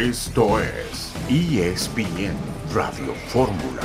Esto 0.00 0.58
es 0.58 1.12
ESPN 1.28 2.32
Radio 2.72 3.12
Fórmula. 3.28 3.82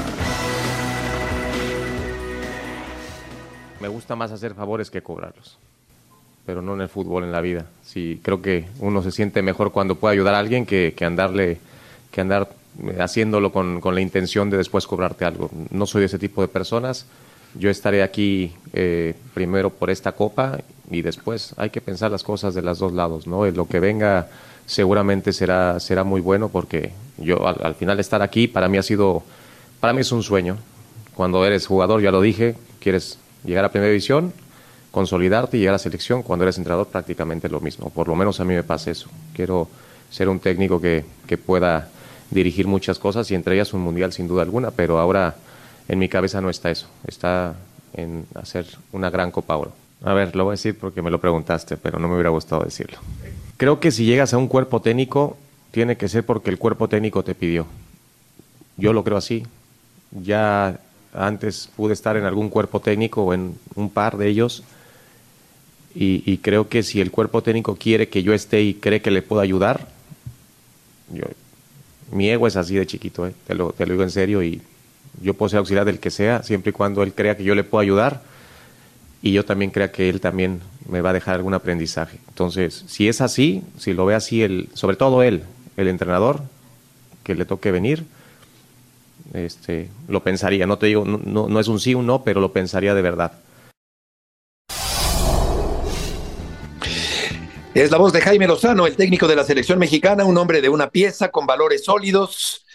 Me 3.82 3.90
gusta 3.90 4.16
más 4.16 4.32
hacer 4.32 4.54
favores 4.54 4.90
que 4.90 5.02
cobrarlos, 5.02 5.58
pero 6.46 6.62
no 6.62 6.74
en 6.76 6.80
el 6.80 6.88
fútbol, 6.88 7.26
en 7.26 7.34
la 7.34 7.42
vida. 7.42 7.66
Sí, 7.84 8.22
creo 8.24 8.42
que 8.42 8.64
uno 8.80 9.04
se 9.04 9.12
siente 9.12 9.42
mejor 9.42 9.74
cuando 9.74 9.96
puede 9.96 10.14
ayudar 10.14 10.36
a 10.36 10.40
alguien 10.40 10.66
que, 10.66 10.96
andarle, 11.02 11.58
que 12.12 12.22
andar 12.22 12.48
haciéndolo 12.98 13.52
con, 13.52 13.82
con, 13.82 13.94
la 13.94 14.00
intención 14.00 14.50
de 14.50 14.56
después 14.56 14.88
cobrarte 14.88 15.26
algo. 15.26 15.52
No 15.70 15.86
soy 15.86 16.06
ese 16.06 16.18
tipo 16.18 16.42
de 16.42 16.48
personas. 16.48 17.08
Yo 17.56 17.70
estaré 17.70 18.04
aquí 18.04 18.54
eh, 18.72 19.16
primero 19.34 19.70
por 19.70 19.90
esta 19.90 20.14
copa 20.14 20.60
y 20.90 21.02
después 21.02 21.54
hay 21.58 21.72
que 21.72 21.82
pensar 21.82 22.10
las 22.10 22.24
cosas 22.24 22.54
de 22.54 22.62
los 22.62 22.80
dos 22.80 22.94
lados, 22.94 23.28
¿no? 23.28 23.46
Lo 23.52 23.68
que 23.68 23.82
venga 23.82 24.30
seguramente 24.66 25.34
será, 25.34 25.80
será 25.80 26.04
muy 26.04 26.22
bueno 26.22 26.50
porque 26.50 26.92
yo 27.18 27.48
al, 27.48 27.58
al, 27.64 27.76
final 27.76 28.00
estar 28.00 28.22
aquí 28.22 28.48
para 28.48 28.68
mí 28.68 28.78
ha 28.78 28.84
sido, 28.84 29.24
para 29.80 29.94
mí 29.94 30.02
es 30.02 30.12
un 30.12 30.24
sueño. 30.24 30.58
Cuando 31.16 31.46
eres 31.46 31.68
jugador, 31.68 32.02
ya 32.02 32.12
lo 32.12 32.22
dije, 32.22 32.56
quieres 32.80 33.18
llegar 33.46 33.64
a 33.66 33.72
primera 33.72 33.90
división, 33.90 34.34
consolidarte 34.92 35.58
y 35.58 35.62
llegar 35.62 35.76
a 35.76 35.80
selección. 35.80 36.24
Cuando 36.24 36.44
eres 36.44 36.58
entrenador, 36.58 36.88
prácticamente 36.88 37.50
lo 37.50 37.62
mismo. 37.62 37.90
Por 37.90 38.08
lo 38.08 38.16
menos 38.16 38.40
a 38.40 38.46
mí 38.46 38.54
me 38.54 38.64
pasa 38.64 38.92
eso. 38.92 39.10
Quiero 39.34 39.70
ser 40.10 40.30
un 40.30 40.40
técnico 40.40 40.82
que, 40.82 41.06
que 41.28 41.38
pueda 41.38 41.90
dirigir 42.32 42.68
muchas 42.68 43.00
cosas 43.00 43.30
y 43.32 43.36
entre 43.36 43.56
ellas 43.56 43.74
un 43.74 43.82
mundial 43.82 44.12
sin 44.12 44.28
duda 44.28 44.42
alguna, 44.42 44.72
pero 44.72 45.00
ahora 45.00 45.36
en 45.88 46.00
mi 46.00 46.10
cabeza 46.10 46.42
no 46.42 46.50
está 46.50 46.72
eso. 46.72 46.88
Está 47.08 47.56
en 47.94 48.26
hacer 48.36 48.66
una 48.92 49.10
gran 49.10 49.32
Copa 49.32 49.56
Oro. 49.56 49.74
A 50.04 50.14
ver, 50.14 50.36
lo 50.36 50.44
voy 50.44 50.52
a 50.52 50.54
decir 50.54 50.78
porque 50.78 51.02
me 51.02 51.12
lo 51.12 51.20
preguntaste, 51.20 51.78
pero 51.78 52.00
no 52.00 52.08
me 52.08 52.16
hubiera 52.16 52.30
gustado 52.30 52.64
decirlo. 52.64 52.98
Creo 53.58 53.80
que 53.80 53.92
si 53.92 54.06
llegas 54.06 54.34
a 54.34 54.38
un 54.38 54.48
cuerpo 54.48 54.82
técnico, 54.82 55.38
tiene 55.72 55.98
que 55.98 56.10
ser 56.10 56.26
porque 56.26 56.50
el 56.50 56.58
cuerpo 56.58 56.90
técnico 56.90 57.24
te 57.24 57.36
pidió. 57.36 57.66
Yo 58.78 58.94
lo 58.94 59.04
creo 59.04 59.18
así. 59.18 59.44
Ya 60.12 60.80
antes 61.14 61.70
pude 61.76 61.94
estar 61.94 62.18
en 62.18 62.26
algún 62.26 62.50
cuerpo 62.50 62.80
técnico 62.80 63.24
o 63.24 63.34
en 63.34 63.56
un 63.76 63.90
par 63.90 64.18
de 64.18 64.28
ellos. 64.28 64.64
Y, 65.94 66.24
y, 66.26 66.40
creo 66.40 66.68
que 66.68 66.84
si 66.84 67.00
el 67.00 67.10
cuerpo 67.10 67.42
técnico 67.42 67.78
quiere 67.78 68.10
que 68.10 68.22
yo 68.22 68.34
esté 68.34 68.62
y 68.62 68.74
cree 68.74 69.02
que 69.02 69.12
le 69.12 69.22
puedo 69.22 69.42
ayudar, 69.42 69.88
yo, 71.10 71.24
mi 72.12 72.30
ego 72.30 72.48
es 72.48 72.58
así 72.58 72.76
de 72.76 72.86
chiquito, 72.86 73.26
¿eh? 73.26 73.34
te, 73.48 73.56
lo, 73.56 73.72
te 73.72 73.86
lo 73.86 73.94
digo 73.94 74.04
en 74.04 74.12
serio, 74.12 74.44
y 74.44 74.62
yo 75.22 75.34
puedo 75.36 75.50
ser 75.50 75.60
auxiliar 75.60 75.86
del 75.86 76.00
que 76.00 76.12
sea, 76.12 76.44
siempre 76.44 76.72
y 76.72 76.74
cuando 76.74 77.02
él 77.02 77.14
crea 77.14 77.38
que 77.38 77.46
yo 77.46 77.56
le 77.56 77.64
puedo 77.64 77.82
ayudar 77.82 78.24
y 79.22 79.32
yo 79.32 79.46
también 79.46 79.72
crea 79.72 79.92
que 79.92 80.10
él 80.10 80.22
también 80.22 80.62
me 80.88 81.02
va 81.02 81.10
a 81.10 81.14
dejar 81.14 81.36
algún 81.36 81.54
aprendizaje. 81.54 82.20
Entonces, 82.30 82.84
si 82.88 83.08
es 83.08 83.22
así, 83.22 83.64
si 83.78 83.94
lo 83.94 84.06
ve 84.06 84.16
así, 84.16 84.44
el, 84.44 84.70
sobre 84.74 84.98
todo 84.98 85.24
él, 85.24 85.44
el 85.78 85.88
entrenador, 85.88 86.42
que 87.24 87.36
le 87.36 87.46
toque 87.46 87.72
venir, 87.72 88.06
este, 89.34 89.90
lo 90.08 90.22
pensaría. 90.24 90.68
No 90.68 90.78
te 90.78 90.86
digo, 90.86 91.04
no, 91.06 91.48
no, 91.48 91.60
es 91.60 91.68
un 91.68 91.80
sí 91.80 91.94
o 91.94 92.00
un 92.00 92.06
no, 92.06 92.24
pero 92.24 92.40
lo 92.40 92.54
pensaría 92.54 92.94
de 92.94 93.02
verdad. 93.02 93.34
Es 97.74 97.92
la 97.92 97.98
voz 97.98 98.14
de 98.14 98.22
Jaime 98.22 98.48
Lozano, 98.48 98.88
el 98.88 98.96
técnico 98.96 99.28
de 99.28 99.36
la 99.36 99.44
selección 99.44 99.80
mexicana, 99.80 100.24
un 100.24 100.38
hombre 100.38 100.62
de 100.62 100.70
una 100.70 100.90
pieza 100.90 101.30
con 101.30 101.46
valores 101.46 101.84
sólidos. 101.84 102.66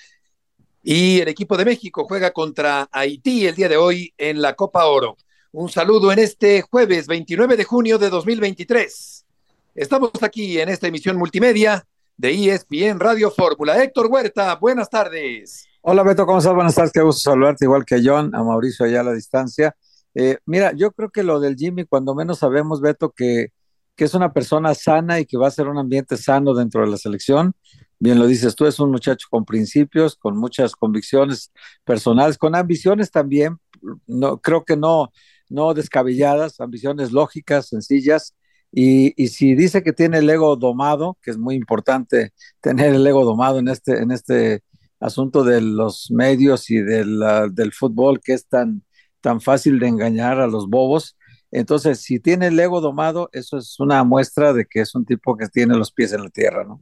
Y 0.82 1.20
el 1.20 1.28
equipo 1.28 1.56
de 1.56 1.64
México 1.64 2.04
juega 2.06 2.32
contra 2.32 2.88
Haití 2.92 3.46
el 3.46 3.54
día 3.54 3.68
de 3.68 3.76
hoy 3.76 4.12
en 4.18 4.42
la 4.42 4.54
Copa 4.54 4.84
Oro. 4.86 5.16
Un 5.52 5.68
saludo 5.68 6.12
en 6.12 6.20
este 6.20 6.62
jueves 6.62 7.06
29 7.08 7.56
de 7.56 7.64
junio 7.64 7.98
de 7.98 8.08
2023. 8.08 9.26
Estamos 9.74 10.10
aquí 10.22 10.60
en 10.60 10.68
esta 10.68 10.86
emisión 10.86 11.16
multimedia 11.16 11.84
de 12.16 12.30
ESPN 12.30 13.00
Radio 13.00 13.30
Fórmula. 13.30 13.82
Héctor 13.82 14.06
Huerta, 14.06 14.54
buenas 14.56 14.88
tardes. 14.88 15.66
Hola 15.80 16.04
Beto, 16.04 16.24
¿cómo 16.24 16.38
estás? 16.38 16.54
Buenas 16.54 16.74
tardes, 16.74 16.92
qué 16.92 17.00
gusto 17.00 17.30
saludarte, 17.30 17.64
igual 17.64 17.84
que 17.84 18.00
John, 18.04 18.34
a 18.34 18.44
Mauricio 18.44 18.86
allá 18.86 19.00
a 19.00 19.04
la 19.04 19.12
distancia. 19.12 19.74
Eh, 20.14 20.38
mira, 20.46 20.72
yo 20.72 20.92
creo 20.92 21.10
que 21.10 21.24
lo 21.24 21.40
del 21.40 21.56
Jimmy, 21.56 21.84
cuando 21.84 22.14
menos 22.14 22.38
sabemos, 22.38 22.80
Beto, 22.80 23.10
que 23.10 23.52
que 24.00 24.06
es 24.06 24.14
una 24.14 24.32
persona 24.32 24.74
sana 24.74 25.20
y 25.20 25.26
que 25.26 25.36
va 25.36 25.48
a 25.48 25.50
ser 25.50 25.68
un 25.68 25.76
ambiente 25.76 26.16
sano 26.16 26.54
dentro 26.54 26.80
de 26.80 26.86
la 26.86 26.96
selección. 26.96 27.52
Bien 27.98 28.18
lo 28.18 28.26
dices 28.26 28.56
tú, 28.56 28.64
es 28.64 28.80
un 28.80 28.90
muchacho 28.90 29.26
con 29.28 29.44
principios, 29.44 30.16
con 30.16 30.38
muchas 30.38 30.74
convicciones 30.74 31.52
personales, 31.84 32.38
con 32.38 32.54
ambiciones 32.54 33.10
también, 33.10 33.58
no, 34.06 34.38
creo 34.38 34.64
que 34.64 34.74
no, 34.74 35.12
no 35.50 35.74
descabelladas, 35.74 36.60
ambiciones 36.60 37.12
lógicas, 37.12 37.68
sencillas. 37.68 38.34
Y, 38.72 39.20
y, 39.22 39.28
si 39.28 39.54
dice 39.54 39.82
que 39.82 39.92
tiene 39.92 40.18
el 40.18 40.30
ego 40.30 40.56
domado, 40.56 41.18
que 41.22 41.32
es 41.32 41.38
muy 41.38 41.56
importante 41.56 42.32
tener 42.60 42.94
el 42.94 43.06
ego 43.06 43.24
domado 43.24 43.58
en 43.58 43.68
este, 43.68 43.98
en 43.98 44.12
este 44.12 44.62
asunto 45.00 45.42
de 45.44 45.60
los 45.60 46.10
medios 46.10 46.70
y 46.70 46.80
uh, 46.80 47.50
del 47.50 47.72
fútbol, 47.72 48.20
que 48.20 48.34
es 48.34 48.46
tan, 48.46 48.84
tan 49.20 49.40
fácil 49.40 49.80
de 49.80 49.88
engañar 49.88 50.40
a 50.40 50.46
los 50.46 50.68
bobos, 50.68 51.16
entonces, 51.50 52.00
si 52.00 52.20
tiene 52.20 52.48
el 52.48 52.60
ego 52.60 52.80
domado, 52.80 53.28
eso 53.32 53.58
es 53.58 53.78
una 53.80 54.04
muestra 54.04 54.52
de 54.52 54.66
que 54.66 54.80
es 54.80 54.94
un 54.94 55.04
tipo 55.04 55.36
que 55.36 55.48
tiene 55.48 55.76
los 55.76 55.90
pies 55.90 56.12
en 56.12 56.22
la 56.22 56.30
tierra, 56.30 56.64
¿no? 56.64 56.80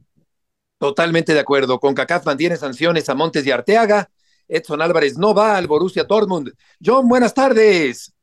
Totalmente 0.77 1.33
de 1.33 1.39
acuerdo. 1.39 1.79
Con 1.79 1.95
CACAF 1.95 2.25
mantiene 2.25 2.55
sanciones 2.55 3.09
a 3.09 3.15
Montes 3.15 3.45
y 3.45 3.51
Arteaga. 3.51 4.09
Edson 4.47 4.81
Álvarez 4.81 5.17
no 5.17 5.33
va 5.33 5.57
al 5.57 5.67
Borussia 5.67 6.03
Dortmund. 6.03 6.53
John, 6.83 7.07
buenas 7.07 7.33
tardes. 7.33 8.13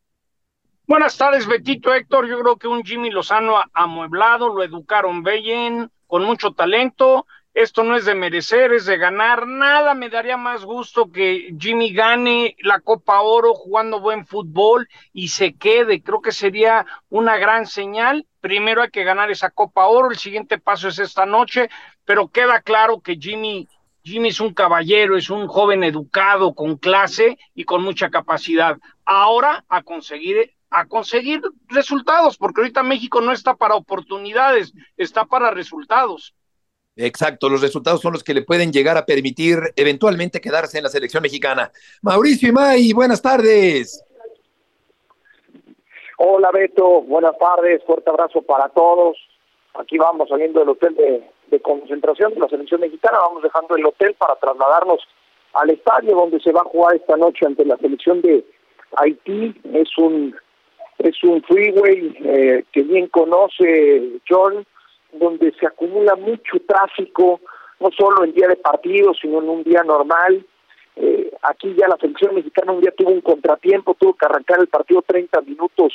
Buenas 0.86 1.16
tardes, 1.16 1.46
Betito 1.46 1.92
Héctor. 1.92 2.28
Yo 2.28 2.38
creo 2.40 2.56
que 2.56 2.68
un 2.68 2.84
Jimmy 2.84 3.10
Lozano 3.10 3.62
amueblado, 3.72 4.48
lo 4.48 4.62
educaron 4.62 5.22
bien, 5.22 5.90
con 6.06 6.24
mucho 6.24 6.52
talento 6.52 7.26
esto 7.56 7.84
no 7.84 7.96
es 7.96 8.04
de 8.04 8.14
merecer, 8.14 8.74
es 8.74 8.84
de 8.84 8.98
ganar. 8.98 9.46
Nada 9.46 9.94
me 9.94 10.10
daría 10.10 10.36
más 10.36 10.62
gusto 10.62 11.10
que 11.10 11.54
Jimmy 11.58 11.90
gane 11.90 12.54
la 12.58 12.80
Copa 12.80 13.22
Oro 13.22 13.54
jugando 13.54 13.98
buen 13.98 14.26
fútbol 14.26 14.86
y 15.14 15.28
se 15.28 15.54
quede. 15.54 16.02
Creo 16.02 16.20
que 16.20 16.32
sería 16.32 16.84
una 17.08 17.38
gran 17.38 17.64
señal. 17.64 18.26
Primero 18.42 18.82
hay 18.82 18.90
que 18.90 19.04
ganar 19.04 19.30
esa 19.30 19.48
Copa 19.48 19.86
Oro, 19.86 20.10
el 20.10 20.18
siguiente 20.18 20.58
paso 20.58 20.88
es 20.88 20.98
esta 20.98 21.24
noche, 21.24 21.70
pero 22.04 22.28
queda 22.28 22.60
claro 22.60 23.00
que 23.00 23.16
Jimmy 23.16 23.66
Jimmy 24.02 24.28
es 24.28 24.40
un 24.40 24.52
caballero, 24.52 25.16
es 25.16 25.30
un 25.30 25.48
joven 25.48 25.82
educado, 25.82 26.54
con 26.54 26.76
clase 26.76 27.38
y 27.54 27.64
con 27.64 27.82
mucha 27.82 28.10
capacidad. 28.10 28.76
Ahora 29.06 29.64
a 29.70 29.82
conseguir 29.82 30.55
a 30.70 30.86
conseguir 30.86 31.40
resultados, 31.68 32.36
porque 32.36 32.60
ahorita 32.60 32.82
México 32.82 33.20
no 33.20 33.32
está 33.32 33.54
para 33.54 33.74
oportunidades, 33.74 34.72
está 34.96 35.24
para 35.24 35.50
resultados. 35.50 36.34
Exacto, 36.96 37.48
los 37.48 37.60
resultados 37.60 38.00
son 38.00 38.14
los 38.14 38.24
que 38.24 38.32
le 38.32 38.42
pueden 38.42 38.72
llegar 38.72 38.96
a 38.96 39.04
permitir 39.04 39.58
eventualmente 39.76 40.40
quedarse 40.40 40.78
en 40.78 40.84
la 40.84 40.90
selección 40.90 41.22
mexicana. 41.22 41.70
Mauricio 42.02 42.48
Imay, 42.48 42.92
buenas 42.94 43.20
tardes. 43.20 44.02
Hola 46.18 46.50
Beto, 46.50 47.02
buenas 47.02 47.36
tardes, 47.38 47.84
fuerte 47.84 48.08
abrazo 48.08 48.40
para 48.40 48.70
todos. 48.70 49.18
Aquí 49.74 49.98
vamos 49.98 50.30
saliendo 50.30 50.60
del 50.60 50.70
hotel 50.70 50.94
de, 50.94 51.30
de 51.48 51.60
concentración 51.60 52.32
de 52.32 52.40
la 52.40 52.48
selección 52.48 52.80
mexicana, 52.80 53.18
vamos 53.18 53.42
dejando 53.42 53.76
el 53.76 53.84
hotel 53.84 54.14
para 54.14 54.34
trasladarnos 54.36 55.06
al 55.52 55.70
estadio 55.70 56.16
donde 56.16 56.40
se 56.40 56.52
va 56.52 56.62
a 56.62 56.64
jugar 56.64 56.96
esta 56.96 57.16
noche 57.18 57.44
ante 57.44 57.66
la 57.66 57.76
selección 57.76 58.22
de 58.22 58.42
Haití. 58.96 59.54
Es 59.74 59.96
un 59.98 60.34
es 60.98 61.22
un 61.24 61.42
freeway 61.42 62.16
eh, 62.24 62.64
que 62.72 62.82
bien 62.82 63.08
conoce 63.08 64.20
John 64.28 64.66
donde 65.12 65.52
se 65.58 65.66
acumula 65.66 66.14
mucho 66.16 66.58
tráfico, 66.66 67.40
no 67.80 67.90
solo 67.96 68.24
en 68.24 68.32
día 68.32 68.48
de 68.48 68.56
partido, 68.56 69.12
sino 69.14 69.40
en 69.40 69.48
un 69.48 69.62
día 69.62 69.82
normal. 69.82 70.44
Eh, 70.96 71.30
aquí 71.42 71.74
ya 71.78 71.88
la 71.88 71.96
selección 71.96 72.34
mexicana 72.34 72.72
un 72.72 72.80
día 72.80 72.92
tuvo 72.96 73.10
un 73.10 73.20
contratiempo, 73.20 73.94
tuvo 73.94 74.14
que 74.14 74.26
arrancar 74.26 74.60
el 74.60 74.68
partido 74.68 75.02
30 75.02 75.40
minutos 75.42 75.92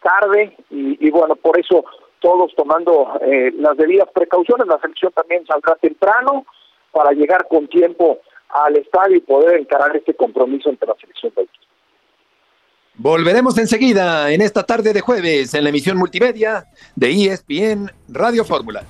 tarde 0.00 0.54
y, 0.70 1.10
bueno, 1.10 1.34
por 1.34 1.58
eso 1.58 1.84
todos 2.20 2.54
tomando 2.54 3.18
eh, 3.22 3.52
las 3.56 3.76
debidas 3.76 4.08
precauciones, 4.12 4.66
la 4.66 4.78
selección 4.78 5.12
también 5.12 5.46
saldrá 5.46 5.76
temprano 5.76 6.44
para 6.92 7.12
llegar 7.12 7.48
con 7.48 7.66
tiempo 7.68 8.18
al 8.50 8.76
estadio 8.76 9.16
y 9.16 9.20
poder 9.20 9.58
encarar 9.58 9.96
este 9.96 10.14
compromiso 10.14 10.68
entre 10.68 10.88
la 10.88 10.94
selección 10.96 11.32
de 11.36 11.48
Volveremos 12.96 13.58
enseguida 13.58 14.30
en 14.30 14.40
esta 14.40 14.62
tarde 14.62 14.92
de 14.92 15.00
jueves 15.00 15.52
en 15.54 15.64
la 15.64 15.70
emisión 15.70 15.96
multimedia 15.96 16.68
de 16.94 17.10
ESPN 17.10 17.90
Radio 18.08 18.44
Fórmula. 18.44 18.84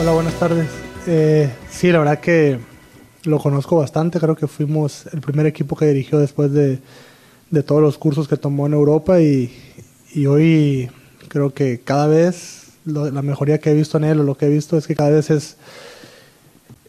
Hola, 0.00 0.12
buenas 0.12 0.34
tardes. 0.40 0.81
Eh, 1.06 1.50
sí, 1.68 1.90
la 1.90 1.98
verdad 1.98 2.20
que 2.20 2.58
lo 3.24 3.38
conozco 3.38 3.76
bastante. 3.76 4.20
Creo 4.20 4.36
que 4.36 4.46
fuimos 4.46 5.06
el 5.12 5.20
primer 5.20 5.46
equipo 5.46 5.76
que 5.76 5.86
dirigió 5.86 6.18
después 6.18 6.52
de, 6.52 6.78
todos 7.66 7.82
los 7.82 7.98
cursos 7.98 8.28
que 8.28 8.36
tomó 8.36 8.66
en 8.66 8.72
Europa 8.72 9.20
y, 9.20 9.52
hoy 10.26 10.90
creo 11.28 11.52
que 11.52 11.80
cada 11.80 12.06
vez 12.06 12.72
la 12.84 13.22
mejoría 13.22 13.58
que 13.58 13.70
he 13.70 13.74
visto 13.74 13.96
en 13.98 14.04
él 14.04 14.20
o 14.20 14.22
lo 14.22 14.36
que 14.36 14.46
he 14.46 14.48
visto 14.48 14.76
es 14.76 14.86
que 14.86 14.94
cada 14.94 15.10
vez 15.10 15.30
es, 15.30 15.56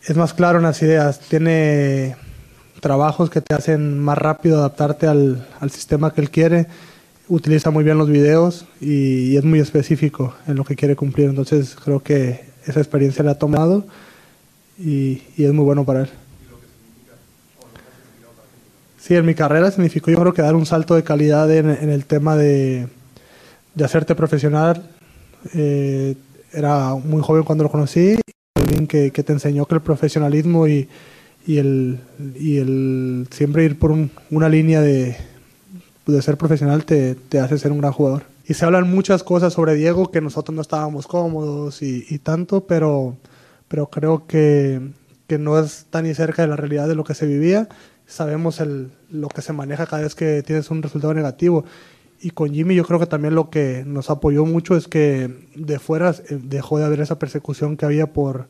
es 0.04 0.16
más 0.16 0.34
claro 0.34 0.58
en 0.58 0.64
las 0.64 0.82
ideas. 0.82 1.20
Tiene 1.20 2.16
trabajos 2.82 3.30
que 3.30 3.42
te 3.42 3.56
hacen 3.56 4.00
más 4.00 4.18
rápido 4.18 4.60
adaptarte 4.60 5.08
al 5.08 5.72
sistema 5.72 6.14
que 6.14 6.22
él 6.22 6.30
quiere. 6.30 6.68
Utiliza 7.30 7.72
muy 7.72 7.84
bien 7.84 7.98
los 7.98 8.10
videos 8.10 8.66
y, 8.80 9.38
es 9.38 9.44
muy 9.44 9.60
específico 9.60 10.36
en 10.46 10.56
lo 10.56 10.66
que 10.66 10.76
quiere 10.76 10.96
cumplir. 10.96 11.30
Entonces 11.30 11.76
creo 11.84 12.04
que 12.04 12.53
esa 12.66 12.80
experiencia 12.80 13.24
le 13.24 13.32
ha 13.32 13.40
tomado 13.40 13.86
y, 14.78 15.22
y 15.38 15.46
es 15.46 15.54
muy 15.54 15.66
bueno 15.66 15.86
para 15.86 16.02
él. 16.02 16.10
Sí, 18.98 19.16
en 19.16 19.26
mi 19.26 19.36
carrera 19.36 19.70
significó 19.70 20.12
yo 20.12 20.18
creo 20.18 20.34
que 20.34 20.42
dar 20.42 20.56
un 20.56 20.66
salto 20.66 20.96
de 20.96 21.04
calidad 21.04 21.52
en, 21.52 21.70
en 21.70 21.90
el 21.90 22.06
tema 22.06 22.38
de, 22.38 22.88
de, 23.76 23.84
hacerte 23.84 24.16
profesional. 24.16 24.90
Eh, 25.54 26.16
era 26.54 26.96
muy 26.96 27.22
joven 27.22 27.44
cuando 27.44 27.66
lo 27.66 27.70
conocí, 27.70 28.18
alguien 28.56 28.88
que, 28.88 29.12
que, 29.12 29.24
te 29.24 29.34
enseñó 29.34 29.66
que 29.66 29.76
el 29.76 29.82
profesionalismo 29.82 30.70
y, 30.70 30.88
y, 31.46 31.58
el, 31.58 32.00
y 32.40 32.60
el 32.60 33.28
siempre 33.30 33.66
ir 33.66 33.78
por 33.78 33.92
un, 33.92 34.10
una 34.32 34.48
línea 34.48 34.80
de, 34.80 35.18
de 36.06 36.22
ser 36.22 36.38
profesional 36.38 36.86
te, 36.86 37.16
te, 37.16 37.40
hace 37.40 37.58
ser 37.58 37.72
un 37.72 37.80
gran 37.80 37.94
jugador. 37.94 38.24
Y 38.46 38.56
se 38.56 38.66
hablan 38.66 38.90
muchas 38.90 39.24
cosas 39.24 39.54
sobre 39.54 39.76
Diego 39.76 40.12
que 40.12 40.22
nosotros 40.22 40.56
no 40.56 40.62
estábamos 40.62 41.08
cómodos 41.08 41.82
y, 41.82 42.06
y 42.10 42.20
tanto, 42.20 42.66
pero, 42.66 43.16
pero 43.68 43.88
creo 43.88 44.28
que, 44.28 44.82
que 45.28 45.38
no 45.38 45.58
es 45.60 45.86
tan 45.90 46.04
ni 46.04 46.14
cerca 46.14 46.42
de 46.42 46.50
la 46.50 46.56
realidad 46.56 46.88
de 46.88 46.96
lo 46.96 47.04
que 47.04 47.14
se 47.14 47.26
vivía 47.26 47.70
sabemos 48.06 48.60
el, 48.60 48.92
lo 49.10 49.28
que 49.28 49.42
se 49.42 49.54
maneja 49.54 49.86
cada 49.86 50.04
vez 50.04 50.16
que 50.16 50.44
tienes 50.44 50.70
un 50.72 50.82
resultado 50.82 51.14
negativo. 51.14 51.66
Y 52.22 52.32
con 52.32 52.54
Jimmy 52.54 52.76
yo 52.76 52.86
creo 52.86 53.00
que 53.00 53.06
también 53.06 53.36
lo 53.36 53.50
que 53.50 53.84
nos 53.86 54.10
apoyó 54.10 54.46
mucho 54.46 54.76
es 54.78 54.88
que 54.88 55.48
de 55.56 55.80
fuera 55.80 56.12
eh, 56.12 56.40
dejó 56.42 56.80
de 56.80 56.86
haber 56.86 57.02
esa 57.02 57.20
persecución 57.20 57.76
que 57.76 57.86
había 57.86 58.14
por, 58.14 58.48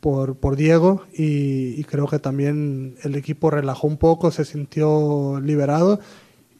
por, 0.00 0.36
por 0.36 0.56
Diego 0.56 1.02
y, 1.12 1.80
y, 1.80 1.84
creo 1.84 2.06
que 2.06 2.18
también 2.20 2.94
el 3.02 3.16
equipo 3.16 3.50
relajó 3.50 3.88
un 3.88 3.96
poco, 3.96 4.30
se 4.30 4.44
sintió 4.44 5.40
liberado 5.42 5.98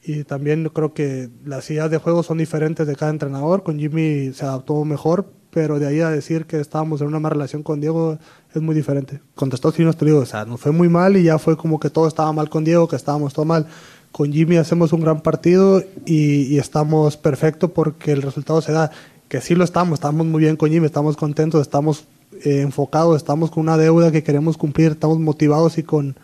y 0.02 0.24
también 0.24 0.68
creo 0.72 0.94
que 0.94 1.28
las 1.44 1.70
ideas 1.70 1.90
de 1.90 1.98
juego 1.98 2.22
son 2.22 2.38
diferentes 2.38 2.86
de 2.86 2.96
cada 2.96 3.10
entrenador. 3.10 3.62
Con 3.62 3.78
Jimmy 3.78 4.32
se 4.32 4.44
adaptó 4.44 4.84
mejor, 4.84 5.30
pero 5.50 5.78
de 5.78 5.86
ahí 5.86 6.00
a 6.00 6.10
decir 6.10 6.46
que 6.46 6.60
estábamos 6.60 7.00
en 7.00 7.08
una 7.08 7.20
mala 7.20 7.34
relación 7.34 7.62
con 7.62 7.80
Diego 7.80 8.18
es 8.54 8.62
muy 8.62 8.74
diferente. 8.74 9.20
Contestó 9.34 9.68
Estados 9.68 9.96
te 9.96 10.06
digo, 10.06 10.18
o 10.20 10.26
sea, 10.26 10.44
nos 10.44 10.60
fue 10.60 10.72
muy 10.72 10.88
mal 10.88 11.16
y 11.16 11.24
ya 11.24 11.38
fue 11.38 11.56
como 11.56 11.78
que 11.78 11.90
todo 11.90 12.08
estaba 12.08 12.32
mal 12.32 12.48
con 12.48 12.64
Diego, 12.64 12.88
que 12.88 12.96
estábamos 12.96 13.34
todo 13.34 13.44
mal. 13.44 13.66
Con 14.10 14.32
Jimmy 14.32 14.56
hacemos 14.56 14.92
un 14.92 15.00
gran 15.02 15.20
partido 15.20 15.82
y, 16.06 16.42
y 16.44 16.58
estamos 16.58 17.16
perfecto 17.16 17.72
porque 17.72 18.12
el 18.12 18.22
resultado 18.22 18.60
se 18.62 18.72
da. 18.72 18.90
Que 19.28 19.40
sí 19.40 19.54
lo 19.54 19.62
estamos, 19.64 19.98
estamos 19.98 20.26
muy 20.26 20.40
bien 20.40 20.56
con 20.56 20.70
Jimmy, 20.70 20.86
estamos 20.86 21.16
contentos, 21.16 21.60
estamos 21.60 22.06
eh, 22.42 22.62
enfocados, 22.62 23.16
estamos 23.16 23.50
con 23.50 23.62
una 23.64 23.76
deuda 23.76 24.10
que 24.10 24.22
queremos 24.22 24.56
cumplir, 24.56 24.92
estamos 24.92 25.20
motivados 25.20 25.78
y 25.78 25.82
con, 25.82 26.16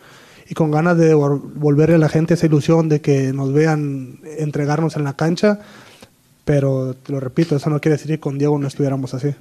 y 0.48 0.54
con 0.54 0.70
ganas 0.70 0.96
de 0.96 1.14
volverle 1.14 1.96
a 1.96 1.98
la 1.98 2.08
gente 2.08 2.34
esa 2.34 2.46
ilusión 2.46 2.88
de 2.88 3.00
que 3.00 3.32
nos 3.32 3.52
vean 3.52 4.20
entregarnos 4.38 4.96
en 4.96 5.04
la 5.04 5.16
cancha 5.16 5.60
pero 6.46 6.94
te 6.94 7.10
lo 7.10 7.18
repito, 7.18 7.56
eso 7.56 7.68
no 7.68 7.80
quiere 7.80 7.96
decir 7.96 8.12
que 8.12 8.20
con 8.20 8.38
Diego 8.38 8.56
no 8.56 8.68
estuviéramos 8.68 9.12
así. 9.12 9.34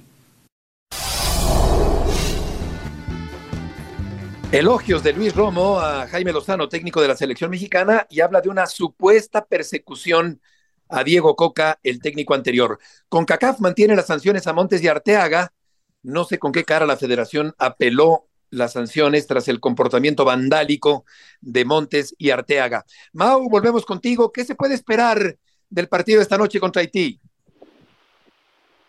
Elogios 4.52 5.04
de 5.04 5.13
Luis 5.13 5.36
Romo 5.36 5.80
a 5.80 6.07
Jaime 6.07 6.34
Lozano, 6.34 6.68
técnico 6.68 7.04
de 7.04 7.10
la 7.10 7.16
selección 7.16 7.52
mexicana, 7.52 8.07
y 8.10 8.22
habla 8.22 8.42
de 8.42 8.50
una 8.50 8.66
supuesta 8.66 9.46
persecución 9.46 10.42
a 10.90 11.04
Diego 11.04 11.36
Coca, 11.36 11.78
el 11.84 12.02
técnico 12.02 12.34
anterior. 12.34 12.80
Con 13.07 13.25
CACAF 13.25 13.60
mantiene 13.60 13.96
las 13.96 14.07
sanciones 14.07 14.48
a 14.48 14.54
Montes 14.54 14.81
y 14.81 14.88
Arteaga. 14.88 15.54
No 16.02 16.24
sé 16.24 16.40
con 16.40 16.52
qué 16.52 16.63
cara 16.63 16.88
la 16.88 16.98
federación 16.98 17.54
apeló 17.60 18.30
las 18.56 18.74
sanciones 18.74 19.28
tras 19.28 19.48
el 19.48 19.60
comportamiento 19.60 20.25
vandálico 20.25 21.06
de 21.42 21.66
Montes 21.66 22.16
y 22.18 22.31
Arteaga. 22.31 22.86
Mau, 23.13 23.48
volvemos 23.50 23.86
contigo. 23.86 24.31
¿Qué 24.31 24.44
se 24.44 24.56
puede 24.56 24.74
esperar 24.74 25.36
del 25.69 25.88
partido 25.88 26.22
esta 26.22 26.38
noche 26.38 26.60
contra 26.60 26.81
Haití? 26.81 27.19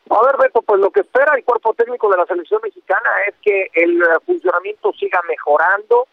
A 0.09 0.25
ver, 0.25 0.37
Beto, 0.39 0.63
pues 0.63 0.81
lo 0.81 0.91
que 0.91 1.01
espera 1.01 1.35
el 1.37 1.45
cuerpo 1.45 1.75
técnico 1.75 2.09
de 2.11 2.17
la 2.17 2.27
selección 2.27 2.61
mexicana 2.63 3.11
es 3.29 3.35
que 3.43 3.71
el 3.75 4.01
funcionamiento 4.25 4.93
siga 4.93 5.21
mejorando. 5.29 6.07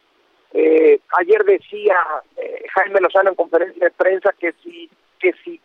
Eh, 0.52 1.00
ayer 1.20 1.44
decía 1.46 1.98
eh, 2.38 2.66
Jaime 2.74 3.02
Lozano 3.02 3.30
en 3.30 3.36
conferencia 3.36 3.86
de 3.86 3.92
prensa 3.92 4.34
que 4.40 4.54
si, 4.64 4.90
que 5.20 5.34
si, 5.44 5.60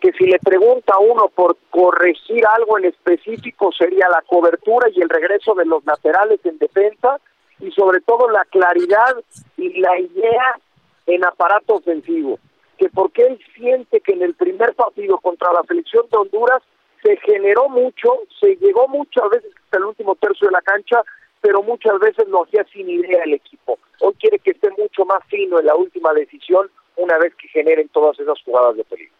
que 0.00 0.12
si 0.12 0.26
le 0.26 0.38
pregunta 0.38 0.94
a 0.94 1.00
uno 1.00 1.28
por 1.28 1.56
corregir 1.70 2.44
algo 2.46 2.78
en 2.78 2.86
específico 2.86 3.70
sería 3.72 4.08
la 4.08 4.22
cobertura 4.22 4.88
y 4.94 5.00
el 5.00 5.08
regreso 5.08 5.54
de 5.54 5.64
los 5.64 5.84
laterales 5.84 6.40
en 6.44 6.58
defensa 6.58 7.20
y 7.60 7.70
sobre 7.72 8.00
todo 8.00 8.28
la 8.30 8.44
claridad 8.44 9.16
y 9.56 9.80
la 9.80 9.98
idea 9.98 10.58
en 11.06 11.24
aparato 11.24 11.76
ofensivo 11.76 12.38
que 12.78 12.88
porque 12.88 13.26
él 13.26 13.38
siente 13.56 14.00
que 14.00 14.12
en 14.12 14.22
el 14.22 14.34
primer 14.34 14.74
partido 14.74 15.18
contra 15.18 15.52
la 15.52 15.62
selección 15.66 16.06
de 16.10 16.16
Honduras 16.16 16.62
se 17.02 17.16
generó 17.18 17.68
mucho, 17.68 18.20
se 18.40 18.56
llegó 18.56 18.88
muchas 18.88 19.28
veces 19.30 19.50
hasta 19.64 19.78
el 19.78 19.84
último 19.84 20.14
tercio 20.14 20.46
de 20.46 20.52
la 20.52 20.62
cancha, 20.62 21.02
pero 21.40 21.62
muchas 21.62 21.98
veces 21.98 22.26
lo 22.28 22.44
hacía 22.44 22.64
sin 22.72 22.88
idea 22.88 23.22
el 23.24 23.34
equipo. 23.34 23.78
Hoy 24.00 24.14
quiere 24.14 24.38
que 24.38 24.52
esté 24.52 24.70
mucho 24.70 25.04
más 25.04 25.20
fino 25.28 25.58
en 25.58 25.66
la 25.66 25.74
última 25.74 26.12
decisión 26.12 26.70
una 26.96 27.18
vez 27.18 27.34
que 27.34 27.48
generen 27.48 27.88
todas 27.88 28.18
esas 28.18 28.40
jugadas 28.42 28.76
de 28.76 28.84
peligro. 28.84 29.17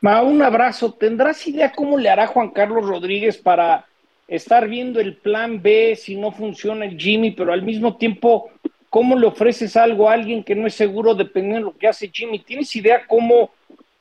Ma, 0.00 0.22
un 0.22 0.42
abrazo. 0.42 0.94
¿Tendrás 0.94 1.46
idea 1.46 1.72
cómo 1.72 1.98
le 1.98 2.08
hará 2.08 2.26
Juan 2.26 2.50
Carlos 2.50 2.86
Rodríguez 2.86 3.36
para 3.36 3.86
estar 4.28 4.68
viendo 4.68 5.00
el 5.00 5.16
plan 5.16 5.60
B 5.60 5.96
si 5.96 6.16
no 6.16 6.32
funciona 6.32 6.84
el 6.84 6.98
Jimmy, 6.98 7.32
pero 7.32 7.52
al 7.52 7.62
mismo 7.62 7.96
tiempo 7.96 8.50
¿Cómo 8.90 9.16
le 9.16 9.28
ofreces 9.28 9.76
algo 9.76 10.10
a 10.10 10.14
alguien 10.14 10.42
que 10.42 10.56
no 10.56 10.66
es 10.66 10.74
seguro 10.74 11.14
dependiendo 11.14 11.58
de 11.58 11.72
lo 11.72 11.78
que 11.78 11.86
hace 11.86 12.10
Jimmy? 12.12 12.40
¿Tienes 12.40 12.74
idea 12.74 13.06
cómo, 13.06 13.50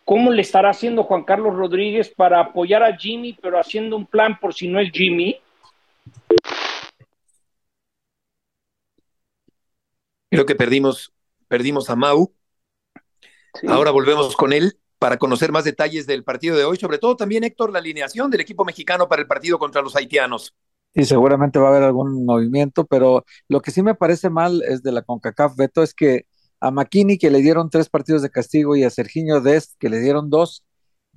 cómo 0.04 0.32
le 0.32 0.42
estará 0.42 0.72
haciendo 0.72 1.04
Juan 1.04 1.24
Carlos 1.24 1.56
Rodríguez 1.56 2.10
para 2.10 2.40
apoyar 2.40 2.82
a 2.82 2.98
Jimmy, 2.98 3.38
pero 3.40 3.60
haciendo 3.60 3.96
un 3.96 4.08
plan 4.08 4.40
por 4.40 4.56
si 4.56 4.68
no 4.68 4.80
es 4.80 4.92
Jimmy? 4.92 5.40
Creo 10.32 10.48
que 10.48 10.56
perdimos, 10.56 11.14
perdimos 11.48 11.92
a 11.92 11.96
Mau. 11.96 12.34
Sí. 13.62 13.68
Ahora 13.68 13.92
volvemos 13.92 14.36
con 14.36 14.54
él 14.54 14.80
para 15.00 15.18
conocer 15.18 15.52
más 15.52 15.64
detalles 15.64 16.06
del 16.06 16.24
partido 16.24 16.56
de 16.58 16.66
hoy, 16.66 16.78
sobre 16.78 16.98
todo 17.00 17.16
también, 17.16 17.44
Héctor, 17.44 17.72
la 17.72 17.80
alineación 17.80 18.30
del 18.30 18.42
equipo 18.42 18.66
mexicano 18.66 19.10
para 19.10 19.22
el 19.22 19.28
partido 19.28 19.58
contra 19.58 19.82
los 19.82 19.96
haitianos 19.96 20.54
y 20.94 21.06
seguramente 21.06 21.60
va 21.60 21.68
a 21.68 21.72
haber 21.72 21.84
algún 21.84 22.26
movimiento, 22.26 22.86
pero 22.86 23.26
lo 23.48 23.62
que 23.62 23.72
sí 23.72 23.82
me 23.84 23.96
parece 23.96 24.30
mal 24.30 24.64
es 24.68 24.82
de 24.82 24.92
la 24.92 25.02
CONCACAF, 25.02 25.56
Beto, 25.56 25.84
es 25.84 25.94
que 25.94 26.26
a 26.60 26.72
McKinney, 26.72 27.18
que 27.18 27.30
le 27.30 27.40
dieron 27.40 27.70
tres 27.70 27.90
partidos 27.90 28.22
de 28.22 28.30
castigo, 28.30 28.76
y 28.76 28.84
a 28.84 28.90
Serginho 28.90 29.42
Dest, 29.42 29.78
que 29.80 29.90
le 29.90 30.00
dieron 30.00 30.30
dos, 30.30 30.66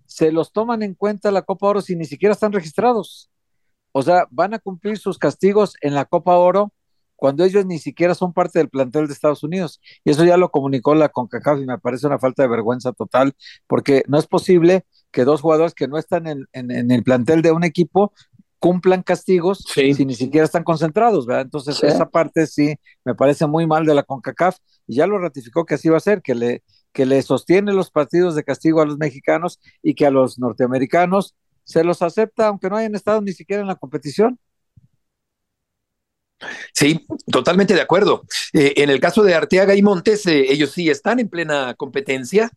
se 0.07 0.31
los 0.31 0.53
toman 0.53 0.83
en 0.83 0.95
cuenta 0.95 1.31
la 1.31 1.43
Copa 1.43 1.69
Oro 1.69 1.81
si 1.81 1.97
ni 1.97 2.05
siquiera 2.05 2.35
están 2.35 2.53
registrados. 2.53 3.31
O 3.93 4.03
sea, 4.03 4.27
van 4.31 4.55
a 4.55 4.59
cumplir 4.59 4.99
sus 4.99 5.19
castigos 5.19 5.75
en 5.81 5.95
la 5.95 6.05
Copa 6.05 6.37
Oro 6.37 6.73
cuando 7.23 7.45
ellos 7.45 7.65
ni 7.67 7.79
siquiera 7.79 8.17
son 8.17 8.33
parte 8.33 8.59
del 8.59 8.69
plantel 8.69 9.07
de 9.07 9.13
Estados 9.13 9.45
Unidos. 9.45 9.81
Y 10.03 10.11
eso 10.11 10.25
ya 10.25 10.37
lo 10.37 10.51
comunicó 10.51 10.97
la 10.97 11.09
CONCACAF 11.09 11.61
y 11.61 11.67
me 11.67 11.79
parece 11.79 12.09
una 12.09 12.19
falta 12.19 12.43
de 12.43 12.49
vergüenza 12.49 12.91
total, 12.91 13.37
porque 13.69 14.03
no 14.09 14.19
es 14.19 14.27
posible 14.27 14.87
que 15.13 15.25
dos 15.25 15.41
jugadores 15.41 15.73
que 15.73 15.87
no 15.87 15.99
están 15.99 16.27
en, 16.27 16.49
en, 16.53 16.73
en 16.73 16.91
el 16.91 17.05
plantel 17.05 17.41
de 17.41 17.53
un 17.53 17.63
equipo 17.63 18.13
cumplan 18.59 19.05
castigos 19.05 19.65
sí. 19.73 19.95
si 19.95 20.05
ni 20.05 20.17
siquiera 20.17 20.45
están 20.45 20.65
concentrados, 20.65 21.25
¿verdad? 21.25 21.43
Entonces, 21.43 21.77
sí. 21.77 21.87
esa 21.87 22.11
parte 22.11 22.49
sí 22.49 22.75
me 23.05 23.15
parece 23.15 23.47
muy 23.47 23.69
mal 23.69 23.87
de 23.87 23.95
la 23.95 24.03
CONCACAF 24.03 24.57
y 24.89 24.97
ya 24.97 25.07
lo 25.07 25.17
ratificó 25.19 25.65
que 25.65 25.75
así 25.77 25.89
va 25.89 25.99
a 25.99 26.01
ser, 26.01 26.23
que 26.23 26.35
le, 26.35 26.65
que 26.93 27.07
le 27.07 27.23
sostiene 27.23 27.73
los 27.73 27.93
partidos 27.93 28.35
de 28.35 28.43
castigo 28.43 28.81
a 28.81 28.85
los 28.85 28.99
mexicanos 28.99 29.61
y 29.81 29.95
que 29.95 30.07
a 30.07 30.11
los 30.11 30.41
norteamericanos 30.41 31.37
se 31.63 31.85
los 31.85 32.03
acepta 32.03 32.49
aunque 32.49 32.69
no 32.69 32.79
hayan 32.79 32.97
estado 32.97 33.21
ni 33.21 33.33
siquiera 33.33 33.63
en 33.63 33.69
la 33.69 33.77
competición. 33.77 34.41
Sí, 36.73 37.07
totalmente 37.31 37.75
de 37.75 37.81
acuerdo. 37.81 38.23
Eh, 38.53 38.75
en 38.77 38.91
el 38.91 39.01
caso 39.01 39.23
de 39.23 39.35
Arteaga 39.35 39.75
y 39.75 39.83
Montes, 39.83 40.27
eh, 40.27 40.47
ellos 40.49 40.71
sí 40.71 40.91
están 40.91 41.21
en 41.21 41.29
plena 41.29 41.75
competencia 41.75 42.51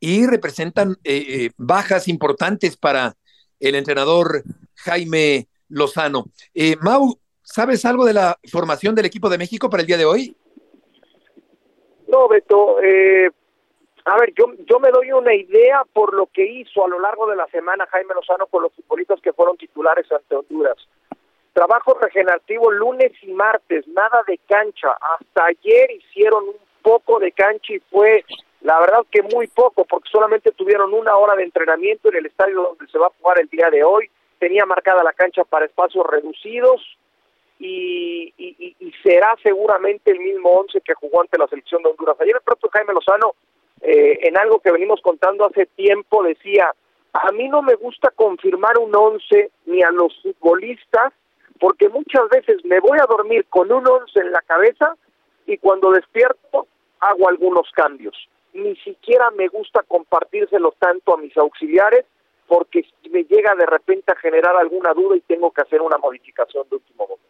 y 0.00 0.26
representan 0.26 0.96
eh, 1.04 1.24
eh 1.28 1.50
bajas 1.56 2.08
importantes 2.08 2.76
para 2.76 3.14
el 3.60 3.74
entrenador 3.74 4.42
Jaime 4.76 5.48
Lozano. 5.68 6.26
Mau, 6.80 7.18
¿sabes 7.42 7.84
algo 7.84 8.04
de 8.04 8.12
la 8.12 8.38
formación 8.50 8.94
del 8.94 9.06
equipo 9.06 9.30
de 9.30 9.38
México 9.38 9.70
para 9.70 9.80
el 9.80 9.86
día 9.86 9.96
de 9.96 10.04
hoy? 10.04 10.36
No, 12.08 12.28
Beto. 12.28 12.78
A 14.06 14.18
ver, 14.18 14.34
yo, 14.36 14.52
yo 14.66 14.78
me 14.80 14.90
doy 14.90 15.12
una 15.12 15.34
idea 15.34 15.82
por 15.90 16.12
lo 16.12 16.26
que 16.26 16.44
hizo 16.44 16.84
a 16.84 16.88
lo 16.88 17.00
largo 17.00 17.26
de 17.26 17.36
la 17.36 17.46
semana 17.46 17.86
Jaime 17.90 18.14
Lozano 18.14 18.46
con 18.46 18.62
los 18.62 18.74
futbolistas 18.74 19.18
que 19.22 19.32
fueron 19.32 19.56
titulares 19.56 20.10
ante 20.12 20.36
Honduras. 20.36 20.76
Trabajo 21.54 21.96
regenerativo 22.00 22.72
lunes 22.72 23.12
y 23.22 23.32
martes, 23.32 23.86
nada 23.86 24.24
de 24.26 24.38
cancha. 24.48 24.90
Hasta 24.90 25.46
ayer 25.46 25.88
hicieron 25.92 26.48
un 26.48 26.56
poco 26.82 27.20
de 27.20 27.30
cancha 27.30 27.74
y 27.74 27.78
fue 27.90 28.24
La 28.60 28.80
verdad 28.80 29.04
que 29.10 29.22
muy 29.22 29.46
poco, 29.46 29.84
porque 29.84 30.08
solamente 30.10 30.50
tuvieron 30.50 30.92
una 30.94 31.16
hora 31.16 31.36
de 31.36 31.44
entrenamiento 31.44 32.08
en 32.08 32.16
el 32.16 32.26
estadio 32.26 32.62
donde 32.62 32.90
se 32.90 32.98
va 32.98 33.06
a 33.06 33.12
jugar 33.20 33.38
el 33.38 33.48
día 33.48 33.70
de 33.70 33.84
hoy. 33.84 34.10
Tenía 34.38 34.66
marcada 34.66 35.04
la 35.04 35.12
cancha 35.12 35.44
para 35.44 35.66
espacios 35.66 36.04
reducidos 36.06 36.80
y, 37.60 38.32
será 39.02 39.36
seguramente 39.42 40.10
el 40.10 40.18
mismo 40.18 40.50
once 40.50 40.80
que 40.80 40.94
jugó 40.94 41.20
ante 41.20 41.38
la 41.38 41.46
selección 41.46 41.82
de 41.82 41.90
Honduras. 41.90 42.16
Ayer 42.20 42.34
el 42.34 42.42
propio 42.42 42.70
Jaime 42.72 42.94
Lozano, 42.94 43.34
eh, 43.82 44.18
en 44.22 44.36
algo 44.38 44.60
que 44.60 44.72
venimos 44.72 45.00
contando 45.02 45.46
hace 45.46 45.66
tiempo, 45.66 46.22
decía, 46.22 46.74
a 47.12 47.32
mí 47.32 47.48
no 47.48 47.62
me 47.62 47.74
gusta 47.74 48.10
confirmar 48.10 48.78
un 48.78 48.96
once 48.96 49.50
ni 49.66 49.82
a 49.82 49.90
los 49.90 50.20
futbolistas, 50.22 51.12
porque 51.60 51.88
muchas 51.88 52.28
veces 52.28 52.64
me 52.64 52.80
voy 52.80 52.98
a 52.98 53.06
dormir 53.06 53.46
con 53.48 53.70
un 53.72 53.86
once 53.86 54.20
en 54.20 54.32
la 54.32 54.42
cabeza 54.42 54.96
y 55.46 55.58
cuando 55.58 55.90
despierto 55.90 56.66
hago 57.00 57.28
algunos 57.28 57.70
cambios 57.72 58.16
ni 58.54 58.76
siquiera 58.76 59.30
me 59.32 59.48
gusta 59.48 59.82
compartírselo 59.86 60.74
tanto 60.78 61.14
a 61.14 61.18
mis 61.18 61.36
auxiliares 61.36 62.06
porque 62.46 62.84
me 63.10 63.24
llega 63.24 63.54
de 63.54 63.66
repente 63.66 64.12
a 64.12 64.16
generar 64.16 64.56
alguna 64.56 64.92
duda 64.94 65.16
y 65.16 65.20
tengo 65.20 65.50
que 65.50 65.62
hacer 65.62 65.80
una 65.82 65.98
modificación 65.98 66.64
de 66.70 66.76
último 66.76 67.04
momento. 67.04 67.24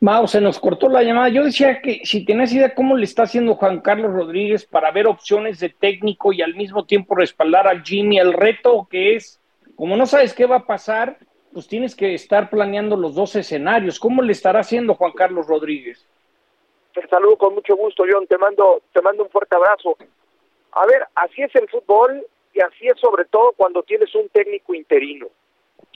Mau, 0.00 0.26
se 0.26 0.40
nos 0.40 0.58
cortó 0.58 0.88
la 0.88 1.04
llamada. 1.04 1.28
Yo 1.28 1.44
decía 1.44 1.80
que 1.80 2.00
si 2.04 2.24
tenés 2.24 2.52
idea 2.52 2.74
cómo 2.74 2.96
le 2.96 3.04
está 3.04 3.22
haciendo 3.22 3.54
Juan 3.54 3.80
Carlos 3.80 4.12
Rodríguez 4.12 4.66
para 4.66 4.90
ver 4.90 5.06
opciones 5.06 5.60
de 5.60 5.68
técnico 5.68 6.32
y 6.32 6.42
al 6.42 6.56
mismo 6.56 6.86
tiempo 6.86 7.14
respaldar 7.14 7.68
al 7.68 7.84
Jimmy, 7.84 8.18
el 8.18 8.32
reto 8.32 8.88
que 8.90 9.14
es, 9.14 9.40
como 9.76 9.96
no 9.96 10.06
sabes 10.06 10.34
qué 10.34 10.46
va 10.46 10.56
a 10.56 10.66
pasar, 10.66 11.18
pues 11.52 11.68
tienes 11.68 11.94
que 11.94 12.14
estar 12.14 12.50
planeando 12.50 12.96
los 12.96 13.14
dos 13.14 13.36
escenarios. 13.36 14.00
¿Cómo 14.00 14.22
le 14.22 14.32
estará 14.32 14.60
haciendo 14.60 14.94
Juan 14.94 15.12
Carlos 15.12 15.46
Rodríguez? 15.46 16.06
Te 16.94 17.06
saludo 17.08 17.36
con 17.36 17.54
mucho 17.54 17.76
gusto, 17.76 18.04
John. 18.10 18.26
Te 18.26 18.38
mando, 18.38 18.82
te 18.92 19.00
mando 19.02 19.24
un 19.24 19.30
fuerte 19.30 19.56
abrazo. 19.56 19.96
A 20.72 20.86
ver, 20.86 21.06
así 21.14 21.42
es 21.42 21.54
el 21.54 21.68
fútbol 21.68 22.26
y 22.54 22.60
así 22.60 22.86
es 22.86 22.98
sobre 22.98 23.24
todo 23.26 23.52
cuando 23.56 23.82
tienes 23.82 24.14
un 24.14 24.28
técnico 24.28 24.74
interino. 24.74 25.26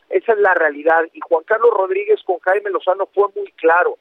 Esa 0.08 0.32
es 0.32 0.38
la 0.38 0.54
realidad. 0.54 1.04
Y 1.12 1.20
Juan 1.20 1.44
Carlos 1.44 1.70
Rodríguez 1.70 2.22
con 2.24 2.38
Jaime 2.40 2.70
Lozano 2.70 3.06
fue 3.06 3.28
muy 3.34 3.50
claro. 3.52 3.98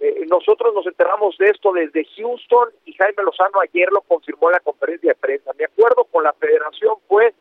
Eh, 0.00 0.26
nosotros 0.28 0.74
nos 0.74 0.86
enteramos 0.86 1.36
de 1.38 1.46
esto 1.46 1.72
desde 1.72 2.06
Houston 2.16 2.70
y 2.84 2.92
Jaime 2.94 3.22
Lozano 3.22 3.60
ayer 3.60 3.90
lo 3.92 4.02
confirmó 4.02 4.48
en 4.48 4.54
la 4.54 4.60
conferencia 4.60 5.10
de 5.10 5.14
prensa. 5.14 5.52
Mi 5.58 5.64
acuerdo 5.64 6.04
con 6.04 6.22
la 6.22 6.32
federación 6.34 6.96
fue 7.08 7.34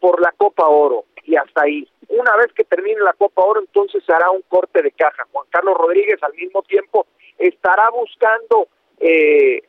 por 0.00 0.20
la 0.20 0.32
Copa 0.32 0.66
Oro 0.68 1.04
y 1.24 1.36
hasta 1.36 1.62
ahí. 1.62 1.88
Una 2.08 2.36
vez 2.36 2.52
que 2.52 2.64
termine 2.64 3.00
la 3.00 3.12
Copa 3.14 3.42
Oro, 3.42 3.60
entonces 3.60 4.02
se 4.04 4.12
hará 4.12 4.30
un 4.30 4.42
corte 4.42 4.82
de 4.82 4.92
caja. 4.92 5.26
Juan 5.32 5.46
Carlos 5.50 5.76
Rodríguez 5.76 6.22
al 6.22 6.34
mismo 6.34 6.62
tiempo 6.62 7.06
estará 7.38 7.90
buscando 7.90 8.68
eh, 9.00 9.62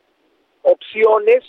opciones. 0.62 1.44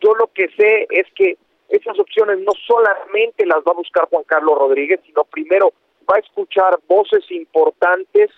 Yo 0.00 0.14
lo 0.14 0.28
que 0.28 0.48
sé 0.56 0.86
es 0.90 1.06
que 1.14 1.36
esas 1.68 1.98
opciones 1.98 2.38
no 2.40 2.52
solamente 2.66 3.46
las 3.46 3.58
va 3.58 3.72
a 3.72 3.76
buscar 3.76 4.08
Juan 4.08 4.24
Carlos 4.24 4.58
Rodríguez, 4.58 5.00
sino 5.06 5.24
primero 5.24 5.72
va 6.10 6.16
a 6.16 6.20
escuchar 6.20 6.78
voces 6.86 7.24
importantes 7.30 8.30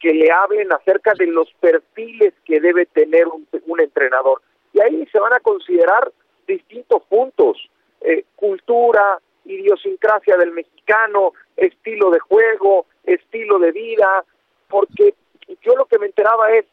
que 0.00 0.12
le 0.12 0.30
hablen 0.30 0.70
acerca 0.72 1.14
de 1.14 1.26
los 1.26 1.50
perfiles 1.60 2.34
que 2.44 2.60
debe 2.60 2.84
tener 2.86 3.26
un, 3.26 3.80
entrenador. 3.80 4.42
Y 4.74 4.80
ahí 4.80 5.06
se 5.10 5.18
van 5.18 5.32
a 5.32 5.40
considerar 5.40 6.12
distintos 6.46 7.02
puntos, 7.04 7.56
eh, 8.02 8.24
cultura, 8.36 9.18
idiosincrasia 9.54 10.36
del 10.36 10.52
mexicano, 10.52 11.32
estilo 11.56 12.10
de 12.10 12.20
juego, 12.20 12.86
estilo 13.04 13.58
de 13.58 13.72
vida, 13.72 14.24
porque 14.68 15.14
yo 15.62 15.76
lo 15.76 15.86
que 15.86 15.98
me 15.98 16.06
enteraba 16.06 16.52
es, 16.52 16.64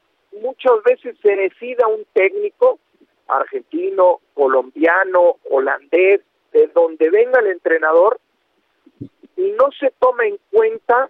muchas 0.41 0.81
veces 0.83 1.17
se 1.21 1.35
decida 1.35 1.88
un 1.88 2.05
técnico 2.13 2.79
argentino, 3.27 4.19
colombiano, 4.33 5.38
holandés, 5.50 6.21
de 6.51 6.67
donde 6.67 7.09
venga 7.09 7.39
el 7.39 7.47
entrenador, 7.47 8.19
y 9.38 9.51
no 9.51 9.69
se 9.79 9.93
toma 10.00 10.25
en 10.25 10.38
cuenta. 10.51 11.09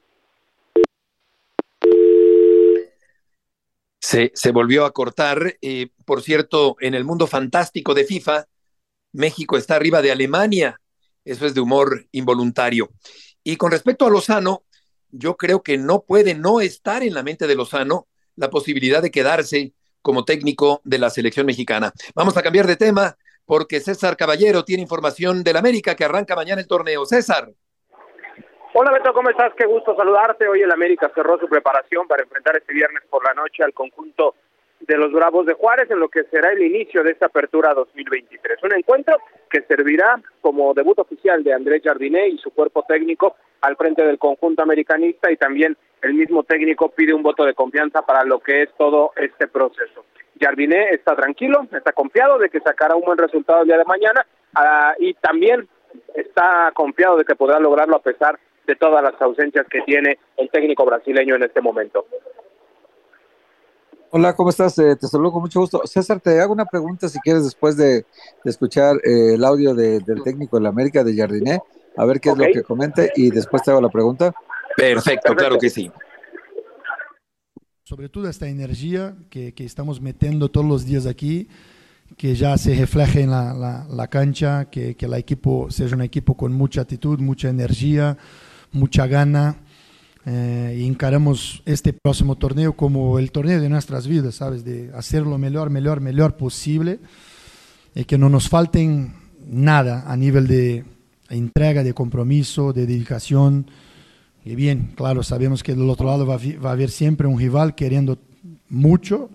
Se, 4.00 4.32
se 4.34 4.52
volvió 4.52 4.86
a 4.86 4.92
cortar. 4.92 5.56
Eh, 5.62 5.90
por 6.06 6.22
cierto, 6.22 6.76
en 6.80 6.94
el 6.94 7.04
mundo 7.04 7.28
fantástico 7.28 7.94
de 7.94 8.04
FIFA, 8.04 8.46
México 9.14 9.58
está 9.58 9.76
arriba 9.76 10.02
de 10.02 10.12
Alemania. 10.12 10.80
Eso 11.24 11.46
es 11.46 11.54
de 11.54 11.62
humor 11.62 12.06
involuntario. 12.12 12.90
Y 13.44 13.58
con 13.58 13.72
respecto 13.72 14.06
a 14.06 14.10
Lozano, 14.10 14.64
yo 15.10 15.36
creo 15.36 15.62
que 15.62 15.78
no 15.78 16.02
puede 16.02 16.36
no 16.36 16.62
estar 16.62 17.04
en 17.04 17.14
la 17.14 17.24
mente 17.24 17.48
de 17.48 17.56
Lozano 17.56 18.08
la 18.36 18.50
posibilidad 18.50 19.02
de 19.02 19.12
quedarse 19.12 19.74
como 20.02 20.26
técnico 20.26 20.82
de 20.84 20.98
la 20.98 21.10
selección 21.10 21.46
mexicana. 21.46 21.92
Vamos 22.16 22.38
a 22.38 22.42
cambiar 22.42 22.66
de 22.66 22.76
tema 22.76 23.16
porque 23.46 23.80
César 23.80 24.16
Caballero 24.18 24.64
tiene 24.64 24.84
información 24.84 25.44
del 25.44 25.58
América 25.58 25.96
que 25.96 26.06
arranca 26.06 26.36
mañana 26.36 26.62
el 26.62 26.68
torneo. 26.68 27.06
César. 27.06 27.50
Hola 28.74 28.92
Beto, 28.92 29.14
¿cómo 29.14 29.30
estás? 29.30 29.52
Qué 29.58 29.66
gusto 29.66 29.96
saludarte. 29.96 30.48
Hoy 30.48 30.62
el 30.62 30.72
América 30.72 31.12
cerró 31.14 31.38
su 31.38 31.48
preparación 31.48 32.08
para 32.08 32.24
enfrentar 32.24 32.56
este 32.56 32.74
viernes 32.74 33.04
por 33.10 33.24
la 33.26 33.34
noche 33.34 33.64
al 33.64 33.74
conjunto 33.74 34.36
de 34.88 34.98
los 34.98 35.12
Bravos 35.12 35.46
de 35.46 35.54
Juárez 35.54 35.90
en 35.92 36.00
lo 36.00 36.10
que 36.10 36.24
será 36.26 36.52
el 36.52 36.62
inicio 36.62 37.04
de 37.04 37.12
esta 37.12 37.28
apertura 37.28 37.74
2023. 37.74 38.64
Un 38.64 38.74
encuentro 38.74 39.18
que 39.50 39.62
servirá 39.64 40.20
como 40.42 40.74
debut 40.74 41.00
oficial 41.00 41.44
de 41.44 41.54
Andrés 41.54 41.82
Jardiné 41.84 42.30
y 42.30 42.38
su 42.38 42.52
cuerpo 42.52 42.84
técnico 42.88 43.36
al 43.62 43.76
frente 43.76 44.04
del 44.04 44.18
conjunto 44.18 44.64
americanista 44.64 45.32
y 45.32 45.38
también 45.38 45.78
el 46.02 46.14
mismo 46.16 46.44
técnico 46.44 46.90
pide 46.90 47.14
un 47.14 47.22
voto 47.22 47.46
de 47.46 47.54
confianza 47.54 48.02
para 48.02 48.24
lo 48.24 48.40
que 48.40 48.64
es 48.64 48.70
todo 48.78 49.12
este 49.16 49.48
proceso. 49.48 50.06
Jardiné 50.40 50.90
está 50.92 51.16
tranquilo, 51.16 51.68
está 51.72 51.92
confiado 51.92 52.40
de 52.40 52.50
que 52.50 52.60
sacará 52.60 52.96
un 52.96 53.04
buen 53.04 53.18
resultado 53.18 53.62
el 53.62 53.68
día 53.68 53.78
de 53.78 53.86
mañana 53.86 54.26
ah, 54.56 54.96
y 55.00 55.14
también 55.16 55.68
está 56.16 56.72
confiado 56.74 57.18
de 57.18 57.26
que 57.26 57.36
podrá 57.36 57.60
lograrlo 57.60 57.98
a 57.98 58.02
pesar 58.02 58.40
de 58.66 58.76
todas 58.76 59.04
las 59.04 59.22
ausencias 59.22 59.68
que 59.68 59.82
tiene 59.82 60.18
el 60.38 60.50
técnico 60.50 60.86
brasileño 60.86 61.36
en 61.36 61.44
este 61.44 61.62
momento. 61.62 62.06
Hola, 64.14 64.36
¿cómo 64.36 64.50
estás? 64.50 64.78
Eh, 64.78 64.98
te 64.98 65.08
saludo 65.08 65.32
con 65.32 65.42
mucho 65.42 65.62
gusto. 65.62 65.84
César, 65.86 66.20
te 66.20 66.42
hago 66.42 66.52
una 66.52 66.66
pregunta 66.66 67.08
si 67.08 67.18
quieres 67.20 67.46
después 67.46 67.78
de, 67.78 68.06
escuchar 68.44 68.98
eh, 69.06 69.36
el 69.36 69.46
audio 69.46 69.74
del 69.74 70.04
técnico 70.22 70.58
de 70.58 70.64
la 70.64 70.70
América 70.70 71.02
de 71.02 71.16
Jardiné 71.16 71.62
a 71.96 72.04
ver 72.04 72.20
qué 72.20 72.32
es 72.32 72.38
lo 72.38 72.44
que 72.44 72.62
comente 72.62 73.10
y 73.16 73.30
después 73.30 73.64
te 73.64 73.72
hago 73.72 73.80
la 73.80 73.88
pregunta. 73.88 74.34
Perfecto, 74.76 75.34
claro 75.34 75.58
que 75.58 75.70
sí. 75.70 75.90
Sobre 77.84 78.10
todo 78.10 78.28
esta 78.28 78.50
energía 78.50 79.16
que, 79.30 79.54
que, 79.54 79.64
estamos 79.64 80.02
metiendo 80.02 80.52
todos 80.52 80.68
los 80.68 80.86
días 80.86 81.06
aquí, 81.06 81.48
que 82.18 82.36
ya 82.36 82.58
se 82.58 82.76
refleje 82.76 83.22
en 83.22 83.32
la, 83.32 83.86
la, 83.90 84.08
cancha, 84.10 84.70
que, 84.70 84.96
que 84.96 85.06
el 85.06 85.14
equipo 85.14 85.72
sea 85.72 85.88
un 85.88 86.02
equipo 86.02 86.36
con 86.36 86.52
mucha 86.52 86.82
actitud, 86.82 87.20
mucha 87.20 87.48
energía, 87.48 88.18
mucha 88.74 89.08
gana. 89.08 89.56
Eh, 90.26 90.78
y 90.80 90.86
encaramos 90.86 91.64
este 91.66 91.94
próximo 91.94 92.38
torneo 92.38 92.74
como 92.74 93.18
el 93.18 93.32
torneo 93.32 93.60
de 93.60 93.70
nuestras 93.70 94.08
vidas, 94.08 94.36
¿sabes? 94.36 94.64
De 94.64 94.92
hacer 94.94 95.24
lo 95.24 95.38
mejor, 95.38 95.70
mejor, 95.70 96.00
mejor 96.00 96.38
posible 96.38 97.00
y 97.96 98.06
que 98.06 98.18
no 98.18 98.30
nos 98.30 98.48
falten 98.48 99.14
nada 99.48 100.04
a 100.08 100.16
nivel 100.16 100.48
de, 100.48 100.86
entrega, 101.32 101.84
de 101.84 101.94
compromiso, 101.94 102.74
de 102.74 102.86
dedicación. 102.86 103.68
Y 104.46 104.56
bien, 104.56 104.92
claro, 104.96 105.24
sabemos 105.24 105.64
que 105.64 105.74
del 105.74 105.90
otro 105.90 106.08
lado 106.08 106.26
va, 106.26 106.36
a 106.36 106.72
haber 106.72 106.90
siempre 106.90 107.28
un 107.28 107.40
rival 107.40 107.76
queriendo 107.76 108.20
mucho, 108.70 109.30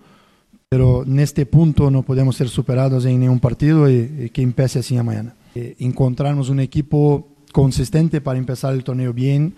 pero 0.69 1.05
en 1.05 1.19
este 1.21 1.47
punto 1.47 1.91
no 1.91 2.03
podemos 2.03 2.37
ser 2.37 2.49
superados 2.49 3.05
en 3.05 3.21
ningún 3.21 3.41
partido 3.41 3.91
y, 3.91 4.31
que 4.31 4.43
empiece 4.43 4.81
así 4.81 4.97
mañana. 4.97 5.35
Eh, 5.55 5.77
encontrarnos 5.79 6.49
un 6.49 6.61
equipo 6.61 7.29
consistente 7.53 8.21
para 8.21 8.39
empezar 8.39 8.75
el 8.75 8.85
torneo 8.85 9.13
bien, 9.13 9.55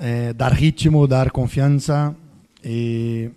eh, 0.00 0.34
dar 0.36 0.58
ritmo, 0.58 1.06
dar 1.06 1.32
confianza. 1.32 2.14
y 2.62 3.30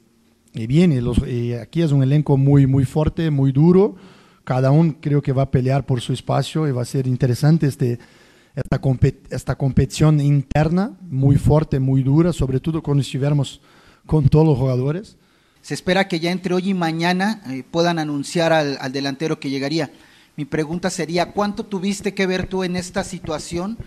bien, 0.53 1.03
los, 1.03 1.19
aquí 1.61 1.81
es 1.81 1.91
un 1.91 2.03
elenco 2.03 2.37
muy, 2.37 2.65
muy 2.65 2.85
fuerte, 2.85 3.29
muy 3.29 3.51
duro 3.51 3.95
cada 4.47 4.71
uno 4.71 4.95
creo 5.01 5.21
que 5.21 5.33
va 5.33 5.43
a 5.43 5.51
pelear 5.51 5.85
por 5.85 5.99
su 5.99 6.13
espacio 6.13 6.69
y 6.69 6.71
va 6.71 6.81
a 6.81 6.85
ser 6.85 7.05
interesante 7.05 7.67
este, 7.67 7.99
esta, 8.55 8.79
esta 9.29 9.55
competición 9.55 10.21
interna 10.21 10.93
muy 11.01 11.35
fuerte, 11.35 11.81
muy 11.81 12.01
dura, 12.01 12.31
sobre 12.31 12.61
todo 12.61 12.81
cuando 12.81 13.01
estuviéramos 13.01 13.59
con 14.05 14.29
todos 14.29 14.47
los 14.47 14.57
jugadores. 14.57 15.17
Se 15.61 15.73
espera 15.73 16.07
que 16.07 16.21
ya 16.21 16.31
entre 16.31 16.53
hoy 16.53 16.69
y 16.69 16.73
mañana 16.73 17.41
eh, 17.49 17.65
puedan 17.69 17.99
anunciar 17.99 18.53
al, 18.53 18.89
delantero 18.93 19.37
que 19.37 19.49
llegaría. 19.49 19.91
Mi 20.37 20.45
pregunta 20.45 20.89
sería, 20.89 21.33
¿cuánto 21.33 21.65
tuviste 21.65 22.13
que 22.13 22.25
ver 22.25 22.47
tú 22.47 22.63
en 22.63 22.77
esta 22.77 23.03
situación? 23.03 23.77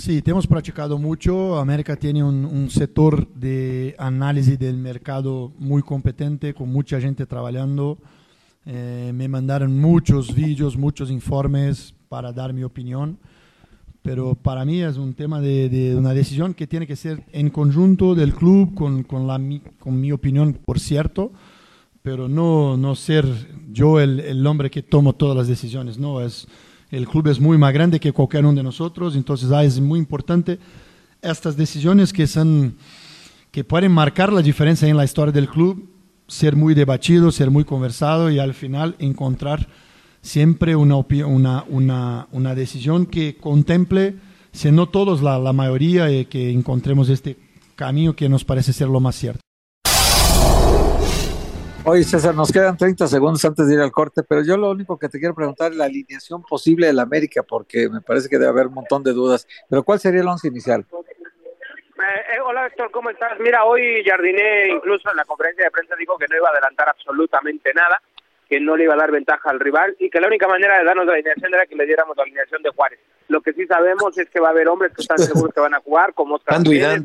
Sí, 0.00 0.22
hemos 0.24 0.46
practicado 0.46 0.96
mucho. 0.96 1.58
América 1.58 1.94
tiene 1.94 2.24
un, 2.24 2.46
un 2.46 2.70
sector 2.70 3.28
de 3.34 3.94
análisis 3.98 4.58
del 4.58 4.78
mercado 4.78 5.52
muy 5.58 5.82
competente, 5.82 6.54
con 6.54 6.72
mucha 6.72 6.98
gente 6.98 7.26
trabajando. 7.26 7.98
Eh, 8.64 9.12
me 9.14 9.28
mandaron 9.28 9.78
muchos 9.78 10.34
vídeos, 10.34 10.78
muchos 10.78 11.10
informes 11.10 11.92
para 12.08 12.32
dar 12.32 12.54
mi 12.54 12.62
opinión, 12.62 13.18
pero 14.00 14.34
para 14.34 14.64
mí 14.64 14.80
es 14.80 14.96
un 14.96 15.12
tema 15.12 15.38
de, 15.38 15.94
una 15.94 16.14
decisión 16.14 16.54
que 16.54 16.66
tiene 16.66 16.86
que 16.86 16.96
ser 16.96 17.22
en 17.32 17.50
conjunto 17.50 18.14
del 18.14 18.32
club, 18.32 18.72
con, 18.72 19.02
con, 19.02 19.26
la, 19.26 19.38
con 19.78 20.00
mi 20.00 20.12
opinión, 20.12 20.54
por 20.64 20.80
cierto, 20.80 21.30
pero 22.00 22.26
no, 22.26 22.78
no 22.78 22.94
ser 22.94 23.26
yo 23.70 24.00
el, 24.00 24.20
el 24.20 24.46
hombre 24.46 24.70
que 24.70 24.82
tomo 24.82 25.12
todas 25.12 25.36
las 25.36 25.46
decisiones. 25.46 25.98
No, 25.98 26.22
es, 26.22 26.48
el 26.90 27.06
club 27.06 27.28
es 27.28 27.40
muy 27.40 27.56
más 27.56 27.72
grande 27.72 28.00
que 28.00 28.12
cualquier 28.12 28.44
uno 28.44 28.56
de 28.56 28.62
nosotros, 28.62 29.14
entonces 29.14 29.50
ah, 29.52 29.64
es 29.64 29.80
muy 29.80 29.98
importante 29.98 30.58
estas 31.22 31.56
decisiones 31.56 32.12
que, 32.12 32.26
son, 32.26 32.76
que 33.50 33.64
pueden 33.64 33.92
marcar 33.92 34.32
la 34.32 34.42
diferencia 34.42 34.88
en 34.88 34.96
la 34.96 35.04
historia 35.04 35.32
del 35.32 35.48
club, 35.48 35.88
ser 36.26 36.56
muy 36.56 36.74
debatido, 36.74 37.30
ser 37.30 37.50
muy 37.50 37.64
conversado 37.64 38.30
y 38.30 38.38
al 38.38 38.54
final 38.54 38.96
encontrar 38.98 39.68
siempre 40.22 40.76
una, 40.76 40.96
una, 40.96 42.26
una, 42.30 42.54
decisión 42.54 43.06
que 43.06 43.36
contemple, 43.36 44.16
si 44.52 44.70
no 44.70 44.88
todos, 44.88 45.22
la, 45.22 45.38
la 45.38 45.52
mayoría, 45.52 46.10
y 46.10 46.26
que 46.26 46.50
encontremos 46.50 47.08
este 47.08 47.36
camino 47.74 48.14
que 48.14 48.28
nos 48.28 48.44
parece 48.44 48.72
ser 48.72 48.88
lo 48.88 49.00
más 49.00 49.16
cierto. 49.16 49.40
Oye, 51.82 52.04
César, 52.04 52.34
nos 52.34 52.52
quedan 52.52 52.76
30 52.76 53.06
segundos 53.06 53.42
antes 53.42 53.66
de 53.66 53.74
ir 53.74 53.80
al 53.80 53.90
corte, 53.90 54.22
pero 54.22 54.42
yo 54.44 54.58
lo 54.58 54.70
único 54.70 54.98
que 54.98 55.08
te 55.08 55.18
quiero 55.18 55.34
preguntar 55.34 55.72
es 55.72 55.78
la 55.78 55.86
alineación 55.86 56.42
posible 56.42 56.86
del 56.86 56.98
América, 56.98 57.42
porque 57.42 57.88
me 57.88 58.02
parece 58.02 58.28
que 58.28 58.36
debe 58.36 58.50
haber 58.50 58.66
un 58.66 58.74
montón 58.74 59.02
de 59.02 59.12
dudas. 59.12 59.48
Pero 59.68 59.82
¿cuál 59.82 59.98
sería 59.98 60.20
el 60.20 60.28
once 60.28 60.48
inicial? 60.48 60.84
Eh, 60.90 62.36
eh, 62.36 62.40
hola, 62.44 62.66
Héctor, 62.66 62.90
¿cómo 62.90 63.08
estás? 63.08 63.40
Mira, 63.40 63.64
hoy 63.64 64.04
Jardiné 64.04 64.68
incluso 64.68 65.10
en 65.10 65.16
la 65.16 65.24
conferencia 65.24 65.64
de 65.64 65.70
prensa 65.70 65.96
dijo 65.96 66.18
que 66.18 66.26
no 66.28 66.36
iba 66.36 66.48
a 66.48 66.52
adelantar 66.52 66.90
absolutamente 66.90 67.72
nada, 67.72 68.02
que 68.46 68.60
no 68.60 68.76
le 68.76 68.84
iba 68.84 68.94
a 68.94 68.98
dar 68.98 69.10
ventaja 69.10 69.48
al 69.48 69.58
rival 69.58 69.96
y 69.98 70.10
que 70.10 70.20
la 70.20 70.26
única 70.26 70.48
manera 70.48 70.78
de 70.78 70.84
darnos 70.84 71.06
la 71.06 71.14
alineación 71.14 71.54
era 71.54 71.64
que 71.64 71.76
le 71.76 71.86
diéramos 71.86 72.14
la 72.14 72.24
alineación 72.24 72.62
de 72.62 72.70
Juárez. 72.70 73.00
Lo 73.28 73.40
que 73.40 73.54
sí 73.54 73.66
sabemos 73.66 74.18
es 74.18 74.28
que 74.28 74.38
va 74.38 74.48
a 74.48 74.50
haber 74.50 74.68
hombres 74.68 74.92
que 74.94 75.00
están 75.00 75.18
seguros 75.18 75.54
que 75.54 75.60
van 75.60 75.74
a 75.74 75.80
jugar, 75.80 76.12
como 76.12 76.34
Oscar 76.34 76.60
Jiménez. 76.62 77.02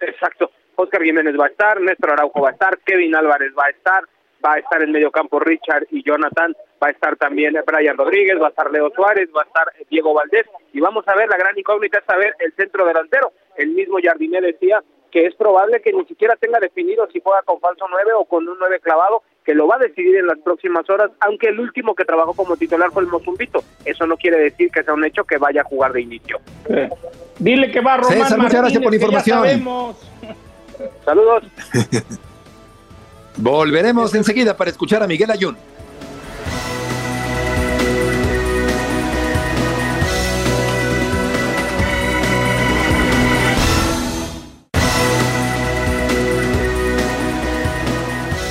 Exacto. 0.00 0.50
Oscar 0.82 1.02
Jiménez 1.02 1.38
va 1.38 1.46
a 1.46 1.48
estar, 1.48 1.80
Néstor 1.80 2.12
Araujo 2.12 2.40
va 2.40 2.50
a 2.50 2.52
estar, 2.52 2.78
Kevin 2.78 3.14
Álvarez 3.14 3.52
va 3.58 3.66
a 3.66 3.70
estar, 3.70 4.04
va 4.44 4.54
a 4.54 4.58
estar 4.58 4.82
en 4.82 4.92
medio 4.92 5.10
campo 5.10 5.38
Richard 5.40 5.86
y 5.90 6.02
Jonathan, 6.02 6.54
va 6.82 6.88
a 6.88 6.90
estar 6.90 7.16
también 7.16 7.54
Brian 7.66 7.96
Rodríguez, 7.96 8.40
va 8.40 8.46
a 8.46 8.50
estar 8.50 8.70
Leo 8.70 8.90
Suárez, 8.90 9.28
va 9.36 9.42
a 9.42 9.44
estar 9.44 9.72
Diego 9.88 10.14
Valdés 10.14 10.46
y 10.72 10.80
vamos 10.80 11.06
a 11.06 11.14
ver, 11.14 11.28
la 11.28 11.36
gran 11.36 11.58
incógnita 11.58 11.98
es 11.98 12.04
saber 12.04 12.34
el 12.38 12.52
centro 12.54 12.84
delantero. 12.86 13.32
El 13.56 13.70
mismo 13.70 13.98
Jardiné 14.02 14.40
decía 14.40 14.82
que 15.12 15.26
es 15.26 15.34
probable 15.34 15.80
que 15.82 15.92
ni 15.92 16.04
siquiera 16.06 16.34
tenga 16.36 16.58
definido 16.58 17.06
si 17.12 17.20
juega 17.22 17.42
con 17.42 17.60
falso 17.60 17.84
9 17.88 18.12
o 18.18 18.24
con 18.24 18.48
un 18.48 18.58
9 18.58 18.80
clavado, 18.80 19.22
que 19.44 19.54
lo 19.54 19.66
va 19.66 19.76
a 19.76 19.78
decidir 19.78 20.16
en 20.16 20.26
las 20.26 20.38
próximas 20.38 20.88
horas, 20.88 21.10
aunque 21.20 21.48
el 21.48 21.60
último 21.60 21.94
que 21.94 22.04
trabajó 22.04 22.32
como 22.32 22.56
titular 22.56 22.90
fue 22.90 23.02
el 23.02 23.08
Mozumbito. 23.08 23.62
Eso 23.84 24.06
no 24.06 24.16
quiere 24.16 24.38
decir 24.38 24.70
que 24.70 24.82
sea 24.82 24.94
un 24.94 25.04
hecho 25.04 25.24
que 25.24 25.36
vaya 25.36 25.60
a 25.60 25.64
jugar 25.64 25.92
de 25.92 26.00
inicio. 26.00 26.40
Dile 27.38 27.70
que 27.70 27.80
va 27.80 27.98
Román 27.98 28.18
César, 28.18 28.38
muchas 28.38 28.60
gracias 28.60 28.82
por 28.82 28.94
la 28.94 28.98
Martínez, 28.98 29.24
que 29.24 29.30
ya 29.30 29.52
información. 29.52 30.41
Saludos. 31.04 31.44
Volveremos 33.36 34.14
enseguida 34.14 34.56
para 34.56 34.70
escuchar 34.70 35.02
a 35.02 35.06
Miguel 35.06 35.30
Ayun. 35.30 35.56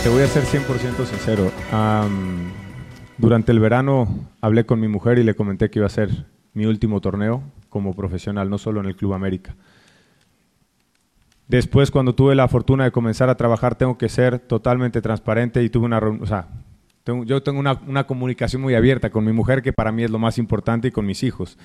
Te 0.04 0.10
voy 0.10 0.24
a 0.24 0.28
ser 0.28 0.44
100% 0.44 1.06
sincero. 1.06 1.52
Durante 3.18 3.52
el 3.52 3.60
verano 3.60 4.08
hablé 4.42 4.66
con 4.66 4.80
mi 4.80 4.88
mujer 4.88 5.20
y 5.20 5.24
le 5.24 5.36
comenté 5.36 5.70
que 5.70 5.78
iba 5.78 5.86
a 5.86 5.92
ser 5.92 6.26
mi 6.54 6.66
último 6.66 7.02
torneo 7.02 7.44
como 7.70 7.94
profesional, 7.96 8.50
no 8.50 8.58
solo 8.58 8.80
en 8.80 8.88
el 8.88 8.96
Club 8.96 9.14
América. 9.14 9.56
Después, 11.52 11.92
cuando 11.92 12.16
tuve 12.16 12.34
la 12.34 12.48
fortuna 12.48 12.86
de 12.86 12.92
comenzar 12.92 13.28
a 13.28 13.36
trabajar, 13.36 13.76
tengo 13.76 13.98
que 13.98 14.08
ser 14.08 14.40
totalmente 14.40 15.02
transparente 15.02 15.62
y 15.62 15.70
tuve 15.70 15.86
una, 15.86 15.98
o 15.98 16.26
sea, 16.26 16.48
yo 17.26 17.44
tengo 17.44 17.60
una, 17.60 17.74
una 17.86 18.06
comunicación 18.06 18.62
muy 18.62 18.74
abierta 18.74 19.10
con 19.10 19.26
mi 19.26 19.34
mujer, 19.34 19.62
que 19.62 19.74
para 19.74 19.92
mí 19.92 20.02
es 20.02 20.12
lo 20.12 20.18
más 20.18 20.38
importante, 20.38 20.88
y 20.88 20.92
con 20.92 21.06
mis 21.06 21.24
hijos. 21.24 21.58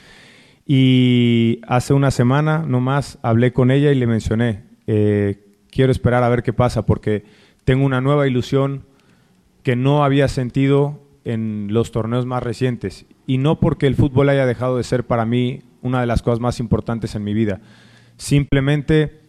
Y 0.67 1.61
hace 1.69 1.95
una 1.95 2.11
semana 2.11 2.65
nomás 2.67 3.21
hablé 3.23 3.53
con 3.53 3.71
ella 3.71 3.93
y 3.93 3.95
le 3.95 4.09
mencioné, 4.09 4.65
eh, 4.89 5.55
quiero 5.71 5.93
esperar 5.93 6.25
a 6.25 6.29
ver 6.31 6.43
qué 6.43 6.53
pasa, 6.53 6.85
porque 6.85 7.25
tengo 7.63 7.87
una 7.87 8.01
nueva 8.01 8.27
ilusión 8.27 8.83
que 9.63 9.77
no 9.77 10.03
había 10.03 10.27
sentido 10.27 11.01
en 11.25 11.69
los 11.71 11.93
torneos 11.93 12.27
más 12.27 12.43
recientes. 12.43 13.07
Y 13.25 13.39
no 13.39 13.61
porque 13.61 13.87
el 13.87 13.95
fútbol 13.95 14.31
haya 14.31 14.47
dejado 14.47 14.79
de 14.79 14.83
ser 14.83 15.07
para 15.07 15.27
mí 15.27 15.63
una 15.81 16.01
de 16.01 16.07
las 16.07 16.23
cosas 16.23 16.41
más 16.41 16.59
importantes 16.59 17.15
en 17.15 17.23
mi 17.23 17.35
vida. 17.35 17.61
Simplemente 18.17 19.26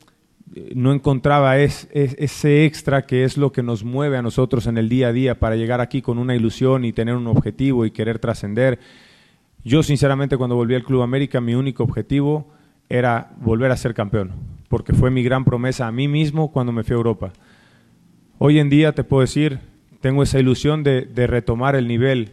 no 0.74 0.94
encontraba 0.94 1.58
es- 1.60 1.88
es- 1.92 2.16
ese 2.20 2.66
extra 2.66 3.06
que 3.06 3.24
es 3.24 3.38
lo 3.38 3.52
que 3.52 3.64
nos 3.64 3.84
mueve 3.84 4.18
a 4.18 4.22
nosotros 4.22 4.66
en 4.68 4.78
el 4.78 4.90
día 4.90 5.10
a 5.10 5.14
día 5.14 5.40
para 5.40 5.56
llegar 5.56 5.82
aquí 5.82 6.02
con 6.02 6.18
una 6.18 6.36
ilusión 6.36 6.86
y 6.86 6.94
tener 6.94 7.16
un 7.16 7.28
objetivo 7.28 7.86
y 7.86 7.92
querer 7.92 8.20
trascender. 8.20 8.80
Yo 9.64 9.84
sinceramente 9.84 10.38
cuando 10.38 10.56
volví 10.56 10.76
al 10.76 10.84
Club 10.84 11.02
América 11.02 11.42
mi 11.42 11.54
único 11.54 11.84
objetivo 11.84 12.48
era 12.90 13.32
volver 13.42 13.72
a 13.72 13.78
ser 13.78 13.94
campeón, 13.94 14.32
porque 14.70 14.94
fue 14.94 15.12
mi 15.12 15.22
gran 15.24 15.44
promesa 15.44 15.88
a 15.88 15.92
mí 15.92 16.08
mismo 16.08 16.52
cuando 16.52 16.72
me 16.72 16.84
fui 16.84 16.94
a 16.94 16.98
Europa. 16.98 17.34
Hoy 18.38 18.60
en 18.60 18.70
día 18.70 18.94
te 18.94 19.04
puedo 19.04 19.22
decir, 19.22 19.60
tengo 20.00 20.24
esa 20.24 20.40
ilusión 20.40 20.84
de 20.84 21.28
retomar 21.28 21.76
el 21.76 21.88
nivel 21.88 22.32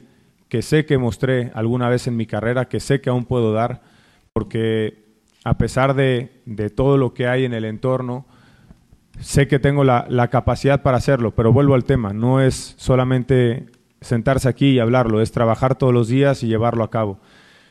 que 0.49 0.63
sé 0.63 0.87
que 0.87 0.99
mostré 0.99 1.51
alguna 1.55 1.89
vez 1.89 2.07
en 2.07 2.17
mi 2.17 2.27
carrera, 2.27 2.67
que 2.69 2.79
sé 2.79 3.01
que 3.01 3.11
aún 3.11 3.25
puedo 3.25 3.53
dar, 3.53 3.83
porque 4.33 5.04
a 5.45 5.59
pesar 5.59 5.95
de, 5.95 6.41
de 6.47 6.71
todo 6.71 6.97
lo 6.97 7.15
que 7.15 7.27
hay 7.29 7.45
en 7.45 7.53
el 7.55 7.65
entorno, 7.65 8.27
sé 9.21 9.47
que 9.47 9.59
tengo 9.59 9.85
la, 9.85 10.07
la 10.09 10.29
capacidad 10.29 10.83
para 10.83 10.97
hacerlo, 10.97 11.35
pero 11.35 11.53
vuelvo 11.53 11.75
al 11.75 11.85
tema, 11.85 12.13
no 12.13 12.41
es 12.41 12.75
solamente 12.79 13.67
sentarse 14.01 14.49
aquí 14.49 14.71
y 14.71 14.79
hablarlo, 14.81 15.21
es 15.21 15.33
trabajar 15.33 15.77
todos 15.77 15.93
los 15.95 16.09
días 16.09 16.43
y 16.43 16.49
llevarlo 16.49 16.83
a 16.83 16.91
cabo. 16.91 17.21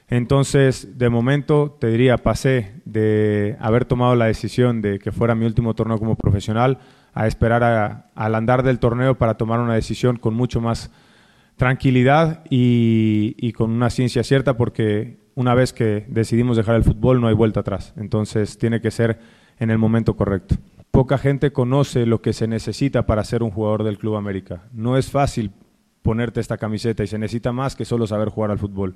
Entonces, 0.07 0.97
de 0.99 1.09
momento, 1.09 1.75
te 1.79 1.87
diría, 1.87 2.17
pasé 2.17 2.81
de 2.85 3.55
haber 3.59 3.85
tomado 3.85 4.15
la 4.15 4.25
decisión 4.25 4.81
de 4.81 4.99
que 4.99 5.11
fuera 5.11 5.33
mi 5.33 5.45
último 5.45 5.73
torneo 5.73 5.97
como 5.97 6.15
profesional 6.15 6.77
a 7.13 7.25
esperar 7.27 7.63
a- 7.63 8.09
al 8.13 8.35
andar 8.35 8.63
del 8.63 8.79
torneo 8.79 9.15
para 9.15 9.35
tomar 9.35 9.59
una 9.59 9.73
decisión 9.75 10.17
con 10.17 10.33
mucho 10.35 10.61
más 10.61 10.91
tranquilidad 11.55 12.43
y, 12.49 13.35
y 13.37 13.53
con 13.53 13.71
una 13.71 13.89
ciencia 13.89 14.23
cierta, 14.23 14.55
porque 14.57 15.17
una 15.35 15.55
vez 15.55 15.73
que 15.73 16.05
decidimos 16.07 16.57
dejar 16.57 16.75
el 16.75 16.83
fútbol 16.83 17.21
no 17.21 17.27
hay 17.27 17.33
vuelta 17.33 17.61
atrás. 17.61 17.93
Entonces, 17.97 18.57
tiene 18.57 18.81
que 18.81 18.91
ser 18.91 19.19
en 19.59 19.69
el 19.69 19.77
momento 19.77 20.15
correcto. 20.15 20.55
Poca 20.91 21.17
gente 21.17 21.51
conoce 21.51 22.05
lo 22.05 22.21
que 22.21 22.33
se 22.33 22.47
necesita 22.47 23.05
para 23.05 23.23
ser 23.23 23.41
un 23.41 23.51
jugador 23.51 23.83
del 23.83 23.97
Club 23.97 24.15
América. 24.15 24.63
No 24.73 24.97
es 24.97 25.09
fácil 25.09 25.51
ponerte 26.03 26.39
esta 26.39 26.57
camiseta 26.57 27.03
y 27.03 27.07
se 27.07 27.17
necesita 27.17 27.51
más 27.51 27.75
que 27.75 27.85
solo 27.85 28.05
saber 28.05 28.29
jugar 28.29 28.51
al 28.51 28.59
fútbol. 28.59 28.95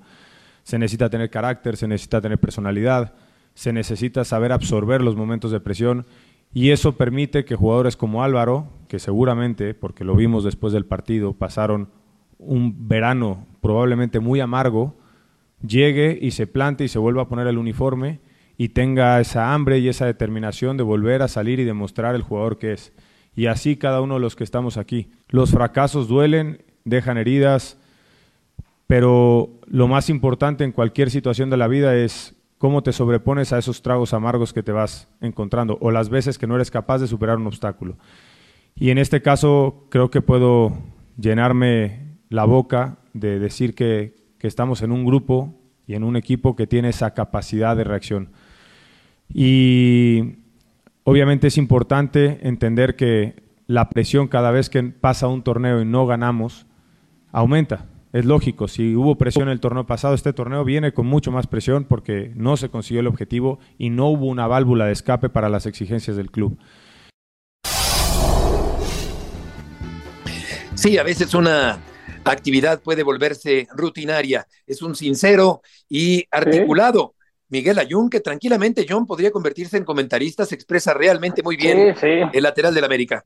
Se 0.64 0.78
necesita 0.78 1.10
tener 1.10 1.30
carácter, 1.30 1.78
se 1.78 1.88
necesita 1.88 2.22
tener 2.22 2.38
personalidad, 2.38 3.14
se 3.54 3.74
necesita 3.74 4.24
saber 4.24 4.52
absorber 4.52 5.02
los 5.02 5.16
momentos 5.16 5.52
de 5.52 5.60
presión 5.60 6.06
y 6.54 6.72
eso 6.72 6.98
permite 6.98 7.46
que 7.46 7.56
jugadores 7.56 7.98
como 7.98 8.24
Álvaro, 8.24 8.68
que 8.88 9.00
seguramente, 9.00 9.74
porque 9.74 10.04
lo 10.04 10.16
vimos 10.16 10.44
después 10.44 10.74
del 10.74 10.86
partido, 10.86 11.34
pasaron 11.34 11.90
un 12.38 12.88
verano 12.88 13.48
probablemente 13.62 14.20
muy 14.20 14.40
amargo, 14.40 14.96
llegue 15.66 16.18
y 16.22 16.32
se 16.32 16.48
plante 16.48 16.84
y 16.84 16.88
se 16.88 17.00
vuelva 17.00 17.24
a 17.24 17.28
poner 17.28 17.48
el 17.48 17.58
uniforme 17.58 18.20
y 18.58 18.70
tenga 18.70 19.20
esa 19.20 19.54
hambre 19.54 19.80
y 19.80 19.88
esa 19.88 20.06
determinación 20.06 20.78
de 20.78 20.84
volver 20.84 21.22
a 21.22 21.28
salir 21.28 21.60
y 21.60 21.64
demostrar 21.64 22.16
el 22.16 22.24
jugador 22.24 22.58
que 22.58 22.74
es. 22.74 22.94
Y 23.36 23.46
así 23.46 23.78
cada 23.78 24.02
uno 24.02 24.16
de 24.16 24.20
los 24.20 24.36
que 24.36 24.44
estamos 24.44 24.78
aquí. 24.78 25.12
Los 25.30 25.52
fracasos 25.52 26.08
duelen, 26.08 26.64
dejan 26.86 27.18
heridas, 27.18 27.78
pero 28.88 29.52
lo 29.68 29.88
más 29.88 30.10
importante 30.10 30.64
en 30.64 30.72
cualquier 30.72 31.12
situación 31.12 31.50
de 31.50 31.58
la 31.58 31.68
vida 31.68 31.96
es 31.96 32.36
cómo 32.58 32.82
te 32.82 32.94
sobrepones 32.94 33.54
a 33.54 33.60
esos 33.60 33.82
tragos 33.82 34.14
amargos 34.14 34.54
que 34.54 34.64
te 34.64 34.72
vas 34.72 35.08
encontrando 35.22 35.78
o 35.82 35.92
las 35.92 36.10
veces 36.10 36.38
que 36.38 36.48
no 36.48 36.56
eres 36.56 36.72
capaz 36.72 37.00
de 37.00 37.08
superar 37.08 37.38
un 37.38 37.48
obstáculo. 37.48 37.98
Y 38.76 38.90
en 38.90 38.98
este 38.98 39.22
caso 39.22 39.86
creo 39.90 40.10
que 40.10 40.22
puedo 40.22 40.74
llenarme 41.18 42.18
la 42.30 42.46
boca 42.46 42.98
de 43.14 43.40
decir 43.40 43.76
que, 43.76 44.16
que 44.40 44.48
estamos 44.48 44.82
en 44.82 44.92
un 44.92 45.06
grupo 45.06 45.54
y 45.86 45.96
en 45.96 46.04
un 46.04 46.16
equipo 46.16 46.56
que 46.56 46.68
tiene 46.68 46.90
esa 46.90 47.14
capacidad 47.14 47.76
de 47.76 47.84
reacción. 47.84 48.30
Y 49.34 50.36
obviamente 51.04 51.48
es 51.48 51.58
importante 51.58 52.40
entender 52.44 52.96
que 52.96 53.44
la 53.68 53.90
presión 53.90 54.28
cada 54.28 54.52
vez 54.52 54.70
que 54.70 54.82
pasa 54.84 55.28
un 55.28 55.44
torneo 55.44 55.82
y 55.82 55.86
no 55.86 56.06
ganamos 56.06 56.66
aumenta. 57.32 57.86
Es 58.14 58.26
lógico, 58.26 58.68
si 58.68 58.96
hubo 58.96 59.18
presión 59.18 59.50
el 59.50 59.60
torneo 59.60 59.86
pasado, 59.86 60.16
este 60.16 60.34
torneo 60.34 60.64
viene 60.64 60.94
con 60.94 61.06
mucho 61.06 61.32
más 61.32 61.46
presión 61.46 61.84
porque 61.84 62.32
no 62.36 62.56
se 62.56 62.70
consiguió 62.70 63.02
el 63.02 63.08
objetivo 63.08 63.60
y 63.78 63.90
no 63.90 64.08
hubo 64.08 64.28
una 64.28 64.48
válvula 64.48 64.86
de 64.86 64.94
escape 64.94 65.30
para 65.30 65.50
las 65.50 65.66
exigencias 65.66 66.16
del 66.16 66.32
club. 66.32 66.58
Sí, 70.74 70.98
a 70.98 71.04
veces 71.04 71.34
una 71.34 71.80
actividad 72.32 72.82
puede 72.82 73.04
volverse 73.04 73.68
rutinaria. 73.76 74.48
Es 74.66 74.82
un 74.82 74.96
sincero 74.96 75.62
y 75.90 76.26
articulado. 76.32 77.16
Miguel 77.50 77.80
Ayun, 77.80 78.10
que 78.10 78.20
tranquilamente 78.20 78.86
John 78.88 79.06
podría 79.06 79.32
convertirse 79.32 79.78
en 79.78 79.86
comentarista, 79.86 80.46
se 80.46 80.56
expresa 80.56 80.94
realmente 80.94 81.42
muy 81.44 81.56
bien 81.56 81.96
Sí, 81.96 82.02
sí. 82.02 82.08
el 82.34 82.44
lateral 82.44 82.74
del 82.74 82.84
América. 82.84 83.22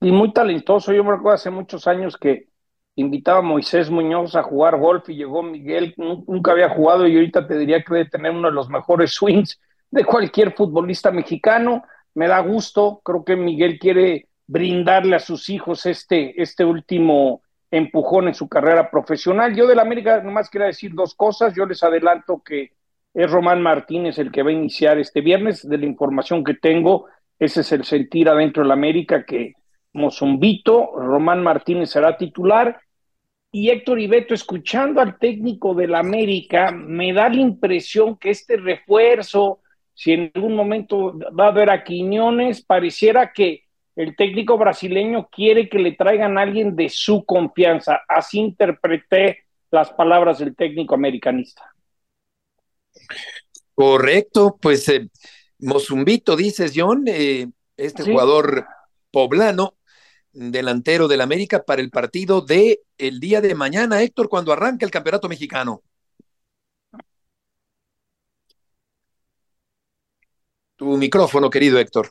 y 0.00 0.10
muy 0.12 0.32
talentoso. 0.32 0.92
Yo 0.92 1.04
me 1.04 1.12
recuerdo 1.12 1.34
hace 1.34 1.50
muchos 1.50 1.86
años 1.86 2.16
que 2.16 2.48
invitaba 2.96 3.38
a 3.40 3.42
Moisés 3.42 3.90
Muñoz 3.90 4.34
a 4.36 4.42
jugar 4.42 4.78
golf 4.78 5.08
y 5.10 5.16
llegó 5.16 5.42
Miguel, 5.42 5.94
nunca 5.98 6.52
había 6.52 6.70
jugado 6.70 7.06
y 7.06 7.14
ahorita 7.14 7.46
te 7.46 7.58
diría 7.58 7.82
que 7.82 7.92
debe 7.94 8.08
tener 8.08 8.32
uno 8.32 8.48
de 8.48 8.54
los 8.54 8.70
mejores 8.70 9.12
swings 9.12 9.60
de 9.90 10.04
cualquier 10.04 10.54
futbolista 10.54 11.10
mexicano. 11.10 11.82
Me 12.14 12.28
da 12.28 12.38
gusto, 12.40 13.00
creo 13.04 13.22
que 13.24 13.36
Miguel 13.36 13.78
quiere 13.78 14.28
brindarle 14.46 15.16
a 15.16 15.20
sus 15.20 15.50
hijos 15.50 15.84
este, 15.86 16.40
este 16.40 16.64
último 16.64 17.42
empujón 17.70 18.28
en 18.28 18.34
su 18.34 18.48
carrera 18.48 18.90
profesional. 18.90 19.54
Yo 19.54 19.66
del 19.66 19.78
América 19.78 20.22
nomás 20.22 20.50
quería 20.50 20.68
decir 20.68 20.92
dos 20.94 21.14
cosas. 21.14 21.54
Yo 21.54 21.66
les 21.66 21.82
adelanto 21.82 22.42
que 22.44 22.72
es 23.12 23.30
Román 23.30 23.62
Martínez 23.62 24.18
el 24.18 24.30
que 24.30 24.42
va 24.42 24.50
a 24.50 24.54
iniciar 24.54 24.98
este 24.98 25.20
viernes. 25.20 25.68
De 25.68 25.78
la 25.78 25.86
información 25.86 26.44
que 26.44 26.54
tengo, 26.54 27.06
ese 27.38 27.62
es 27.62 27.72
el 27.72 27.84
sentir 27.84 28.28
adentro 28.28 28.62
del 28.62 28.72
América 28.72 29.24
que 29.24 29.54
Mozumbito, 29.92 30.92
Román 30.94 31.42
Martínez 31.42 31.90
será 31.90 32.16
titular. 32.16 32.80
Y 33.50 33.70
Héctor 33.70 34.00
Ibeto, 34.00 34.34
escuchando 34.34 35.00
al 35.00 35.18
técnico 35.18 35.74
del 35.74 35.94
América, 35.94 36.70
me 36.70 37.12
da 37.12 37.28
la 37.28 37.40
impresión 37.40 38.16
que 38.16 38.30
este 38.30 38.58
refuerzo, 38.58 39.60
si 39.94 40.12
en 40.12 40.30
algún 40.34 40.54
momento 40.54 41.18
va 41.38 41.46
a 41.46 41.48
haber 41.48 41.70
a 41.70 41.82
Quiñones, 41.82 42.62
pareciera 42.62 43.32
que 43.32 43.65
el 43.96 44.14
técnico 44.14 44.58
brasileño 44.58 45.28
quiere 45.32 45.68
que 45.68 45.78
le 45.78 45.92
traigan 45.92 46.36
a 46.36 46.42
alguien 46.42 46.76
de 46.76 46.90
su 46.90 47.24
confianza. 47.24 48.02
Así 48.06 48.38
interpreté 48.38 49.44
las 49.70 49.90
palabras 49.90 50.38
del 50.38 50.54
técnico 50.54 50.94
americanista. 50.94 51.74
Correcto, 53.74 54.58
pues 54.60 54.88
eh, 54.90 55.08
Mozumbito, 55.58 56.36
dices 56.36 56.72
John, 56.74 57.04
eh, 57.06 57.48
este 57.76 58.04
jugador 58.04 58.66
poblano, 59.10 59.74
delantero 60.32 61.08
del 61.08 61.22
América 61.22 61.64
para 61.64 61.80
el 61.80 61.90
partido 61.90 62.42
de 62.42 62.82
el 62.98 63.20
día 63.20 63.40
de 63.40 63.54
mañana, 63.54 64.02
Héctor, 64.02 64.28
cuando 64.28 64.52
arranca 64.52 64.84
el 64.84 64.90
campeonato 64.90 65.28
mexicano. 65.28 65.82
Tu 70.76 70.96
micrófono, 70.96 71.48
querido 71.48 71.78
Héctor. 71.78 72.10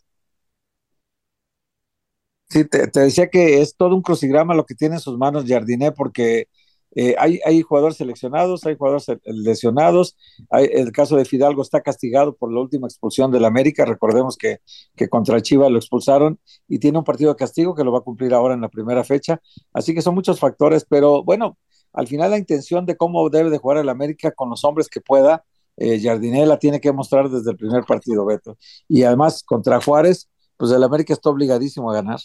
Sí, 2.49 2.63
te, 2.65 2.87
decía 2.93 3.29
que 3.29 3.61
es 3.61 3.75
todo 3.75 3.95
un 3.95 4.01
crucigrama 4.01 4.55
lo 4.55 4.65
que 4.65 4.75
tiene 4.75 4.95
en 4.95 5.01
sus 5.01 5.17
manos 5.17 5.45
Jardiné, 5.47 5.91
porque 5.91 6.47
eh, 6.95 7.15
hay, 7.19 7.39
hay, 7.45 7.61
jugadores 7.61 7.97
seleccionados, 7.97 8.65
hay 8.65 8.77
jugadores 8.77 9.07
lesionados. 9.25 10.15
Hay, 10.49 10.69
el 10.71 10.91
caso 10.91 11.17
de 11.17 11.25
Fidalgo 11.25 11.61
está 11.61 11.81
castigado 11.81 12.35
por 12.35 12.53
la 12.53 12.61
última 12.61 12.87
expulsión 12.87 13.31
del 13.31 13.45
América. 13.45 13.83
Recordemos 13.85 14.37
que, 14.37 14.59
que 14.95 15.09
contra 15.09 15.41
Chivas 15.41 15.69
lo 15.71 15.77
expulsaron 15.77 16.39
y 16.67 16.79
tiene 16.79 16.97
un 16.97 17.03
partido 17.03 17.31
de 17.31 17.37
castigo 17.37 17.75
que 17.75 17.83
lo 17.83 17.91
va 17.91 17.99
a 17.99 18.01
cumplir 18.01 18.33
ahora 18.33 18.53
en 18.53 18.61
la 18.61 18.69
primera 18.69 19.03
fecha. 19.03 19.41
Así 19.73 19.93
que 19.93 20.01
son 20.01 20.15
muchos 20.15 20.39
factores, 20.39 20.85
pero 20.87 21.23
bueno, 21.23 21.57
al 21.91 22.07
final 22.07 22.31
la 22.31 22.37
intención 22.37 22.85
de 22.85 22.95
cómo 22.95 23.29
debe 23.29 23.49
de 23.49 23.57
jugar 23.57 23.79
el 23.79 23.89
América 23.89 24.31
con 24.31 24.49
los 24.49 24.63
hombres 24.63 24.87
que 24.87 25.01
pueda, 25.01 25.43
eh, 25.77 25.99
Jardiné 26.01 26.45
la 26.45 26.59
tiene 26.59 26.79
que 26.79 26.91
mostrar 26.93 27.29
desde 27.29 27.51
el 27.51 27.57
primer 27.57 27.83
partido, 27.83 28.25
Beto. 28.25 28.57
Y 28.87 29.03
además 29.03 29.43
contra 29.43 29.81
Juárez, 29.81 30.29
pues 30.57 30.71
el 30.71 30.83
América 30.83 31.13
está 31.13 31.29
obligadísimo 31.29 31.91
a 31.91 31.95
ganar. 31.95 32.19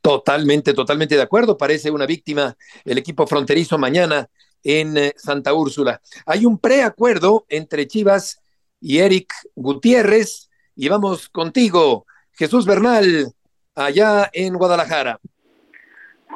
Totalmente, 0.00 0.72
totalmente 0.72 1.16
de 1.16 1.22
acuerdo. 1.22 1.56
Parece 1.56 1.90
una 1.90 2.06
víctima 2.06 2.56
el 2.84 2.98
equipo 2.98 3.26
fronterizo 3.26 3.76
mañana 3.76 4.28
en 4.62 4.96
eh, 4.96 5.12
Santa 5.16 5.52
Úrsula. 5.52 6.00
Hay 6.26 6.46
un 6.46 6.58
preacuerdo 6.58 7.44
entre 7.48 7.86
Chivas 7.86 8.40
y 8.80 8.98
Eric 8.98 9.32
Gutiérrez. 9.54 10.50
Y 10.74 10.88
vamos 10.88 11.28
contigo, 11.28 12.06
Jesús 12.32 12.66
Bernal, 12.66 13.32
allá 13.74 14.28
en 14.32 14.54
Guadalajara. 14.54 15.18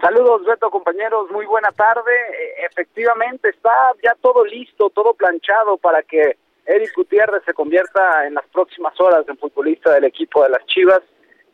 Saludos, 0.00 0.44
Beto, 0.46 0.70
compañeros. 0.70 1.30
Muy 1.30 1.44
buena 1.46 1.70
tarde. 1.72 2.10
E, 2.10 2.64
efectivamente, 2.64 3.50
está 3.50 3.70
ya 4.02 4.16
todo 4.20 4.44
listo, 4.44 4.90
todo 4.90 5.14
planchado 5.14 5.76
para 5.76 6.02
que 6.02 6.38
Eric 6.66 6.92
Gutiérrez 6.94 7.42
se 7.44 7.54
convierta 7.54 8.26
en 8.26 8.34
las 8.34 8.46
próximas 8.48 8.98
horas 9.00 9.24
en 9.28 9.36
futbolista 9.38 9.94
del 9.94 10.04
equipo 10.04 10.42
de 10.42 10.50
las 10.50 10.64
Chivas. 10.66 11.00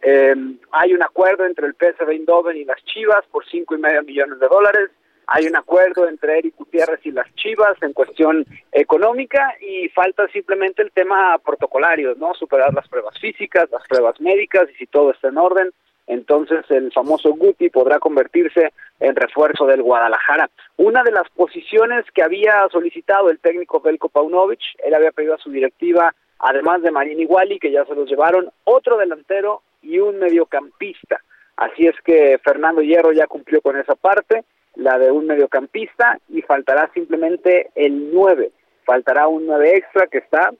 Eh, 0.02 0.34
hay 0.72 0.92
un 0.92 1.02
acuerdo 1.02 1.44
entre 1.44 1.66
el 1.66 1.74
PSV 1.74 2.10
Eindhoven 2.10 2.56
y 2.56 2.64
las 2.64 2.82
Chivas 2.84 3.24
por 3.30 3.44
cinco 3.46 3.74
y 3.74 3.78
medio 3.78 4.02
millones 4.02 4.38
de 4.38 4.48
dólares. 4.48 4.90
Hay 5.28 5.46
un 5.46 5.56
acuerdo 5.56 6.08
entre 6.08 6.38
Eric 6.38 6.54
Gutiérrez 6.56 7.00
y 7.04 7.10
las 7.10 7.26
Chivas 7.34 7.76
en 7.82 7.92
cuestión 7.92 8.46
económica 8.70 9.54
y 9.60 9.88
falta 9.88 10.28
simplemente 10.28 10.82
el 10.82 10.92
tema 10.92 11.36
protocolario, 11.38 12.14
¿no? 12.16 12.32
Superar 12.34 12.72
las 12.72 12.88
pruebas 12.88 13.18
físicas, 13.18 13.68
las 13.72 13.82
pruebas 13.88 14.20
médicas 14.20 14.68
y 14.70 14.74
si 14.74 14.86
todo 14.86 15.10
está 15.10 15.28
en 15.28 15.38
orden, 15.38 15.72
entonces 16.06 16.64
el 16.70 16.92
famoso 16.92 17.30
Guti 17.30 17.68
podrá 17.70 17.98
convertirse 17.98 18.72
en 19.00 19.16
refuerzo 19.16 19.66
del 19.66 19.82
Guadalajara. 19.82 20.50
Una 20.76 21.02
de 21.02 21.12
las 21.12 21.28
posiciones 21.30 22.04
que 22.14 22.22
había 22.22 22.66
solicitado 22.70 23.30
el 23.30 23.38
técnico 23.38 23.80
Belko 23.80 24.08
Paunovic, 24.08 24.60
él 24.84 24.94
había 24.94 25.12
pedido 25.12 25.34
a 25.34 25.38
su 25.38 25.50
directiva, 25.50 26.14
además 26.38 26.82
de 26.82 26.90
Marín 26.90 27.20
Iguali, 27.20 27.58
que 27.58 27.72
ya 27.72 27.84
se 27.84 27.94
los 27.94 28.08
llevaron, 28.08 28.50
otro 28.64 28.96
delantero 28.96 29.62
y 29.82 29.98
un 29.98 30.18
mediocampista. 30.18 31.20
Así 31.56 31.86
es 31.86 31.94
que 32.04 32.38
Fernando 32.44 32.82
Hierro 32.82 33.12
ya 33.12 33.26
cumplió 33.26 33.60
con 33.60 33.78
esa 33.78 33.94
parte, 33.94 34.44
la 34.74 34.98
de 34.98 35.10
un 35.10 35.26
mediocampista, 35.26 36.18
y 36.28 36.42
faltará 36.42 36.90
simplemente 36.92 37.70
el 37.74 38.12
9. 38.12 38.50
Faltará 38.84 39.26
un 39.26 39.46
9 39.46 39.76
extra 39.76 40.06
que 40.06 40.18
está 40.18 40.52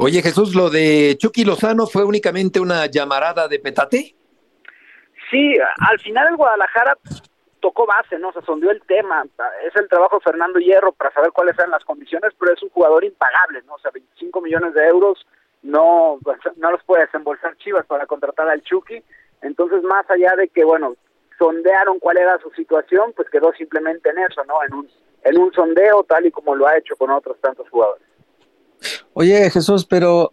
Oye 0.00 0.22
Jesús, 0.22 0.54
lo 0.54 0.70
de 0.70 1.16
Chucky 1.18 1.44
Lozano 1.44 1.84
fue 1.88 2.04
únicamente 2.04 2.60
una 2.60 2.86
llamarada 2.86 3.48
de 3.48 3.58
petate. 3.58 4.14
Sí, 5.28 5.56
al 5.58 5.98
final 5.98 6.28
el 6.28 6.36
Guadalajara 6.36 6.96
tocó 7.58 7.84
base, 7.84 8.16
¿no? 8.16 8.32
Se 8.32 8.40
sondeó 8.42 8.70
el 8.70 8.80
tema. 8.82 9.26
Es 9.66 9.74
el 9.74 9.88
trabajo 9.88 10.18
de 10.18 10.22
Fernando 10.22 10.60
Hierro 10.60 10.92
para 10.92 11.12
saber 11.12 11.32
cuáles 11.32 11.58
eran 11.58 11.72
las 11.72 11.84
condiciones, 11.84 12.32
pero 12.38 12.54
es 12.54 12.62
un 12.62 12.68
jugador 12.68 13.02
impagable, 13.02 13.60
¿no? 13.66 13.74
O 13.74 13.78
sea, 13.80 13.90
25 13.90 14.40
millones 14.40 14.72
de 14.74 14.86
euros 14.86 15.26
no, 15.62 16.20
no 16.58 16.70
los 16.70 16.84
puede 16.84 17.06
desembolsar 17.06 17.56
Chivas 17.56 17.84
para 17.86 18.06
contratar 18.06 18.48
al 18.48 18.62
Chucky. 18.62 19.02
Entonces, 19.42 19.82
más 19.82 20.08
allá 20.08 20.32
de 20.36 20.46
que, 20.46 20.64
bueno, 20.64 20.94
sondearon 21.40 21.98
cuál 21.98 22.18
era 22.18 22.38
su 22.38 22.50
situación, 22.50 23.12
pues 23.16 23.28
quedó 23.30 23.52
simplemente 23.54 24.10
en 24.10 24.18
eso, 24.18 24.44
¿no? 24.44 24.62
En 24.62 24.74
un, 24.74 24.88
en 25.24 25.38
un 25.38 25.52
sondeo 25.52 26.04
tal 26.04 26.24
y 26.24 26.30
como 26.30 26.54
lo 26.54 26.68
ha 26.68 26.78
hecho 26.78 26.94
con 26.94 27.10
otros 27.10 27.36
tantos 27.40 27.68
jugadores. 27.68 28.06
Oye, 29.14 29.50
Jesús, 29.50 29.84
pero 29.84 30.32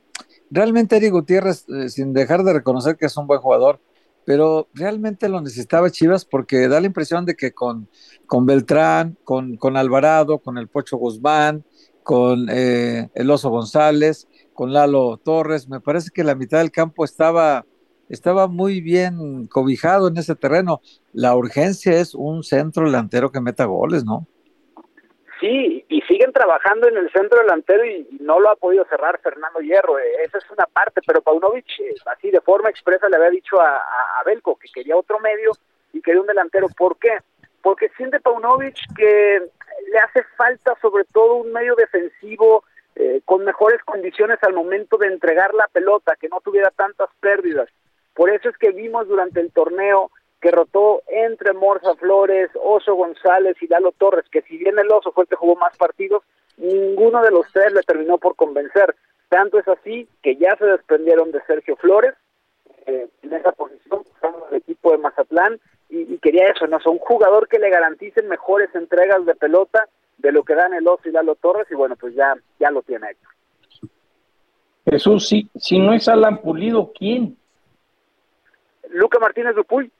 realmente 0.49 0.97
Eric 0.97 1.11
Gutiérrez, 1.11 1.65
eh, 1.69 1.89
sin 1.89 2.13
dejar 2.13 2.43
de 2.43 2.53
reconocer 2.53 2.97
que 2.97 3.07
es 3.07 3.17
un 3.17 3.27
buen 3.27 3.39
jugador, 3.39 3.79
pero 4.25 4.67
realmente 4.73 5.29
lo 5.29 5.41
necesitaba 5.41 5.91
Chivas 5.91 6.25
porque 6.25 6.67
da 6.67 6.79
la 6.79 6.87
impresión 6.87 7.25
de 7.25 7.35
que 7.35 7.51
con, 7.51 7.87
con 8.25 8.45
Beltrán, 8.45 9.17
con, 9.23 9.55
con 9.57 9.77
Alvarado, 9.77 10.39
con 10.39 10.57
el 10.57 10.67
Pocho 10.67 10.97
Guzmán, 10.97 11.63
con 12.03 12.47
eh, 12.49 13.09
el 13.13 13.31
Oso 13.31 13.49
González, 13.49 14.27
con 14.53 14.73
Lalo 14.73 15.17
Torres, 15.17 15.67
me 15.69 15.79
parece 15.79 16.09
que 16.13 16.23
la 16.23 16.35
mitad 16.35 16.59
del 16.59 16.71
campo 16.71 17.05
estaba, 17.05 17.65
estaba 18.09 18.47
muy 18.47 18.81
bien 18.81 19.47
cobijado 19.47 20.07
en 20.07 20.17
ese 20.17 20.35
terreno. 20.35 20.81
La 21.13 21.35
urgencia 21.35 21.99
es 21.99 22.15
un 22.15 22.43
centro 22.43 22.85
delantero 22.85 23.31
que 23.31 23.41
meta 23.41 23.65
goles, 23.65 24.05
¿no? 24.05 24.27
Sí, 25.39 25.85
y 25.89 26.01
siguen 26.03 26.31
trabajando 26.31 26.87
en 26.87 26.95
el 26.95 27.11
centro 27.11 27.39
delantero 27.39 27.85
y, 27.85 28.07
no 28.21 28.39
lo 28.39 28.49
ha 28.49 28.55
podido 28.55 28.85
cerrar 28.85 29.19
Fernando 29.19 29.59
Hierro. 29.59 29.99
Eh, 29.99 30.23
esa 30.23 30.37
es 30.37 30.49
una 30.49 30.65
parte, 30.65 31.01
pero 31.05 31.21
Paunovic, 31.21 31.67
eh, 31.79 31.93
así 32.05 32.31
de 32.31 32.39
forma 32.41 32.69
expresa, 32.69 33.09
le 33.09 33.17
había 33.17 33.29
dicho 33.31 33.59
a, 33.59 34.21
Belko 34.25 34.55
que 34.55 34.69
quería 34.73 34.95
otro 34.95 35.19
medio 35.19 35.51
y 35.93 36.01
quería 36.01 36.21
un 36.21 36.27
delantero. 36.27 36.67
¿Por 36.77 36.97
qué? 36.97 37.17
Porque 37.61 37.89
siente 37.97 38.19
Paunovic 38.19 38.75
que 38.95 39.41
le 39.91 39.99
hace 39.99 40.23
falta 40.37 40.75
sobre 40.81 41.03
todo 41.05 41.35
un 41.35 41.51
medio 41.51 41.75
defensivo 41.75 42.63
eh, 42.95 43.21
con 43.25 43.43
mejores 43.43 43.83
condiciones 43.83 44.39
al 44.41 44.53
momento 44.53 44.97
de 44.97 45.07
entregar 45.07 45.53
la 45.53 45.67
pelota, 45.67 46.15
que 46.19 46.29
no 46.29 46.39
tuviera 46.39 46.71
tantas 46.71 47.09
pérdidas. 47.19 47.69
Por 48.13 48.29
eso 48.29 48.47
es 48.47 48.57
que 48.57 48.71
vimos 48.71 49.07
durante 49.07 49.41
el 49.41 49.51
torneo 49.51 50.11
que 50.45 50.51
rotó 50.51 51.01
entre 51.07 51.53
Morza 51.53 51.95
Flores, 51.95 52.51
Oso 52.63 52.93
González 52.93 53.57
y 53.61 53.67
Lalo 53.67 53.93
Torres, 53.93 54.25
que 54.29 54.43
si 54.43 54.57
bien 54.57 54.77
el 54.77 54.91
Oso 54.91 55.11
fue 55.11 55.23
el 55.23 55.27
que 55.27 55.35
jugó 55.35 55.55
más 55.55 55.75
partidos, 55.75 56.21
ninguno 56.57 57.23
de 57.23 57.31
los 57.31 57.51
tres 57.51 57.73
le 57.73 57.81
terminó 57.81 58.19
por 58.19 58.35
convencer. 58.35 58.95
Tanto 59.27 59.57
es 59.57 59.67
así 59.67 60.07
que 60.21 60.35
ya 60.35 60.55
se 60.57 60.65
desprendieron 60.65 61.31
de 61.31 61.41
Sergio 61.47 61.75
Flores 61.77 62.13
eh, 62.85 63.07
en 63.23 63.33
esa 63.33 63.53
posición, 63.53 64.03
el 64.51 64.57
equipo 64.57 64.91
de 64.91 64.99
Mazatlán, 64.99 65.59
y, 65.89 66.15
quería 66.19 66.51
eso, 66.51 66.67
¿no? 66.67 66.77
un 66.85 66.99
jugador 66.99 67.47
que 67.47 67.57
le 67.57 67.71
garantice 67.71 68.21
mejores 68.21 68.69
entregas 68.75 69.25
de 69.25 69.33
pelota 69.33 69.87
de 70.19 70.31
lo 70.31 70.43
que 70.43 70.53
dan 70.53 70.75
el 70.75 70.87
Oso 70.87 71.09
y 71.09 71.11
Lalo 71.11 71.33
Torres, 71.33 71.65
y 71.71 71.73
bueno, 71.73 71.95
pues 71.95 72.13
ya, 72.13 72.35
ya 72.59 72.69
lo 72.69 72.83
tiene 72.83 73.07
hecho. 73.09 73.89
Jesús, 74.87 75.27
si, 75.27 75.49
si 75.55 75.79
no 75.79 75.91
es 75.95 76.07
Alan 76.07 76.39
Pulido, 76.39 76.91
¿quién? 76.93 77.35
Luca 78.91 79.17
Martínez 79.17 79.55
Dupuy. 79.55 79.91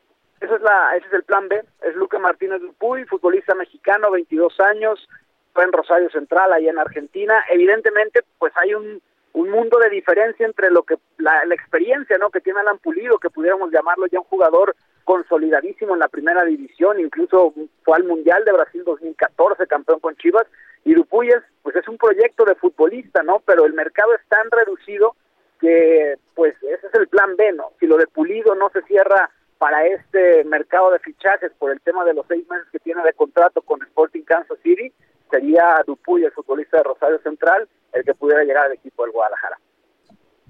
Ese 0.46 0.56
es, 0.56 0.62
la, 0.62 0.96
ese 0.96 1.08
es 1.08 1.14
el 1.14 1.24
plan 1.24 1.48
B. 1.48 1.62
Es 1.82 1.96
Luque 1.96 2.20
Martínez 2.20 2.62
Dupuy, 2.62 3.06
futbolista 3.06 3.56
mexicano, 3.56 4.12
22 4.12 4.60
años, 4.60 5.08
fue 5.54 5.64
en 5.64 5.72
Rosario 5.72 6.10
Central, 6.12 6.54
allá 6.54 6.70
en 6.70 6.78
Argentina. 6.78 7.44
Evidentemente, 7.50 8.22
pues 8.38 8.54
hay 8.56 8.76
un 8.76 9.02
un 9.36 9.50
mundo 9.50 9.78
de 9.80 9.90
diferencia 9.90 10.46
entre 10.46 10.72
lo 10.72 10.84
que 10.84 10.96
la, 11.18 11.44
la 11.46 11.56
experiencia 11.56 12.18
no 12.18 12.30
que 12.30 12.40
tiene 12.40 12.62
Alan 12.62 12.78
Pulido 12.78 13.20
que 13.20 13.30
pudiéramos 13.30 13.70
llamarlo 13.70 14.08
ya 14.08 14.20
un 14.20 14.26
jugador 14.26 14.76
consolidadísimo 15.04 15.94
en 15.94 16.00
la 16.00 16.08
primera 16.08 16.46
división 16.46 17.02
incluso 17.02 17.54
fue 17.84 17.98
al 17.98 18.06
mundial 18.06 18.46
de 18.46 18.54
Brasil 18.54 18.84
2014 18.86 19.68
campeón 19.68 20.00
con 20.00 20.16
Chivas 20.16 20.48
y 20.86 20.94
Dupuyes 20.94 21.44
pues 21.64 21.76
es 21.76 21.86
un 21.90 21.98
proyecto 21.98 22.46
de 22.46 22.56
futbolista 22.56 23.24
no 23.24 23.42
pero 23.46 23.66
el 23.66 23.74
mercado 23.74 24.16
es 24.16 24.26
tan 24.30 24.50
reducido 24.52 25.18
que 25.60 26.16
pues 26.34 26.56
ese 26.64 26.88
es 26.88 26.94
el 26.94 27.10
plan 27.10 27.36
B 27.36 27.52
no 27.52 27.74
si 27.82 27.88
lo 27.88 27.98
de 27.98 28.08
Pulido 28.08 28.56
no 28.56 28.70
se 28.70 28.84
cierra 28.84 29.30
para 29.58 29.86
este 29.86 30.44
mercado 30.44 30.92
de 30.92 31.00
fichajes 31.00 31.52
por 31.58 31.72
el 31.72 31.82
tema 31.82 32.04
de 32.06 32.14
los 32.14 32.26
seis 32.28 32.48
meses 32.50 32.68
que 32.72 32.80
tiene 32.80 33.02
de 33.04 33.14
contrato 33.14 33.62
con 33.62 33.82
Sporting 33.82 34.24
Kansas 34.24 34.58
City 34.64 34.92
sería 35.32 35.82
Dupuy, 35.86 36.24
el 36.24 36.32
futbolista 36.32 36.78
de 36.78 36.84
Rosario 36.84 37.20
Central, 37.20 37.68
el 37.94 38.04
que 38.04 38.14
pudiera 38.14 38.44
llegar 38.44 38.66
al 38.66 38.74
equipo 38.74 39.04
del 39.04 39.12
Guadalajara. 39.12 39.60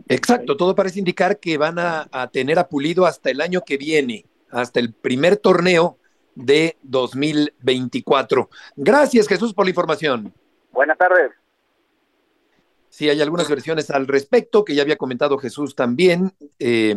Exacto, 0.08 0.56
todo 0.56 0.76
parece 0.76 1.00
indicar 1.00 1.40
que 1.40 1.58
van 1.58 1.80
a, 1.80 2.08
a, 2.12 2.30
tener 2.30 2.60
a 2.60 2.68
Pulido 2.68 3.06
hasta 3.06 3.32
el 3.32 3.42
año 3.42 3.62
que 3.66 3.78
viene, 3.78 4.26
hasta 4.52 4.80
el 4.80 4.94
primer 4.94 5.38
torneo 5.38 5.98
de 6.36 6.78
2024. 6.84 8.50
Gracias, 8.76 9.28
Jesús, 9.28 9.54
por 9.54 9.66
la 9.66 9.72
información. 9.72 10.34
Buenas 10.72 10.98
tardes. 10.98 11.32
Sí, 12.96 13.10
hay 13.10 13.22
algunas 13.22 13.50
versiones 13.50 13.92
al 13.92 14.08
respecto 14.08 14.64
que 14.64 14.74
ya 14.74 14.82
había 14.82 14.96
comentado 14.96 15.38
Jesús 15.38 15.76
también. 15.76 16.32
Eh, 16.60 16.96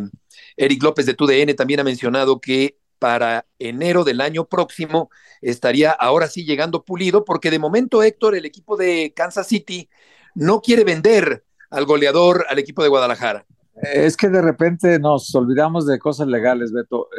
Eric 0.55 0.81
López 0.81 1.05
de 1.05 1.13
TUDN 1.13 1.53
también 1.57 1.81
ha 1.81 1.83
mencionado 1.83 2.39
que 2.39 2.77
para 2.99 3.45
enero 3.59 4.05
del 4.05 4.21
año 4.21 4.45
próximo 4.45 5.09
estaría 5.41 5.91
ahora 5.91 6.27
sí 6.27 6.45
llegando 6.45 6.85
pulido, 6.85 7.25
porque 7.25 7.51
de 7.51 7.59
momento 7.59 8.01
Héctor, 8.01 8.35
el 8.35 8.45
equipo 8.45 8.77
de 8.77 9.11
Kansas 9.13 9.47
City, 9.47 9.89
no 10.35 10.61
quiere 10.61 10.85
vender 10.85 11.43
al 11.69 11.83
goleador 11.83 12.45
al 12.47 12.59
equipo 12.59 12.81
de 12.81 12.87
Guadalajara. 12.87 13.45
Es 13.81 14.15
que 14.15 14.29
de 14.29 14.41
repente 14.41 14.99
nos 14.99 15.35
olvidamos 15.35 15.85
de 15.85 15.99
cosas 15.99 16.27
legales, 16.29 16.71
Beto. 16.71 17.09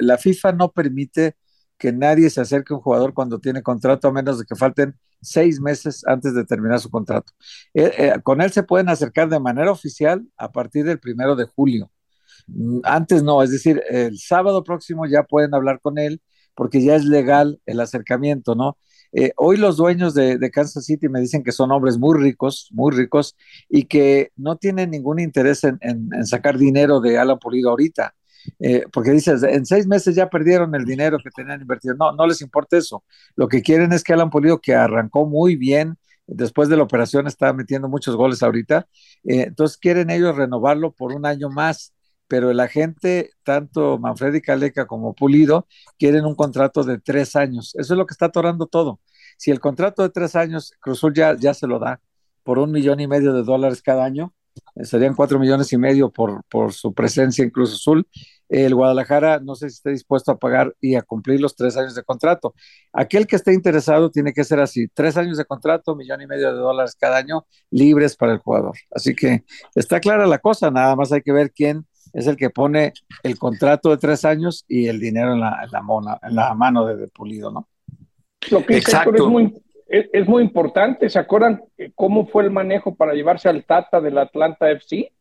La 0.00 0.18
FIFA 0.18 0.54
no 0.54 0.72
permite 0.72 1.36
que 1.84 1.92
nadie 1.92 2.30
se 2.30 2.40
acerque 2.40 2.72
a 2.72 2.76
un 2.78 2.82
jugador 2.82 3.12
cuando 3.12 3.38
tiene 3.38 3.62
contrato, 3.62 4.08
a 4.08 4.10
menos 4.10 4.38
de 4.38 4.46
que 4.46 4.56
falten 4.56 4.96
seis 5.20 5.60
meses 5.60 6.02
antes 6.06 6.34
de 6.34 6.42
terminar 6.46 6.80
su 6.80 6.88
contrato. 6.88 7.34
Eh, 7.74 7.92
eh, 7.98 8.12
con 8.22 8.40
él 8.40 8.50
se 8.52 8.62
pueden 8.62 8.88
acercar 8.88 9.28
de 9.28 9.38
manera 9.38 9.70
oficial 9.70 10.26
a 10.38 10.50
partir 10.50 10.86
del 10.86 10.98
primero 10.98 11.36
de 11.36 11.44
julio. 11.44 11.90
Antes 12.84 13.22
no, 13.22 13.42
es 13.42 13.50
decir, 13.50 13.82
el 13.90 14.18
sábado 14.18 14.64
próximo 14.64 15.04
ya 15.04 15.24
pueden 15.24 15.52
hablar 15.52 15.78
con 15.82 15.98
él 15.98 16.22
porque 16.54 16.82
ya 16.82 16.96
es 16.96 17.04
legal 17.04 17.60
el 17.66 17.80
acercamiento, 17.80 18.54
¿no? 18.54 18.78
Eh, 19.12 19.32
hoy 19.36 19.58
los 19.58 19.76
dueños 19.76 20.14
de, 20.14 20.38
Kansas 20.50 20.86
City 20.86 21.10
me 21.10 21.20
dicen 21.20 21.42
que 21.44 21.52
son 21.52 21.70
hombres 21.70 21.98
muy 21.98 22.18
ricos, 22.18 22.70
muy 22.72 22.92
ricos, 22.92 23.36
y 23.68 23.84
que 23.84 24.32
no 24.36 24.56
tienen 24.56 24.90
ningún 24.90 25.20
interés 25.20 25.64
en, 25.64 25.76
en, 25.82 26.08
en 26.14 26.24
sacar 26.24 26.56
dinero 26.56 27.02
de 27.02 27.18
Alan 27.18 27.38
Pulido 27.38 27.68
ahorita. 27.68 28.14
Eh, 28.58 28.84
porque 28.92 29.10
dices, 29.10 29.42
en 29.42 29.66
seis 29.66 29.86
meses 29.86 30.14
ya 30.14 30.28
perdieron 30.28 30.74
el 30.74 30.84
dinero 30.84 31.18
que 31.22 31.30
tenían 31.30 31.60
invertido. 31.60 31.94
No, 31.94 32.12
no 32.12 32.26
les 32.26 32.40
importa 32.42 32.76
eso. 32.76 33.04
Lo 33.36 33.48
que 33.48 33.62
quieren 33.62 33.92
es 33.92 34.02
que 34.04 34.12
Alan 34.12 34.30
Pulido, 34.30 34.60
que 34.60 34.74
arrancó 34.74 35.26
muy 35.26 35.56
bien, 35.56 35.96
después 36.26 36.68
de 36.68 36.76
la 36.76 36.82
operación 36.82 37.26
está 37.26 37.52
metiendo 37.52 37.88
muchos 37.88 38.16
goles 38.16 38.42
ahorita, 38.42 38.86
eh, 39.24 39.42
entonces 39.48 39.76
quieren 39.76 40.10
ellos 40.10 40.36
renovarlo 40.36 40.92
por 40.92 41.12
un 41.12 41.26
año 41.26 41.50
más 41.50 41.94
pero 42.28 42.50
el 42.50 42.60
agente, 42.60 43.30
tanto 43.42 43.98
Manfredi 43.98 44.40
Caleca 44.40 44.86
como 44.86 45.14
Pulido, 45.14 45.66
quieren 45.98 46.24
un 46.24 46.34
contrato 46.34 46.82
de 46.82 46.98
tres 46.98 47.36
años. 47.36 47.74
Eso 47.76 47.94
es 47.94 47.98
lo 47.98 48.06
que 48.06 48.12
está 48.12 48.26
atorando 48.26 48.66
todo. 48.66 49.00
Si 49.36 49.50
el 49.50 49.60
contrato 49.60 50.02
de 50.02 50.10
tres 50.10 50.36
años, 50.36 50.72
Cruzul 50.80 51.14
ya, 51.14 51.36
ya 51.36 51.54
se 51.54 51.66
lo 51.66 51.78
da 51.78 52.00
por 52.42 52.58
un 52.58 52.70
millón 52.70 53.00
y 53.00 53.06
medio 53.06 53.32
de 53.32 53.42
dólares 53.42 53.82
cada 53.82 54.04
año, 54.04 54.34
eh, 54.74 54.84
serían 54.84 55.14
cuatro 55.14 55.38
millones 55.38 55.72
y 55.72 55.78
medio 55.78 56.10
por, 56.10 56.44
por 56.44 56.72
su 56.72 56.94
presencia 56.94 57.44
en 57.44 57.50
Cruz 57.50 57.74
Azul. 57.74 58.06
El 58.48 58.74
Guadalajara 58.74 59.40
no 59.40 59.54
sé 59.54 59.70
si 59.70 59.76
esté 59.76 59.90
dispuesto 59.90 60.32
a 60.32 60.38
pagar 60.38 60.74
y 60.80 60.94
a 60.96 61.02
cumplir 61.02 61.40
los 61.40 61.56
tres 61.56 61.76
años 61.76 61.94
de 61.94 62.02
contrato. 62.02 62.54
Aquel 62.92 63.26
que 63.26 63.36
esté 63.36 63.52
interesado 63.52 64.10
tiene 64.10 64.32
que 64.32 64.44
ser 64.44 64.60
así, 64.60 64.88
tres 64.88 65.16
años 65.16 65.38
de 65.38 65.44
contrato, 65.44 65.96
millón 65.96 66.22
y 66.22 66.26
medio 66.26 66.52
de 66.52 66.58
dólares 66.58 66.96
cada 66.98 67.16
año, 67.16 67.46
libres 67.70 68.16
para 68.16 68.32
el 68.32 68.38
jugador. 68.38 68.76
Así 68.90 69.14
que 69.14 69.44
está 69.74 70.00
clara 70.00 70.26
la 70.26 70.38
cosa, 70.38 70.70
nada 70.70 70.94
más 70.96 71.12
hay 71.12 71.22
que 71.22 71.32
ver 71.32 71.52
quién 71.52 71.86
es 72.12 72.26
el 72.26 72.36
que 72.36 72.50
pone 72.50 72.92
el 73.22 73.38
contrato 73.38 73.90
de 73.90 73.96
tres 73.96 74.24
años 74.24 74.64
y 74.68 74.86
el 74.86 75.00
dinero 75.00 75.32
en 75.32 75.40
la, 75.40 75.60
en 75.64 75.70
la, 75.70 75.82
mona, 75.82 76.18
en 76.22 76.34
la 76.34 76.54
mano 76.54 76.86
de, 76.86 76.96
de, 76.96 77.08
Pulido, 77.08 77.50
¿no? 77.50 77.68
Lo 78.50 78.64
que 78.64 78.76
Exacto. 78.76 79.14
Es 79.14 79.22
muy, 79.22 79.54
es, 79.88 80.06
es, 80.12 80.28
muy 80.28 80.42
importante. 80.42 81.08
¿Se 81.08 81.18
acuerdan 81.18 81.62
cómo 81.94 82.26
fue 82.26 82.44
el 82.44 82.50
manejo 82.50 82.94
para 82.94 83.14
llevarse 83.14 83.48
al 83.48 83.64
Tata 83.64 84.00
del 84.00 84.18
Atlanta 84.18 84.70
FC? 84.70 85.12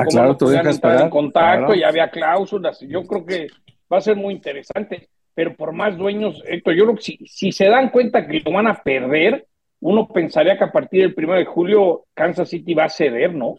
Ah, 0.00 0.04
claro, 0.04 0.36
en 0.40 1.10
contacto 1.10 1.66
claro. 1.66 1.74
y 1.74 1.82
había 1.82 2.08
cláusulas. 2.08 2.78
Yo 2.82 3.04
creo 3.04 3.26
que 3.26 3.48
va 3.92 3.98
a 3.98 4.00
ser 4.00 4.16
muy 4.16 4.32
interesante. 4.32 5.08
Pero 5.34 5.56
por 5.56 5.72
más 5.72 5.96
dueños, 5.96 6.40
Héctor, 6.46 6.74
yo 6.74 6.84
creo 6.84 6.96
que 6.96 7.02
si, 7.02 7.18
si 7.26 7.52
se 7.52 7.68
dan 7.68 7.90
cuenta 7.90 8.26
que 8.26 8.40
lo 8.44 8.52
van 8.52 8.68
a 8.68 8.80
perder, 8.82 9.46
uno 9.80 10.06
pensaría 10.06 10.56
que 10.56 10.64
a 10.64 10.72
partir 10.72 11.02
del 11.02 11.14
primero 11.14 11.38
de 11.38 11.46
julio 11.46 12.06
Kansas 12.14 12.48
City 12.48 12.74
va 12.74 12.84
a 12.84 12.88
ceder, 12.88 13.34
¿no? 13.34 13.56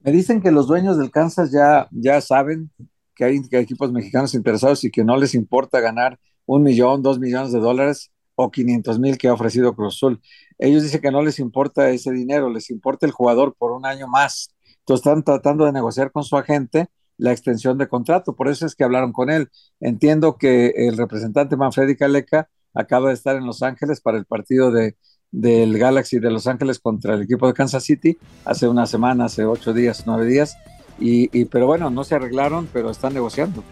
Me 0.00 0.10
dicen 0.10 0.40
que 0.40 0.50
los 0.50 0.66
dueños 0.66 0.98
del 0.98 1.12
Kansas 1.12 1.52
ya, 1.52 1.88
ya 1.92 2.20
saben 2.20 2.70
que 3.14 3.24
hay, 3.24 3.42
que 3.48 3.56
hay, 3.56 3.62
equipos 3.62 3.92
mexicanos 3.92 4.34
interesados 4.34 4.82
y 4.82 4.90
que 4.90 5.04
no 5.04 5.16
les 5.16 5.34
importa 5.34 5.80
ganar 5.80 6.18
un 6.46 6.62
millón, 6.62 7.02
dos 7.02 7.20
millones 7.20 7.52
de 7.52 7.60
dólares 7.60 8.10
o 8.34 8.50
500 8.50 8.98
mil 8.98 9.18
que 9.18 9.28
ha 9.28 9.32
ofrecido 9.32 9.74
Cruz 9.74 9.94
Azul. 9.96 10.20
Ellos 10.58 10.82
dicen 10.82 11.00
que 11.00 11.10
no 11.10 11.22
les 11.22 11.38
importa 11.38 11.90
ese 11.90 12.10
dinero, 12.12 12.50
les 12.50 12.70
importa 12.70 13.06
el 13.06 13.12
jugador 13.12 13.54
por 13.56 13.72
un 13.72 13.86
año 13.86 14.08
más. 14.08 14.54
Entonces 14.84 15.06
están 15.06 15.24
tratando 15.24 15.64
de 15.64 15.72
negociar 15.72 16.12
con 16.12 16.24
su 16.24 16.36
agente 16.36 16.88
la 17.16 17.32
extensión 17.32 17.78
de 17.78 17.88
contrato. 17.88 18.36
Por 18.36 18.48
eso 18.48 18.66
es 18.66 18.74
que 18.74 18.84
hablaron 18.84 19.12
con 19.12 19.30
él. 19.30 19.48
Entiendo 19.80 20.36
que 20.36 20.74
el 20.76 20.98
representante 20.98 21.56
Manfredi 21.56 21.96
Caleca 21.96 22.50
acaba 22.74 23.08
de 23.08 23.14
estar 23.14 23.36
en 23.36 23.46
Los 23.46 23.62
Ángeles 23.62 24.02
para 24.02 24.18
el 24.18 24.26
partido 24.26 24.70
de, 24.70 24.96
del 25.30 25.78
Galaxy 25.78 26.18
de 26.18 26.30
Los 26.30 26.46
Ángeles 26.46 26.78
contra 26.78 27.14
el 27.14 27.22
equipo 27.22 27.46
de 27.46 27.54
Kansas 27.54 27.84
City 27.84 28.18
hace 28.44 28.68
una 28.68 28.86
semana, 28.86 29.24
hace 29.24 29.44
ocho 29.46 29.72
días, 29.72 30.02
nueve 30.06 30.26
días. 30.26 30.58
Y, 31.00 31.30
y, 31.38 31.46
pero 31.46 31.66
bueno, 31.66 31.88
no 31.88 32.04
se 32.04 32.16
arreglaron, 32.16 32.68
pero 32.72 32.90
están 32.90 33.14
negociando. 33.14 33.64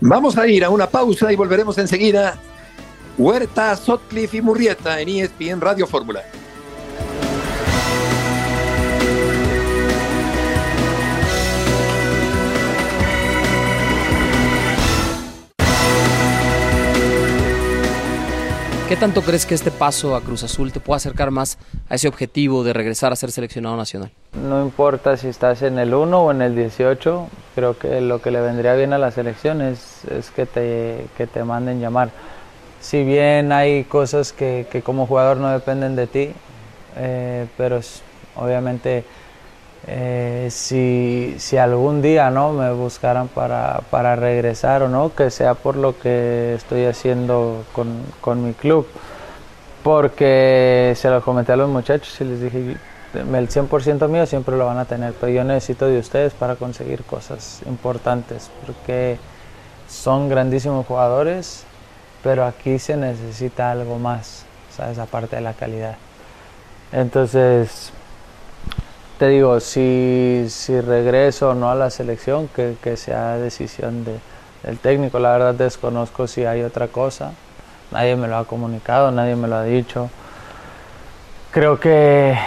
Vamos 0.00 0.38
a 0.38 0.46
ir 0.48 0.64
a 0.64 0.70
una 0.70 0.88
pausa 0.88 1.30
y 1.30 1.36
volveremos 1.36 1.76
enseguida. 1.76 2.40
Huerta, 3.18 3.76
Sotcliffe 3.76 4.38
y 4.38 4.40
Murrieta 4.40 5.00
en 5.00 5.08
ESPN 5.08 5.60
Radio 5.60 5.86
Fórmula. 5.86 6.22
¿Qué 18.88 18.96
tanto 18.96 19.20
crees 19.20 19.44
que 19.44 19.54
este 19.54 19.70
paso 19.70 20.16
a 20.16 20.22
Cruz 20.22 20.44
Azul 20.44 20.72
te 20.72 20.80
puede 20.80 20.96
acercar 20.96 21.30
más 21.30 21.58
a 21.90 21.96
ese 21.96 22.08
objetivo 22.08 22.64
de 22.64 22.72
regresar 22.72 23.12
a 23.12 23.16
ser 23.16 23.30
seleccionado 23.30 23.76
nacional? 23.76 24.10
No 24.32 24.62
importa 24.62 25.18
si 25.18 25.28
estás 25.28 25.60
en 25.60 25.78
el 25.78 25.92
1 25.92 26.18
o 26.18 26.30
en 26.30 26.40
el 26.40 26.56
18, 26.56 27.28
creo 27.54 27.78
que 27.78 28.00
lo 28.00 28.22
que 28.22 28.30
le 28.30 28.40
vendría 28.40 28.72
bien 28.76 28.94
a 28.94 28.98
la 28.98 29.10
selección 29.10 29.60
es, 29.60 30.00
que, 30.34 30.46
te, 30.46 31.04
que 31.18 31.26
te 31.26 31.44
manden 31.44 31.82
llamar. 31.82 32.08
Si 32.80 33.04
bien 33.04 33.52
hay 33.52 33.84
cosas 33.84 34.32
que, 34.32 34.82
como 34.82 35.06
jugador 35.06 35.36
no 35.36 35.50
dependen 35.50 35.94
de 35.94 36.06
ti, 36.06 36.30
eh, 36.96 37.46
pero 37.58 37.80
obviamente 38.36 39.04
eh, 39.86 40.48
si, 40.50 41.36
si, 41.38 41.56
algún 41.56 42.02
día 42.02 42.30
no 42.30 42.52
me 42.52 42.72
buscaran 42.72 43.28
para, 43.28 43.80
para, 43.90 44.16
regresar 44.16 44.82
o 44.82 44.88
no, 44.88 45.14
que 45.14 45.30
sea 45.30 45.54
por 45.54 45.76
lo 45.76 45.98
que 45.98 46.54
estoy 46.54 46.84
haciendo 46.84 47.64
con, 47.72 48.02
con, 48.20 48.44
mi 48.44 48.52
club. 48.52 48.86
Porque 49.82 50.92
se 50.96 51.08
lo 51.08 51.22
comenté 51.22 51.52
a 51.52 51.56
los 51.56 51.70
muchachos 51.70 52.20
y 52.20 52.24
les 52.24 52.42
dije, 52.42 52.76
el 53.14 53.48
100% 53.48 54.08
mío 54.08 54.26
siempre 54.26 54.56
lo 54.56 54.66
van 54.66 54.78
a 54.78 54.84
tener, 54.84 55.14
pero 55.18 55.32
yo 55.32 55.44
necesito 55.44 55.86
de 55.86 55.98
ustedes 55.98 56.34
para 56.34 56.56
conseguir 56.56 57.04
cosas 57.04 57.60
importantes, 57.66 58.50
porque 58.66 59.18
son 59.88 60.28
grandísimos 60.28 60.86
jugadores, 60.86 61.64
pero 62.22 62.44
aquí 62.44 62.78
se 62.78 62.96
necesita 62.96 63.70
algo 63.70 63.98
más, 63.98 64.44
¿sabes? 64.76 64.98
Aparte 64.98 65.36
de 65.36 65.42
la 65.42 65.54
calidad. 65.54 65.96
Entonces, 66.92 67.92
te 69.18 69.28
digo, 69.28 69.58
si, 69.58 70.46
si 70.48 70.80
regreso 70.80 71.50
o 71.50 71.54
no 71.54 71.70
a 71.70 71.74
la 71.74 71.90
selección, 71.90 72.48
que, 72.48 72.76
que 72.82 72.96
sea 72.96 73.36
decisión 73.36 74.04
de, 74.04 74.18
del 74.62 74.78
técnico. 74.78 75.18
La 75.18 75.32
verdad 75.32 75.54
desconozco 75.54 76.26
si 76.26 76.44
hay 76.44 76.62
otra 76.62 76.88
cosa. 76.88 77.32
Nadie 77.90 78.16
me 78.16 78.28
lo 78.28 78.36
ha 78.36 78.44
comunicado, 78.44 79.10
nadie 79.10 79.34
me 79.34 79.48
lo 79.48 79.56
ha 79.56 79.64
dicho. 79.64 80.08
Creo 81.50 81.80
que, 81.80 82.38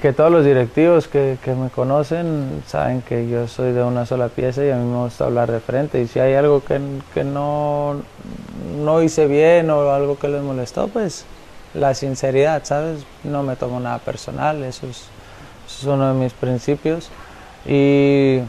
que 0.00 0.12
todos 0.12 0.30
los 0.30 0.44
directivos 0.44 1.08
que, 1.08 1.38
que, 1.42 1.54
me 1.54 1.70
conocen 1.70 2.62
saben 2.68 3.02
que 3.02 3.28
yo 3.28 3.48
soy 3.48 3.72
de 3.72 3.82
una 3.82 4.06
sola 4.06 4.28
pieza 4.28 4.64
y 4.64 4.70
a 4.70 4.76
mí 4.76 4.84
me 4.84 5.04
gusta 5.04 5.24
hablar 5.24 5.50
de 5.50 5.58
frente. 5.58 6.00
Y 6.00 6.06
si 6.06 6.20
hay 6.20 6.34
algo 6.34 6.62
que, 6.62 6.80
que 7.14 7.24
no, 7.24 7.96
no 8.76 9.02
hice 9.02 9.26
bien 9.26 9.70
o 9.70 9.90
algo 9.90 10.18
que 10.18 10.28
les 10.28 10.42
molestó, 10.42 10.86
pues 10.88 11.24
la 11.74 11.94
sinceridad, 11.94 12.62
¿sabes? 12.64 13.04
No 13.24 13.42
me 13.42 13.56
tomo 13.56 13.80
nada 13.80 13.98
personal, 13.98 14.62
eso 14.62 14.86
es 14.86 15.06
es 15.78 15.84
uno 15.84 16.12
de 16.12 16.14
mis 16.14 16.32
principios. 16.32 17.10
Y, 17.66 18.40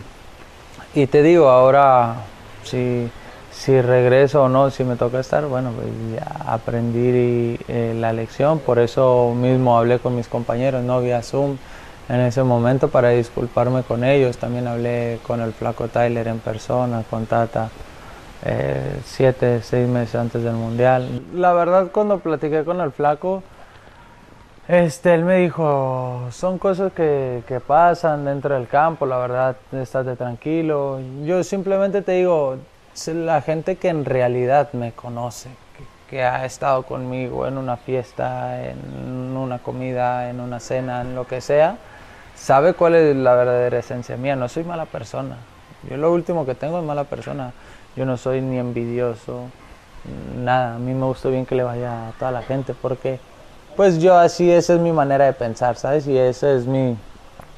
y 0.93 1.07
te 1.07 1.21
digo, 1.21 1.49
ahora 1.49 2.15
si, 2.63 3.09
si 3.51 3.79
regreso 3.81 4.43
o 4.43 4.49
no, 4.49 4.69
si 4.69 4.83
me 4.83 4.95
toca 4.95 5.19
estar, 5.19 5.45
bueno, 5.45 5.71
pues 5.71 5.87
ya 6.15 6.51
aprendí 6.51 7.59
eh, 7.67 7.95
la 7.99 8.13
lección, 8.13 8.59
por 8.59 8.79
eso 8.79 9.33
mismo 9.35 9.77
hablé 9.77 9.99
con 9.99 10.15
mis 10.15 10.27
compañeros, 10.27 10.83
no 10.83 11.01
vía 11.01 11.21
Zoom 11.21 11.57
en 12.09 12.19
ese 12.19 12.43
momento 12.43 12.89
para 12.89 13.09
disculparme 13.09 13.83
con 13.83 14.03
ellos, 14.03 14.37
también 14.37 14.67
hablé 14.67 15.19
con 15.25 15.39
el 15.41 15.53
flaco 15.53 15.87
Tyler 15.87 16.27
en 16.27 16.39
persona, 16.39 17.03
con 17.09 17.25
Tata. 17.25 17.69
Eh, 18.45 18.99
siete, 19.05 19.61
seis 19.61 19.87
meses 19.87 20.15
antes 20.15 20.43
del 20.43 20.55
mundial. 20.55 21.21
La 21.33 21.53
verdad 21.53 21.87
cuando 21.93 22.19
platiqué 22.19 22.65
con 22.65 22.81
el 22.81 22.91
flaco, 22.91 23.41
este, 24.67 25.13
él 25.13 25.23
me 25.23 25.37
dijo, 25.37 26.27
son 26.31 26.57
cosas 26.57 26.93
que, 26.93 27.43
que 27.47 27.59
pasan 27.59 28.25
dentro 28.25 28.55
del 28.55 28.67
campo, 28.67 29.05
la 29.05 29.17
verdad, 29.17 29.55
estate 29.71 30.15
tranquilo. 30.15 30.99
Yo 31.25 31.43
simplemente 31.43 32.01
te 32.01 32.13
digo, 32.13 32.57
la 33.07 33.41
gente 33.41 33.75
que 33.75 33.89
en 33.89 34.05
realidad 34.05 34.71
me 34.73 34.91
conoce, 34.91 35.49
que, 35.77 35.83
que 36.09 36.23
ha 36.23 36.45
estado 36.45 36.83
conmigo 36.83 37.47
en 37.47 37.57
una 37.57 37.77
fiesta, 37.77 38.63
en 38.63 39.35
una 39.35 39.59
comida, 39.59 40.29
en 40.29 40.39
una 40.39 40.59
cena, 40.59 41.01
en 41.01 41.15
lo 41.15 41.27
que 41.27 41.41
sea, 41.41 41.77
sabe 42.35 42.73
cuál 42.73 42.95
es 42.95 43.15
la 43.15 43.35
verdadera 43.35 43.79
esencia 43.79 44.17
mía. 44.17 44.35
No 44.35 44.47
soy 44.47 44.63
mala 44.63 44.85
persona. 44.85 45.37
Yo 45.89 45.97
lo 45.97 46.11
último 46.13 46.45
que 46.45 46.55
tengo 46.55 46.79
es 46.79 46.85
mala 46.85 47.03
persona. 47.03 47.51
Yo 47.95 48.05
no 48.05 48.17
soy 48.17 48.41
ni 48.41 48.57
envidioso, 48.57 49.47
nada. 50.37 50.75
A 50.75 50.79
mí 50.79 50.93
me 50.93 51.05
gusta 51.05 51.29
bien 51.29 51.45
que 51.45 51.55
le 51.55 51.63
vaya 51.63 52.09
a 52.09 52.11
toda 52.13 52.31
la 52.31 52.41
gente 52.41 52.73
porque, 52.73 53.19
pues 53.75 53.99
yo 53.99 54.17
así, 54.17 54.51
esa 54.51 54.75
es 54.75 54.79
mi 54.79 54.91
manera 54.91 55.25
de 55.25 55.33
pensar, 55.33 55.75
¿sabes? 55.75 56.07
Y 56.07 56.17
ese 56.17 56.55
es 56.55 56.65
mi, 56.65 56.97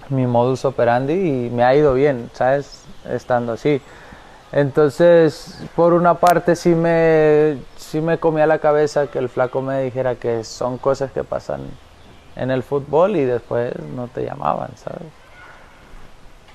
mi 0.09 0.27
modus 0.27 0.65
operandi 0.65 1.13
y 1.13 1.49
me 1.49 1.63
ha 1.63 1.75
ido 1.75 1.93
bien, 1.93 2.29
¿sabes? 2.33 2.83
Estando 3.09 3.53
así. 3.53 3.81
Entonces, 4.51 5.59
por 5.75 5.93
una 5.93 6.15
parte 6.15 6.55
sí 6.55 6.75
me, 6.75 7.57
sí 7.77 8.01
me 8.01 8.17
comía 8.17 8.47
la 8.47 8.59
cabeza 8.59 9.07
que 9.07 9.19
el 9.19 9.29
flaco 9.29 9.61
me 9.61 9.81
dijera 9.81 10.15
que 10.15 10.43
son 10.43 10.77
cosas 10.77 11.11
que 11.11 11.23
pasan 11.23 11.61
en 12.35 12.51
el 12.51 12.63
fútbol 12.63 13.15
y 13.15 13.25
después 13.25 13.73
no 13.95 14.07
te 14.07 14.23
llamaban, 14.23 14.69
¿sabes? 14.77 15.07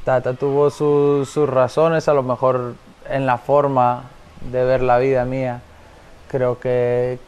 Tata 0.05 0.33
tuvo 0.35 0.71
sus 0.71 1.49
razones, 1.49 2.09
a 2.09 2.15
lo 2.15 2.23
mejor 2.23 2.75
en 3.09 3.27
la 3.27 3.39
forma 3.39 4.05
de 4.51 4.65
ver 4.65 4.83
la 4.83 4.99
vida 4.99 5.25
mía. 5.25 5.61
Creo 6.29 6.59
que, 6.59 7.19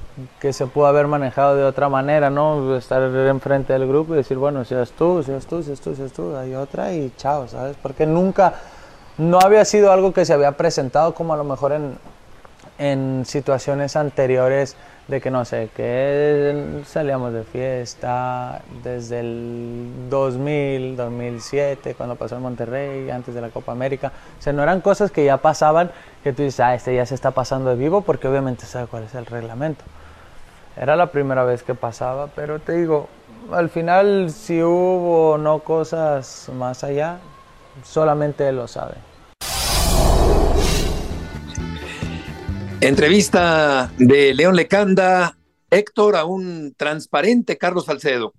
que 0.40 0.52
se 0.52 0.66
pudo 0.66 0.86
haber 0.86 1.06
manejado 1.06 1.56
de 1.56 1.64
otra 1.64 1.88
manera, 1.88 2.30
¿no? 2.30 2.76
Estar 2.76 3.02
enfrente 3.02 3.72
del 3.72 3.86
grupo 3.86 4.14
y 4.14 4.18
decir, 4.18 4.36
bueno, 4.36 4.64
seas 4.64 4.92
tú, 4.92 5.22
seas 5.22 5.46
tú, 5.46 5.62
seas 5.62 5.80
tú, 5.80 5.94
seas 5.94 6.12
tú, 6.12 6.36
hay 6.36 6.54
otra 6.54 6.92
y 6.92 7.12
chao, 7.16 7.48
¿sabes? 7.48 7.76
Porque 7.80 8.06
nunca, 8.06 8.54
no 9.18 9.38
había 9.40 9.64
sido 9.64 9.92
algo 9.92 10.12
que 10.12 10.24
se 10.24 10.32
había 10.32 10.52
presentado 10.52 11.14
como 11.14 11.32
a 11.34 11.36
lo 11.36 11.44
mejor 11.44 11.72
en, 11.72 11.98
en 12.78 13.24
situaciones 13.26 13.96
anteriores 13.96 14.76
de 15.08 15.20
que 15.20 15.30
no 15.30 15.44
sé, 15.44 15.68
que 15.74 16.82
salíamos 16.86 17.32
de 17.32 17.42
fiesta 17.42 18.62
desde 18.84 19.20
el 19.20 19.90
2000, 20.08 20.96
2007, 20.96 21.94
cuando 21.94 22.16
pasó 22.16 22.36
en 22.36 22.42
Monterrey, 22.42 23.10
antes 23.10 23.34
de 23.34 23.40
la 23.40 23.50
Copa 23.50 23.72
América. 23.72 24.12
O 24.38 24.42
sea, 24.42 24.52
no 24.52 24.62
eran 24.62 24.80
cosas 24.80 25.10
que 25.10 25.24
ya 25.24 25.38
pasaban, 25.38 25.90
que 26.22 26.32
tú 26.32 26.42
dices, 26.42 26.60
ah, 26.60 26.74
este 26.74 26.94
ya 26.94 27.04
se 27.04 27.14
está 27.14 27.32
pasando 27.32 27.70
de 27.70 27.76
vivo, 27.76 28.02
porque 28.02 28.28
obviamente 28.28 28.64
sabe 28.64 28.86
cuál 28.86 29.02
es 29.04 29.14
el 29.14 29.26
reglamento. 29.26 29.84
Era 30.76 30.96
la 30.96 31.12
primera 31.12 31.44
vez 31.44 31.62
que 31.62 31.74
pasaba, 31.74 32.28
pero 32.28 32.58
te 32.58 32.72
digo, 32.72 33.08
al 33.50 33.68
final 33.68 34.30
si 34.30 34.62
hubo 34.62 35.32
o 35.32 35.38
no 35.38 35.58
cosas 35.60 36.50
más 36.56 36.82
allá, 36.82 37.18
solamente 37.84 38.48
él 38.48 38.56
lo 38.56 38.66
sabe. 38.66 38.94
Entrevista 42.80 43.92
de 43.98 44.34
León 44.34 44.56
Lecanda, 44.56 45.36
Héctor, 45.70 46.16
a 46.16 46.24
un 46.24 46.74
transparente 46.76 47.56
Carlos 47.56 47.84
Salcedo. 47.84 48.32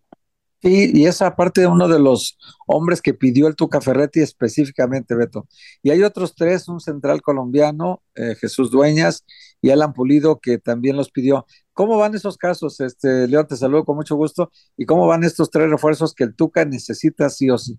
Sí, 0.62 0.92
y 0.94 1.08
esa 1.08 1.36
parte 1.36 1.62
de 1.62 1.68
uno 1.68 1.90
de 1.90 2.00
los 2.00 2.38
hombres 2.68 3.02
que 3.02 3.14
pidió 3.14 3.48
el 3.48 3.56
Tuca 3.56 3.82
Ferretti 3.82 4.22
específicamente, 4.22 5.14
Beto. 5.14 5.48
Y 5.82 5.92
hay 5.92 6.04
otros 6.04 6.36
tres, 6.36 6.70
un 6.70 6.80
central 6.80 7.22
colombiano, 7.22 8.02
eh, 8.16 8.36
Jesús 8.40 8.72
Dueñas, 8.72 9.26
y 9.62 9.72
Alan 9.72 9.94
Pulido, 9.94 10.40
que 10.40 10.58
también 10.58 10.96
los 10.96 11.12
pidió. 11.12 11.46
¿Cómo 11.74 11.98
van 11.98 12.14
esos 12.14 12.38
casos? 12.38 12.80
Este, 12.82 13.28
León, 13.28 13.48
te 13.48 13.56
saludo 13.56 13.84
con 13.84 13.96
mucho 13.96 14.16
gusto. 14.16 14.52
¿Y 14.78 14.86
cómo 14.86 15.08
van 15.08 15.24
estos 15.24 15.50
tres 15.50 15.70
refuerzos 15.70 16.14
que 16.14 16.24
el 16.24 16.36
Tuca 16.36 16.66
necesita 16.66 17.30
sí 17.30 17.50
o 17.50 17.58
sí? 17.58 17.78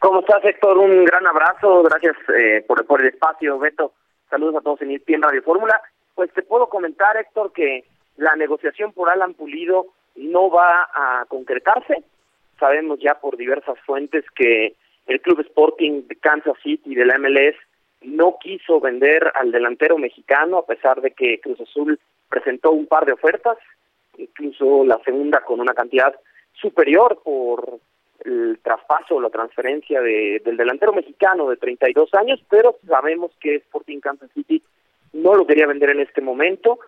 ¿Cómo 0.00 0.20
estás, 0.20 0.44
Héctor? 0.44 0.78
Un 0.78 1.04
gran 1.04 1.26
abrazo. 1.26 1.82
Gracias 1.82 2.16
eh, 2.36 2.64
por, 2.66 3.00
el 3.00 3.08
espacio, 3.08 3.58
Beto. 3.58 3.94
Saludos 4.28 4.56
a 4.56 4.60
todos 4.60 4.82
en 4.82 4.90
ESPN 4.90 5.22
Radio 5.22 5.42
Fórmula. 5.42 5.80
Pues 6.14 6.32
te 6.34 6.42
puedo 6.42 6.68
comentar, 6.68 7.16
Héctor, 7.16 7.52
que 7.52 7.84
la 8.16 8.36
negociación 8.36 8.92
por 8.92 9.10
Alan 9.10 9.34
Pulido 9.34 9.86
no 10.16 10.50
va 10.50 10.88
a 10.94 11.24
concretarse. 11.28 12.04
Sabemos 12.60 13.00
ya 13.00 13.14
por 13.14 13.36
diversas 13.36 13.78
fuentes 13.86 14.24
que 14.34 14.76
el 15.06 15.20
Club 15.20 15.40
Sporting 15.40 16.06
de 16.06 16.16
Kansas 16.16 16.56
City 16.62 16.94
de 16.94 17.06
la 17.06 17.18
MLS 17.18 17.56
no 18.02 18.36
quiso 18.40 18.80
vender 18.80 19.32
al 19.34 19.50
delantero 19.50 19.98
mexicano 19.98 20.58
a 20.58 20.66
pesar 20.66 21.00
de 21.00 21.12
que 21.12 21.40
Cruz 21.40 21.60
Azul 21.60 21.98
presentó 22.32 22.72
un 22.72 22.86
par 22.86 23.04
de 23.04 23.12
ofertas, 23.12 23.58
incluso 24.16 24.84
la 24.84 24.98
segunda 25.04 25.42
con 25.44 25.60
una 25.60 25.74
cantidad 25.74 26.14
superior 26.54 27.20
por 27.22 27.78
el 28.24 28.58
traspaso 28.62 29.16
o 29.16 29.20
la 29.20 29.28
transferencia 29.28 30.00
de, 30.00 30.40
del 30.42 30.56
delantero 30.56 30.94
mexicano 30.94 31.50
de 31.50 31.56
32 31.56 32.14
años, 32.14 32.40
pero 32.48 32.76
sabemos 32.86 33.32
que 33.38 33.56
Sporting 33.56 34.00
Kansas 34.00 34.30
City 34.32 34.62
no 35.12 35.34
lo 35.34 35.46
quería 35.46 35.66
vender 35.66 35.90
en 35.90 36.00
este 36.00 36.22
momento 36.22 36.78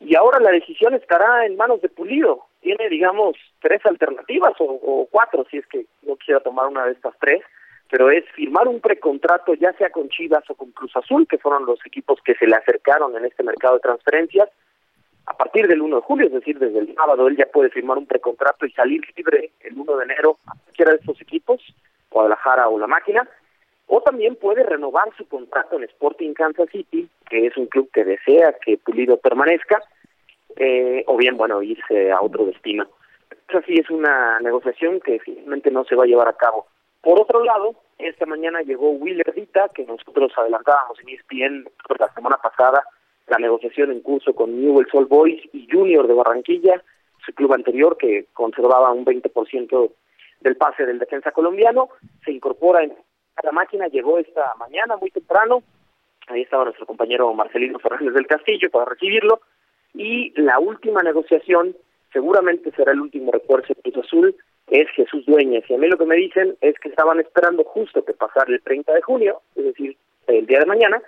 y 0.00 0.14
ahora 0.14 0.40
la 0.40 0.50
decisión 0.50 0.94
estará 0.94 1.46
en 1.46 1.56
manos 1.56 1.80
de 1.82 1.88
Pulido. 1.88 2.46
Tiene, 2.60 2.88
digamos, 2.88 3.36
tres 3.60 3.84
alternativas 3.84 4.54
o, 4.58 5.06
cuatro, 5.10 5.46
si 5.50 5.58
es 5.58 5.66
que 5.66 5.86
no 6.02 6.16
quisiera 6.16 6.40
tomar 6.40 6.66
una 6.66 6.86
de 6.86 6.92
estas 6.92 7.14
tres, 7.18 7.42
pero 7.90 8.10
es 8.10 8.24
firmar 8.34 8.66
un 8.68 8.80
precontrato 8.80 9.54
ya 9.54 9.72
sea 9.74 9.90
con 9.90 10.08
Chivas 10.08 10.48
o 10.50 10.54
con 10.54 10.72
Cruz 10.72 10.94
Azul, 10.96 11.26
que 11.28 11.38
fueron 11.38 11.64
los 11.66 11.78
equipos 11.86 12.20
que 12.24 12.34
se 12.34 12.46
le 12.46 12.56
acercaron 12.56 13.16
en 13.16 13.24
este 13.24 13.42
mercado 13.42 13.74
de 13.74 13.80
transferencias, 13.80 14.48
a 15.26 15.36
partir 15.36 15.66
del 15.66 15.82
1 15.82 15.96
de 15.96 16.02
julio, 16.02 16.26
es 16.26 16.32
decir, 16.32 16.58
desde 16.58 16.78
el 16.78 16.94
sábado, 16.94 17.26
él 17.26 17.36
ya 17.36 17.46
puede 17.46 17.70
firmar 17.70 17.98
un 17.98 18.06
precontrato 18.06 18.64
y 18.64 18.72
salir 18.72 19.02
libre 19.16 19.50
el 19.60 19.78
1 19.78 19.96
de 19.96 20.04
enero 20.04 20.38
a 20.46 20.52
cualquiera 20.54 20.92
de 20.92 20.98
estos 20.98 21.20
equipos, 21.20 21.60
Guadalajara 22.10 22.68
o 22.68 22.78
La 22.78 22.86
Máquina, 22.86 23.28
o 23.88 24.00
también 24.00 24.36
puede 24.36 24.62
renovar 24.62 25.08
su 25.16 25.28
contrato 25.28 25.76
en 25.76 25.84
Sporting 25.84 26.32
Kansas 26.32 26.68
City, 26.70 27.08
que 27.28 27.46
es 27.46 27.56
un 27.56 27.66
club 27.66 27.90
que 27.92 28.04
desea 28.04 28.54
que 28.64 28.78
Pulido 28.78 29.16
permanezca, 29.18 29.82
eh, 30.56 31.04
o 31.06 31.16
bien, 31.16 31.36
bueno, 31.36 31.62
irse 31.62 32.10
a 32.10 32.20
otro 32.20 32.46
destino. 32.46 32.88
Esa 33.48 33.62
sí 33.62 33.74
es 33.74 33.90
una 33.90 34.40
negociación 34.40 35.00
que 35.00 35.18
finalmente 35.20 35.70
no 35.70 35.84
se 35.84 35.94
va 35.94 36.04
a 36.04 36.06
llevar 36.06 36.28
a 36.28 36.36
cabo. 36.36 36.66
Por 37.00 37.20
otro 37.20 37.44
lado, 37.44 37.74
esta 37.98 38.26
mañana 38.26 38.62
llegó 38.62 38.90
Willer 38.90 39.32
Dita, 39.34 39.68
que 39.74 39.84
nosotros 39.84 40.32
adelantábamos 40.36 40.98
en 41.00 41.10
ESPN 41.10 41.68
la 41.98 42.12
semana 42.12 42.36
pasada, 42.38 42.82
la 43.28 43.38
negociación 43.38 43.90
en 43.90 44.00
curso 44.00 44.34
con 44.34 44.60
Newell's 44.60 44.94
Old 44.94 45.08
Boys 45.08 45.42
y 45.52 45.68
Junior 45.70 46.06
de 46.06 46.14
Barranquilla, 46.14 46.82
su 47.24 47.32
club 47.32 47.54
anterior 47.54 47.96
que 47.96 48.26
conservaba 48.32 48.92
un 48.92 49.04
20% 49.04 49.90
del 50.40 50.56
pase 50.56 50.86
del 50.86 50.98
defensa 50.98 51.32
colombiano, 51.32 51.88
se 52.24 52.32
incorpora 52.32 52.84
en 52.84 52.92
la 53.42 53.52
máquina, 53.52 53.88
llegó 53.88 54.18
esta 54.18 54.54
mañana 54.58 54.96
muy 54.96 55.10
temprano, 55.10 55.62
ahí 56.28 56.42
estaba 56.42 56.64
nuestro 56.64 56.86
compañero 56.86 57.32
Marcelino 57.34 57.78
Fernández 57.78 58.14
del 58.14 58.26
Castillo 58.26 58.70
para 58.70 58.86
recibirlo, 58.86 59.40
y 59.94 60.32
la 60.40 60.58
última 60.58 61.02
negociación, 61.02 61.76
seguramente 62.12 62.70
será 62.72 62.92
el 62.92 63.00
último 63.00 63.32
refuerzo 63.32 63.74
de 63.74 63.90
Cruz 63.90 64.06
Azul, 64.06 64.36
es 64.68 64.88
Jesús 64.90 65.24
Dueñas, 65.26 65.64
y 65.68 65.74
a 65.74 65.78
mí 65.78 65.88
lo 65.88 65.98
que 65.98 66.06
me 66.06 66.16
dicen 66.16 66.56
es 66.60 66.78
que 66.78 66.88
estaban 66.88 67.20
esperando 67.20 67.64
justo 67.64 68.04
que 68.04 68.12
pasara 68.12 68.52
el 68.52 68.62
30 68.62 68.92
de 68.92 69.02
junio, 69.02 69.40
es 69.54 69.64
decir, 69.64 69.96
el 70.26 70.46
día 70.46 70.60
de 70.60 70.66
mañana, 70.66 71.02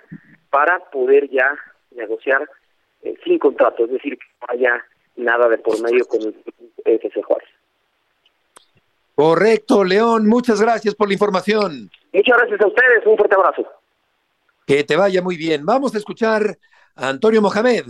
para 0.49 0.79
poder 0.91 1.29
ya 1.29 1.57
negociar 1.91 2.47
eh, 3.01 3.15
sin 3.23 3.39
contrato, 3.39 3.85
es 3.85 3.91
decir, 3.91 4.17
que 4.17 4.25
no 4.41 4.47
haya 4.49 4.85
nada 5.15 5.47
de 5.49 5.57
por 5.57 5.81
medio 5.81 6.05
con 6.05 6.21
el 6.21 6.35
FC 6.85 7.21
Juárez. 7.21 7.49
Correcto, 9.15 9.83
León, 9.83 10.27
muchas 10.27 10.61
gracias 10.61 10.95
por 10.95 11.07
la 11.07 11.13
información. 11.13 11.89
Muchas 12.13 12.37
gracias 12.37 12.61
a 12.61 12.67
ustedes, 12.67 13.05
un 13.05 13.17
fuerte 13.17 13.35
abrazo. 13.35 13.67
Que 14.65 14.83
te 14.83 14.95
vaya 14.95 15.21
muy 15.21 15.35
bien. 15.35 15.65
Vamos 15.65 15.93
a 15.93 15.97
escuchar 15.97 16.57
a 16.95 17.09
Antonio 17.09 17.41
Mohamed, 17.41 17.85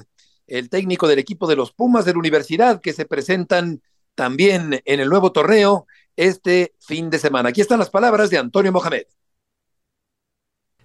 el 0.48 0.70
técnico 0.70 1.08
del 1.08 1.20
equipo 1.20 1.46
de 1.46 1.56
los 1.56 1.72
Pumas 1.72 2.06
de 2.06 2.14
la 2.14 2.20
universidad, 2.20 2.82
que 2.82 2.94
se 2.94 3.06
presentan 3.06 3.82
también 4.16 4.82
en 4.86 5.00
el 5.00 5.08
nuevo 5.08 5.32
torneo 5.32 5.86
este 6.16 6.74
fin 6.80 7.10
de 7.10 7.20
semana. 7.20 7.50
Aquí 7.50 7.62
están 7.62 7.80
las 7.80 7.90
palabras 7.90 8.30
de 8.30 8.38
Antonio 8.38 8.72
Mohamed. 8.72 9.04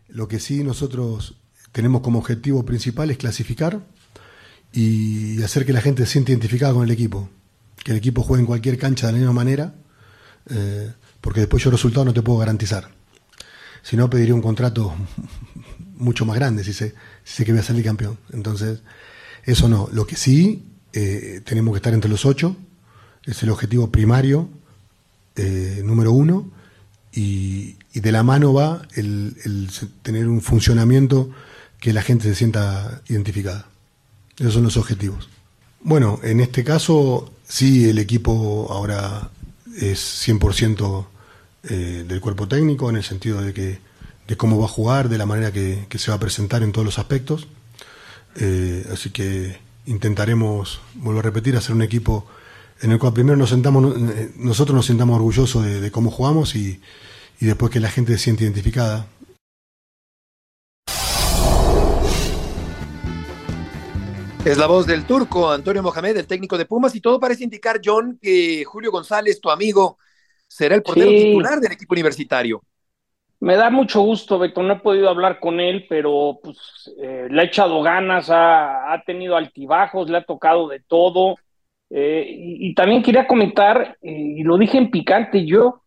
Lo 0.09 0.29
que 0.29 0.39
sí 0.39 0.63
nosotros 0.63 1.41
tenemos 1.75 2.03
como 2.03 2.21
objetivo 2.21 2.65
principal 2.65 3.11
es 3.11 3.19
clasificar 3.19 3.81
y 4.73 5.43
hacer 5.43 5.67
que 5.67 5.73
la 5.73 5.81
gente 5.81 6.07
se 6.07 6.13
sienta 6.13 6.31
identificada 6.31 6.73
con 6.73 6.85
el 6.85 6.91
equipo. 6.93 7.29
Que 7.83 7.91
el 7.91 7.99
equipo 7.99 8.23
juegue 8.23 8.43
en 8.43 8.47
cualquier 8.47 8.79
cancha 8.79 9.09
de 9.09 9.15
la 9.15 9.19
misma 9.19 9.33
manera, 9.33 9.75
eh, 10.51 10.93
porque 11.21 11.41
después 11.41 11.65
yo 11.65 11.73
resultado 11.73 12.05
no 12.05 12.15
te 12.15 12.23
puedo 12.23 12.39
garantizar. 12.39 12.95
Si 13.83 13.97
no, 13.97 14.09
pediría 14.09 14.37
un 14.37 14.41
contrato 14.41 14.95
mucho 15.97 16.25
más 16.25 16.37
grande 16.37 16.63
si 16.63 16.73
sé, 16.73 16.95
si 17.25 17.39
sé 17.39 17.45
que 17.45 17.51
voy 17.51 17.61
a 17.61 17.65
salir 17.65 17.85
campeón. 17.85 18.19
Entonces, 18.33 18.83
eso 19.43 19.69
no. 19.69 19.89
Lo 19.93 20.07
que 20.07 20.15
sí, 20.15 20.69
eh, 20.93 21.41
tenemos 21.45 21.75
que 21.75 21.79
estar 21.79 21.93
entre 21.93 22.09
los 22.09 22.25
ocho, 22.25 22.57
es 23.25 23.43
el 23.43 23.51
objetivo 23.51 23.91
primario, 23.91 24.49
eh, 25.35 25.83
número 25.85 26.13
uno, 26.13 26.53
y, 27.13 27.79
de 27.93 28.13
la 28.13 28.23
mano 28.23 28.53
va 28.53 28.87
el, 28.95 29.37
el 29.45 29.71
tener 30.03 30.29
un 30.29 30.41
funcionamiento 30.41 31.31
que 31.85 31.93
la 31.93 32.01
gente 32.01 32.25
se 32.25 32.35
sienta 32.35 33.03
identificada. 33.11 33.67
Esos 34.39 34.55
son 34.55 34.63
los 34.63 34.79
objetivos. 34.79 35.29
Bueno, 35.83 36.19
en 36.23 36.41
este 36.41 36.65
caso 36.65 37.31
sí 37.47 37.91
el 37.91 37.99
equipo 37.99 38.69
ahora 38.71 39.29
es 39.77 40.27
100% 40.27 41.07
eh, 41.65 42.05
del 42.09 42.21
cuerpo 42.23 42.49
técnico 42.49 42.89
en 42.89 42.97
el 42.97 43.05
sentido 43.05 43.43
de 43.43 43.53
que 43.53 43.81
de 44.27 44.37
cómo 44.39 44.59
va 44.59 44.65
a 44.65 44.69
jugar, 44.69 45.11
de 45.11 45.19
la 45.19 45.27
manera 45.27 45.53
que, 45.53 45.85
que 45.91 45.99
se 45.99 46.11
va 46.11 46.17
a 46.17 46.21
presentar 46.21 46.63
en 46.63 46.73
todos 46.73 46.87
los 46.87 46.99
aspectos. 46.99 47.49
Eh, 48.37 48.87
así 48.91 49.11
que 49.11 49.59
intentaremos, 49.85 50.81
vuelvo 50.95 51.21
a 51.21 51.23
repetir, 51.23 51.55
hacer 51.55 51.77
un 51.77 51.83
equipo 51.83 52.27
en 52.81 52.93
el 52.93 52.99
cual 52.99 53.13
primero 53.13 53.37
nos 53.37 53.51
sentamos, 53.51 53.95
eh, 53.95 54.33
nosotros 54.39 54.75
nos 54.75 54.87
sentamos 54.87 55.17
orgullosos 55.17 55.63
de, 55.63 55.91
cómo 55.91 56.11
jugamos 56.11 56.57
y, 56.57 56.81
y 57.43 57.45
después 57.45 57.71
que 57.71 57.79
la 57.79 57.91
gente 57.91 58.13
se 58.13 58.21
siente 58.21 58.45
identificada. 58.45 59.07
Es 64.45 64.59
la 64.59 64.67
voz 64.67 64.87
del 64.87 65.05
turco 65.07 65.51
Antonio 65.51 65.83
Mohamed, 65.83 66.19
el 66.19 66.27
técnico 66.27 66.59
de 66.59 66.67
Pumas, 66.67 66.95
y 66.95 67.01
todo 67.01 67.19
parece 67.19 67.45
indicar, 67.45 67.81
John, 67.83 68.19
que 68.21 68.63
Julio 68.65 68.91
González, 68.91 69.41
tu 69.41 69.51
amigo, 69.51 69.97
será 70.47 70.75
el 70.75 70.83
portero 70.83 71.11
Sí. 71.11 71.17
titular 71.17 71.61
del 71.61 71.73
equipo 71.73 71.95
universitario. 71.95 72.63
Me 73.41 73.57
da 73.57 73.71
mucho 73.71 74.03
gusto, 74.03 74.39
Beto. 74.39 74.63
No 74.63 74.75
he 74.75 74.81
podido 74.81 75.09
hablar 75.09 75.41
con 75.41 75.61
él, 75.61 75.87
pero 75.89 76.41
pues 76.43 76.59
eh, 77.03 77.27
le 77.31 77.41
ha 77.41 77.45
echado 77.45 77.83
ganas, 77.83 78.29
ha, 78.31 78.93
ha 78.93 79.03
tenido 79.03 79.37
altibajos, 79.37 80.11
le 80.11 80.19
ha 80.19 80.25
tocado 80.25 80.69
de 80.69 80.81
todo. 80.81 81.37
Eh, 81.91 82.27
y, 82.29 82.69
y 82.69 82.75
también 82.75 83.03
quería 83.03 83.27
comentar, 83.27 83.97
eh, 84.03 84.11
y 84.39 84.43
lo 84.43 84.59
dije 84.59 84.79
en 84.79 84.91
picante, 84.91 85.45
yo, 85.47 85.83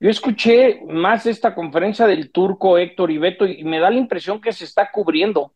yo 0.00 0.10
escuché 0.10 0.80
más 0.88 1.26
esta 1.26 1.54
conferencia 1.54 2.06
del 2.06 2.30
turco 2.30 2.76
Héctor 2.76 3.10
y 3.10 3.18
Beto, 3.18 3.46
y 3.46 3.64
me 3.64 3.78
da 3.78 3.90
la 3.90 3.98
impresión 3.98 4.40
que 4.40 4.52
se 4.52 4.64
está 4.64 4.90
cubriendo, 4.90 5.52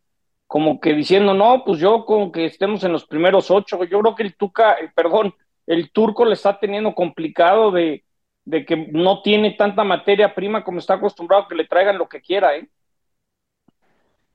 como 0.48 0.80
que 0.80 0.94
diciendo, 0.94 1.32
no, 1.34 1.62
pues 1.64 1.78
yo 1.78 2.04
con 2.04 2.32
que 2.32 2.46
estemos 2.46 2.82
en 2.82 2.90
los 2.90 3.06
primeros 3.06 3.52
ocho. 3.52 3.84
Yo 3.84 4.00
creo 4.00 4.16
que 4.16 4.24
el 4.24 4.34
Tuca, 4.34 4.72
eh, 4.72 4.90
perdón, 4.92 5.32
el 5.66 5.92
turco 5.92 6.24
le 6.24 6.34
está 6.34 6.58
teniendo 6.58 6.92
complicado 6.94 7.70
de 7.70 8.02
de 8.48 8.64
que 8.64 8.76
no 8.76 9.20
tiene 9.20 9.50
tanta 9.58 9.84
materia 9.84 10.34
prima 10.34 10.64
como 10.64 10.78
está 10.78 10.94
acostumbrado 10.94 11.46
que 11.46 11.54
le 11.54 11.66
traigan 11.66 11.98
lo 11.98 12.08
que 12.08 12.22
quiera, 12.22 12.56
¿eh? 12.56 12.66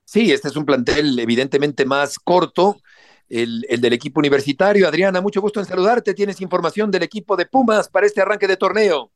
Sí, 0.05 0.31
este 0.31 0.49
es 0.49 0.55
un 0.55 0.65
plantel 0.65 1.17
evidentemente 1.17 1.83
más 1.83 2.19
corto, 2.19 2.77
el, 3.27 3.65
el 3.69 3.81
del 3.81 3.93
equipo 3.93 4.19
universitario. 4.19 4.87
Adriana, 4.87 5.19
mucho 5.19 5.41
gusto 5.41 5.59
en 5.59 5.65
saludarte. 5.65 6.13
Tienes 6.13 6.41
información 6.41 6.91
del 6.91 7.01
equipo 7.01 7.35
de 7.35 7.47
Pumas 7.47 7.89
para 7.89 8.05
este 8.05 8.21
arranque 8.21 8.47
de 8.47 8.57
torneo. 8.57 9.09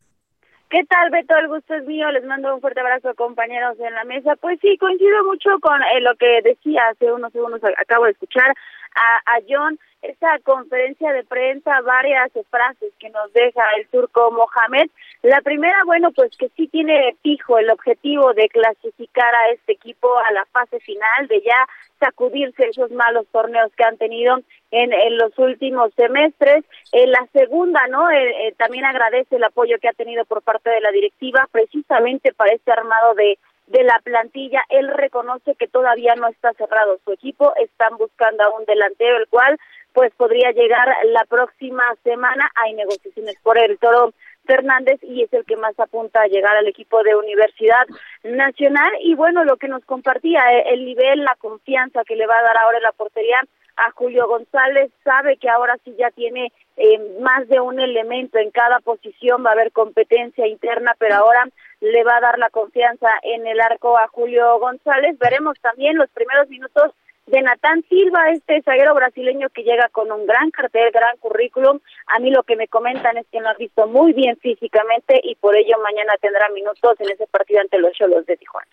¿Qué 0.70 0.84
tal, 0.84 1.09
Beto? 1.11 1.34
El 1.38 1.47
gusto 1.47 1.76
es 1.76 1.86
mío. 1.86 2.11
Les 2.11 2.26
mando 2.26 2.53
un 2.53 2.59
fuerte 2.59 2.82
abrazo, 2.82 3.15
compañeros 3.15 3.80
en 3.80 3.93
la 3.93 4.03
mesa. 4.03 4.36
Pues 4.36 4.59
sí, 4.59 4.78
coincido 4.78 5.24
mucho 5.24 5.49
con 5.61 5.82
eh, 5.82 6.01
lo 6.01 6.13
que 6.15 6.41
decía 6.41 6.82
hace 6.91 7.09
unos 7.09 7.32
segundos. 7.32 7.61
Acabo 7.78 8.03
de 8.03 8.11
escuchar 8.11 8.49
a, 8.49 9.36
a 9.36 9.39
John 9.47 9.80
esa 10.01 10.39
conferencia 10.43 11.13
de 11.13 11.24
prensa, 11.24 11.82
varias 11.82 12.32
frases 12.49 12.93
que 12.99 13.09
nos 13.09 13.32
deja 13.32 13.61
el 13.78 13.88
turco 13.88 14.30
Mohamed. 14.32 14.89
La 15.24 15.39
primera, 15.41 15.78
bueno, 15.86 16.11
pues 16.11 16.36
que 16.38 16.49
sí 16.49 16.68
tiene 16.68 17.15
fijo 17.24 17.57
el 17.57 17.70
objetivo 17.70 18.34
de 18.34 18.49
clasificar 18.49 19.34
a 19.34 19.51
este 19.51 19.72
equipo 19.72 20.20
a 20.20 20.32
la 20.34 20.45
fase 20.51 20.82
final, 20.82 21.28
de 21.30 21.41
ya 21.41 21.65
sacudirse 21.99 22.68
esos 22.68 22.91
malos 22.91 23.26
torneos 23.32 23.72
que 23.76 23.84
han 23.86 23.97
tenido 23.97 24.38
en, 24.72 24.93
en 24.93 25.18
los 25.18 25.38
últimos 25.38 25.93
semestres. 25.95 26.63
En 26.91 27.11
la 27.11 27.28
segunda, 27.34 27.86
¿no? 27.88 28.09
Eh, 28.09 28.47
eh, 28.47 28.53
también 28.57 28.86
agradece 28.86 29.36
el 29.36 29.43
apoyo 29.43 29.78
que 29.80 29.89
ha 29.89 29.93
tenido 29.93 30.26
por 30.26 30.41
parte 30.41 30.70
de 30.70 30.82
la 30.82 30.91
directiva, 30.91 31.47
precisamente 31.51 32.34
para 32.34 32.53
este 32.53 32.72
armado 32.72 33.13
de 33.15 33.38
de 33.68 33.84
la 33.84 33.99
plantilla, 34.03 34.63
él 34.70 34.88
reconoce 34.88 35.55
que 35.55 35.68
todavía 35.68 36.15
no 36.15 36.28
está 36.28 36.53
cerrado 36.53 36.99
su 37.03 37.11
equipo, 37.11 37.53
están 37.57 37.97
buscando 37.97 38.43
a 38.43 38.57
un 38.57 38.65
delantero, 38.65 39.18
el 39.18 39.28
cual 39.28 39.59
pues 39.93 40.13
podría 40.15 40.51
llegar 40.51 40.88
la 41.05 41.26
próxima 41.26 41.84
semana, 42.03 42.49
hay 42.55 42.74
negociaciones 42.74 43.36
por 43.43 43.57
el 43.57 43.78
Toro 43.78 44.13
Fernández 44.45 44.99
y 45.03 45.24
es 45.24 45.34
el 45.34 45.43
que 45.43 45.57
más 45.57 45.78
apunta 45.80 46.22
a 46.22 46.28
llegar 46.28 46.55
al 46.55 46.68
equipo 46.68 47.03
de 47.03 47.15
Universidad 47.15 47.86
Nacional 48.24 48.91
y 49.01 49.15
bueno, 49.15 49.43
lo 49.43 49.57
que 49.57 49.68
nos 49.68 49.84
compartía, 49.84 50.41
eh, 50.53 50.74
el 50.74 50.86
nivel, 50.86 51.24
la 51.24 51.36
confianza 51.36 52.03
que 52.05 52.15
le 52.15 52.28
va 52.28 52.38
a 52.38 52.43
dar 52.43 52.57
ahora 52.57 52.80
la 52.80 52.91
portería 52.93 53.39
a 53.78 53.91
Julio 53.91 54.28
González, 54.28 54.91
sabe 55.03 55.38
que 55.38 55.49
ahora 55.49 55.78
sí 55.86 55.95
ya 55.97 56.11
tiene 56.11 56.51
eh, 56.75 56.99
más 57.21 57.47
de 57.47 57.59
un 57.59 57.80
elemento 57.80 58.38
en 58.38 58.51
cada 58.51 58.80
posición, 58.80 59.45
va 59.45 59.51
a 59.51 59.53
haber 59.53 59.71
competencia 59.71 60.47
interna, 60.47 60.95
pero 60.99 61.15
ahora 61.15 61.47
le 61.80 62.03
va 62.03 62.17
a 62.17 62.21
dar 62.21 62.39
la 62.39 62.49
confianza 62.49 63.07
en 63.23 63.45
el 63.45 63.61
arco 63.61 63.97
a 63.97 64.07
Julio 64.07 64.59
González. 64.59 65.17
Veremos 65.19 65.59
también 65.61 65.97
los 65.97 66.09
primeros 66.09 66.49
minutos 66.49 66.91
de 67.28 67.41
Natán 67.41 67.84
Silva, 67.89 68.32
este 68.32 68.61
zaguero 68.63 68.95
brasileño 68.95 69.49
que 69.49 69.63
llega 69.63 69.89
con 69.89 70.11
un 70.11 70.25
gran 70.25 70.49
cartel, 70.49 70.91
gran 70.91 71.17
currículum. 71.17 71.80
A 72.07 72.19
mí 72.19 72.32
lo 72.32 72.43
que 72.43 72.55
me 72.55 72.67
comentan 72.67 73.17
es 73.17 73.28
que 73.32 73.41
lo 73.41 73.49
han 73.49 73.57
visto 73.57 73.86
muy 73.86 74.13
bien 74.13 74.38
físicamente 74.38 75.19
y 75.23 75.36
por 75.36 75.55
ello 75.55 75.78
mañana 75.84 76.13
tendrá 76.21 76.49
minutos 76.49 76.99
en 76.99 77.11
ese 77.11 77.28
partido 77.28 77.61
ante 77.61 77.80
los 77.80 77.91
Cholos 77.93 78.25
de 78.25 78.38
Tijuana. 78.38 78.71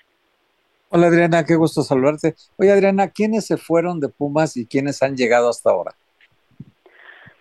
Hola 0.97 1.09
Adriana, 1.09 1.45
qué 1.45 1.57
gusto 1.57 1.82
saludarte. 1.82 2.36
Oye 2.57 2.70
Adriana, 2.70 3.11
¿quiénes 3.11 3.49
se 3.49 3.57
fueron 3.57 3.99
de 3.99 4.09
Pumas 4.09 4.57
y 4.57 4.64
quiénes 4.64 5.03
han 5.03 5.16
llegado 5.16 5.49
hasta 5.49 5.70
ahora? 5.70 5.90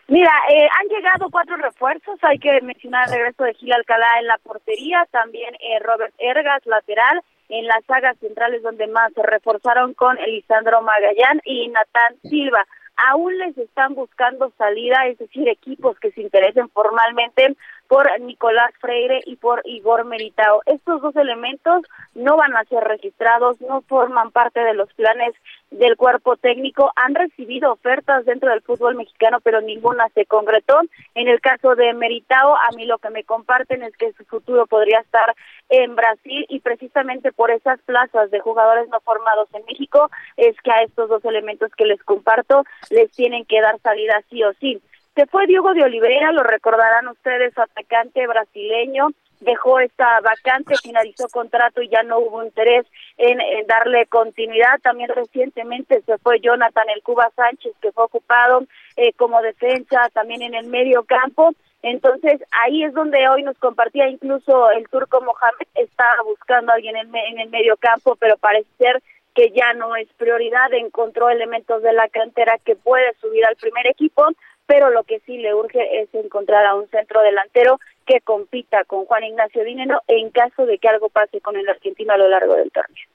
Mira, 0.07 0.31
eh, 0.49 0.67
han 0.79 0.87
llegado 0.87 1.29
cuatro 1.29 1.57
refuerzos. 1.57 2.17
Hay 2.23 2.39
que 2.39 2.59
mencionar 2.61 3.07
el 3.09 3.13
regreso 3.13 3.43
de 3.43 3.53
Gil 3.53 3.71
Alcalá 3.71 4.07
en 4.19 4.25
la 4.25 4.39
portería, 4.39 5.07
también 5.11 5.53
eh, 5.53 5.77
Robert 5.83 6.15
Ergas, 6.17 6.65
lateral, 6.65 7.21
en 7.49 7.67
las 7.67 7.85
sagas 7.85 8.17
centrales 8.17 8.63
donde 8.63 8.87
más 8.87 9.13
se 9.13 9.21
reforzaron 9.21 9.93
con 9.93 10.17
Elisandro 10.17 10.81
Magallán 10.81 11.39
y 11.45 11.67
Natán 11.67 12.15
Silva. 12.23 12.65
Aún 12.95 13.37
les 13.37 13.57
están 13.57 13.95
buscando 13.95 14.51
salida, 14.57 15.07
es 15.07 15.17
decir, 15.17 15.47
equipos 15.49 15.97
que 15.99 16.11
se 16.11 16.21
interesen 16.21 16.69
formalmente 16.69 17.55
por 17.87 18.07
Nicolás 18.21 18.71
Freire 18.79 19.21
y 19.25 19.35
por 19.35 19.61
Igor 19.65 20.05
Meritao. 20.05 20.61
Estos 20.65 21.01
dos 21.01 21.15
elementos 21.15 21.83
no 22.13 22.37
van 22.37 22.55
a 22.55 22.63
ser 22.65 22.83
registrados, 22.83 23.59
no 23.61 23.81
forman 23.81 24.31
parte 24.31 24.59
de 24.59 24.73
los 24.73 24.93
planes 24.93 25.33
del 25.73 25.97
cuerpo 25.97 26.37
técnico. 26.37 26.91
Han 26.95 27.15
recibido 27.15 27.73
ofertas 27.73 28.25
dentro 28.25 28.49
del 28.49 28.61
fútbol 28.61 28.95
mexicano, 28.95 29.39
pero 29.41 29.61
ninguna 29.61 30.07
se 30.09 30.25
concretó. 30.25 30.79
En 31.15 31.27
el 31.27 31.41
caso 31.41 31.75
de 31.75 31.93
Meritao, 31.93 32.55
a 32.55 32.69
mí 32.75 32.85
lo 32.85 32.97
que 32.97 33.09
me 33.09 33.23
comparten 33.23 33.83
es 33.83 33.95
que 33.97 34.13
su 34.13 34.25
futuro 34.25 34.65
podría 34.67 34.99
estar 34.99 35.35
en 35.69 35.95
Brasil 35.95 36.45
y 36.49 36.59
precisamente 36.59 37.31
por 37.31 37.51
esas 37.51 37.79
plazas 37.81 38.31
de 38.31 38.39
jugadores 38.39 38.87
no 38.89 38.99
formados 39.01 39.49
en 39.53 39.65
México 39.65 40.09
es 40.37 40.55
que 40.61 40.71
a 40.71 40.83
estos 40.83 41.09
dos 41.09 41.23
elementos 41.25 41.71
que 41.75 41.85
les 41.85 42.01
comparto 42.03 42.63
les 42.89 43.11
tienen 43.11 43.45
que 43.45 43.61
dar 43.61 43.79
salida 43.79 44.21
sí 44.29 44.43
o 44.43 44.53
sí. 44.53 44.81
Se 45.15 45.27
fue 45.27 45.45
Diego 45.45 45.73
de 45.73 45.83
Oliveira, 45.83 46.31
lo 46.31 46.43
recordarán 46.43 47.07
ustedes, 47.07 47.55
atacante 47.57 48.25
brasileño, 48.25 49.09
dejó 49.43 49.79
esta 49.79 50.19
vacante, 50.21 50.75
finalizó 50.81 51.27
contrato 51.29 51.81
y 51.81 51.89
ya 51.89 52.03
no 52.03 52.19
hubo 52.19 52.43
interés 52.43 52.85
en, 53.17 53.39
darle 53.67 54.05
continuidad. 54.07 54.79
También 54.81 55.09
recientemente 55.09 56.01
se 56.01 56.17
fue 56.17 56.39
Jonathan 56.39 56.89
El 56.89 57.03
Cuba 57.03 57.31
Sánchez, 57.35 57.73
que 57.81 57.91
fue 57.91 58.05
ocupado 58.05 58.63
eh, 58.95 59.13
como 59.13 59.41
defensa 59.41 60.09
también 60.13 60.41
en 60.41 60.55
el 60.55 60.67
medio 60.67 61.03
campo. 61.03 61.53
Entonces 61.81 62.41
ahí 62.63 62.83
es 62.83 62.93
donde 62.93 63.27
hoy 63.27 63.43
nos 63.43 63.57
compartía 63.57 64.07
incluso 64.07 64.71
el 64.71 64.87
turco 64.87 65.21
Mohamed, 65.21 65.67
estaba 65.75 66.23
buscando 66.23 66.71
a 66.71 66.75
alguien 66.75 66.95
en, 66.95 67.13
en 67.13 67.39
el 67.39 67.49
medio 67.49 67.75
campo, 67.77 68.15
pero 68.15 68.37
parece 68.37 68.69
ser 68.77 69.03
que 69.35 69.51
ya 69.51 69.73
no 69.73 69.95
es 69.95 70.07
prioridad, 70.17 70.73
encontró 70.73 71.29
elementos 71.29 71.81
de 71.81 71.93
la 71.93 72.07
cantera 72.07 72.57
que 72.59 72.75
puede 72.75 73.13
subir 73.19 73.45
al 73.45 73.55
primer 73.55 73.87
equipo, 73.87 74.27
pero 74.65 74.89
lo 74.89 75.03
que 75.03 75.19
sí 75.21 75.37
le 75.37 75.53
urge 75.53 76.01
es 76.01 76.13
encontrar 76.13 76.65
a 76.65 76.75
un 76.75 76.87
centro 76.89 77.21
delantero 77.21 77.79
que 78.05 78.21
compita 78.21 78.83
con 78.85 79.05
Juan 79.05 79.23
Ignacio 79.23 79.63
Dinero 79.63 80.01
en 80.07 80.29
caso 80.29 80.65
de 80.65 80.77
que 80.77 80.87
algo 80.87 81.09
pase 81.09 81.41
con 81.41 81.55
el 81.55 81.67
argentino 81.67 82.13
a 82.13 82.17
lo 82.17 82.29
largo 82.29 82.55
del 82.55 82.71
torneo. 82.71 83.05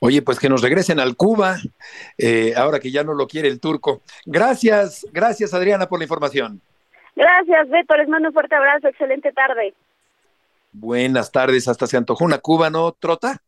Oye, 0.00 0.22
pues 0.22 0.38
que 0.38 0.48
nos 0.48 0.62
regresen 0.62 1.00
al 1.00 1.16
Cuba, 1.16 1.56
eh, 2.18 2.54
ahora 2.56 2.78
que 2.78 2.92
ya 2.92 3.02
no 3.02 3.14
lo 3.14 3.26
quiere 3.26 3.48
el 3.48 3.58
turco. 3.58 4.02
Gracias, 4.26 5.06
gracias 5.12 5.54
Adriana 5.54 5.88
por 5.88 5.98
la 5.98 6.04
información. 6.04 6.60
Gracias, 7.16 7.68
Beto, 7.68 7.96
les 7.96 8.08
mando 8.08 8.28
un 8.28 8.34
fuerte 8.34 8.54
abrazo, 8.54 8.86
excelente 8.86 9.32
tarde. 9.32 9.74
Buenas 10.70 11.32
tardes, 11.32 11.66
hasta 11.66 11.88
se 11.88 11.96
antojó 11.96 12.24
una 12.24 12.38
Cuba, 12.38 12.70
¿no, 12.70 12.92
Trota? 12.92 13.42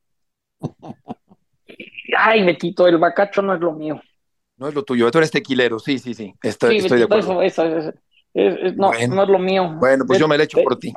Ay, 2.17 2.45
Betito, 2.45 2.89
el 2.89 2.99
bacacho 2.99 3.43
no 3.43 3.55
es 3.55 3.61
lo 3.61 3.73
mío. 3.73 4.03
No 4.57 4.69
es 4.69 4.75
lo 4.75 4.83
tuyo, 4.83 5.11
tú 5.11 5.19
eres 5.19 5.31
tequilero, 5.31 5.79
sí, 5.79 6.01
sí, 6.01 6.15
sí, 6.15 6.35
estoy, 6.43 6.81
sí, 6.81 6.87
estoy 6.87 6.99
de 6.99 7.05
acuerdo. 7.05 7.43
eso, 7.43 7.65
eso, 7.65 7.79
eso, 7.79 7.93
es, 8.35 8.55
es, 8.63 8.77
no, 8.77 8.89
Bueno. 8.89 9.15
no 9.15 9.23
es 9.23 9.29
lo 9.29 9.39
mío. 9.39 9.77
Bueno, 9.79 10.05
pues 10.07 10.19
yo 10.19 10.29
me 10.29 10.39
la 10.39 10.45
echo 10.45 10.63
por 10.63 10.79
ti. 10.79 10.93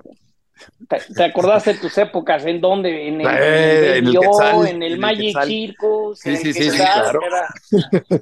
¿Te, 1.15 1.23
acordaste 1.23 1.73
de 1.73 1.79
tus 1.79 1.97
épocas? 1.97 2.45
¿En 2.45 2.61
dónde? 2.61 3.07
¿En 3.07 3.21
el, 3.21 3.27
eh, 3.27 3.97
en 3.97 4.07
el, 4.07 4.15
en 4.15 4.67
en 4.67 4.83
el, 4.83 4.99
Magic 4.99 5.37
Circus? 5.43 6.19
Sí, 6.19 6.37
sí, 6.37 6.53
sí, 6.53 6.69
sí, 6.69 6.77
claro. 6.77 7.19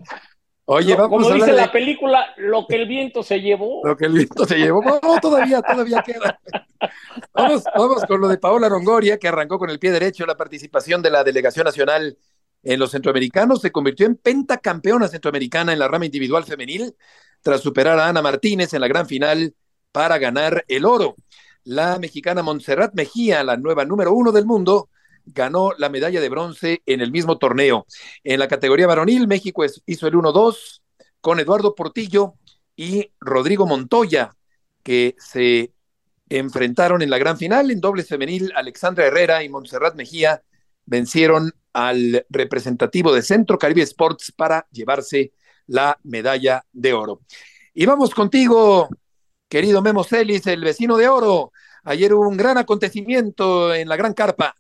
Oye, 0.66 0.95
vamos 0.95 1.24
Como 1.24 1.36
dice 1.36 1.51
la 1.51 1.70
película, 1.70 2.34
lo 2.38 2.66
que 2.66 2.76
el 2.76 2.88
viento 2.88 3.24
se 3.24 3.41
llevó. 3.41 3.82
Lo 3.86 3.97
que 3.97 4.05
el 4.05 4.14
viento 4.14 4.45
se 4.45 4.57
llevó. 4.57 4.82
No, 4.82 5.20
todavía, 5.20 5.62
todavía 5.62 6.01
queda. 6.01 6.39
Vamos, 7.34 7.64
vamos 7.76 8.03
con 8.05 8.20
lo 8.20 8.28
de 8.28 8.39
Paola 8.39 8.68
Rongoria, 8.68 9.20
que 9.20 9.28
arrancó 9.28 9.59
con 9.59 9.70
el 9.70 9.78
pie 9.78 9.91
derecho 9.91 10.26
la 10.26 10.36
participación 10.36 11.01
de 11.01 11.12
la 11.12 11.24
delegación 11.24 11.66
nacional 11.66 12.18
en 12.64 12.80
los 12.80 12.91
centroamericanos. 12.91 13.62
Se 13.62 13.72
convirtió 13.72 14.07
en 14.07 14.16
pentacampeona 14.16 15.07
centroamericana 15.07 15.74
en 15.74 15.80
la 15.80 15.88
rama 15.88 16.05
individual 16.05 16.43
femenil, 16.43 16.95
tras 17.42 17.62
superar 17.62 18.00
a 18.00 18.08
Ana 18.08 18.22
Martínez 18.22 18.74
en 18.74 18.82
la 18.82 18.88
gran 18.88 19.08
final 19.08 19.56
para 19.92 20.18
ganar 20.18 20.64
el 20.68 20.86
oro. 20.86 21.16
La 21.64 22.00
mexicana 22.00 22.42
Montserrat 22.44 22.94
Mejía, 22.94 23.44
la 23.44 23.58
nueva 23.58 23.86
número 23.86 24.14
uno 24.14 24.32
del 24.32 24.46
mundo, 24.46 24.89
ganó 25.26 25.72
la 25.78 25.89
medalla 25.89 26.22
de 26.22 26.30
bronce 26.30 26.82
en 26.86 27.02
el 27.02 27.12
mismo 27.12 27.38
torneo. 27.38 27.86
En 28.24 28.39
la 28.39 28.48
categoría 28.48 28.88
varonil, 28.88 29.28
México 29.28 29.64
hizo 29.86 30.08
el 30.08 30.14
1-2 30.14 30.82
con 31.20 31.39
Eduardo 31.39 31.76
Portillo 31.76 32.36
y 32.76 33.12
Rodrigo 33.20 33.68
Montoya, 33.68 34.36
que 34.84 35.16
se 35.20 35.72
enfrentaron 36.30 37.02
en 37.02 37.10
la 37.10 37.20
gran 37.20 37.38
final. 37.38 37.70
En 37.70 37.80
dobles 37.80 38.08
femenil, 38.08 38.52
Alexandra 38.56 39.06
Herrera 39.06 39.44
y 39.44 39.50
Montserrat 39.50 39.96
Mejía 39.96 40.42
vencieron 40.86 41.54
al 41.74 42.26
representativo 42.30 43.14
de 43.14 43.22
Centro 43.22 43.58
Caribe 43.58 43.84
Sports 43.84 44.34
para 44.36 44.68
llevarse 44.72 45.32
la 45.68 45.97
medalla 46.03 46.64
de 46.72 46.93
oro. 46.93 47.22
Y 47.74 47.86
vamos 47.86 48.14
contigo, 48.14 48.89
querido 49.47 49.82
Memo 49.82 50.03
Celis, 50.03 50.45
el 50.47 50.64
vecino 50.64 50.97
de 50.97 51.07
oro. 51.07 51.51
Ayer 51.84 52.14
hubo 52.14 52.28
un 52.28 52.38
gran 52.38 52.57
acontecimiento 52.57 53.74
en 53.74 53.88
la 53.88 53.95
Gran 53.95 54.14
Carpa. 54.14 54.55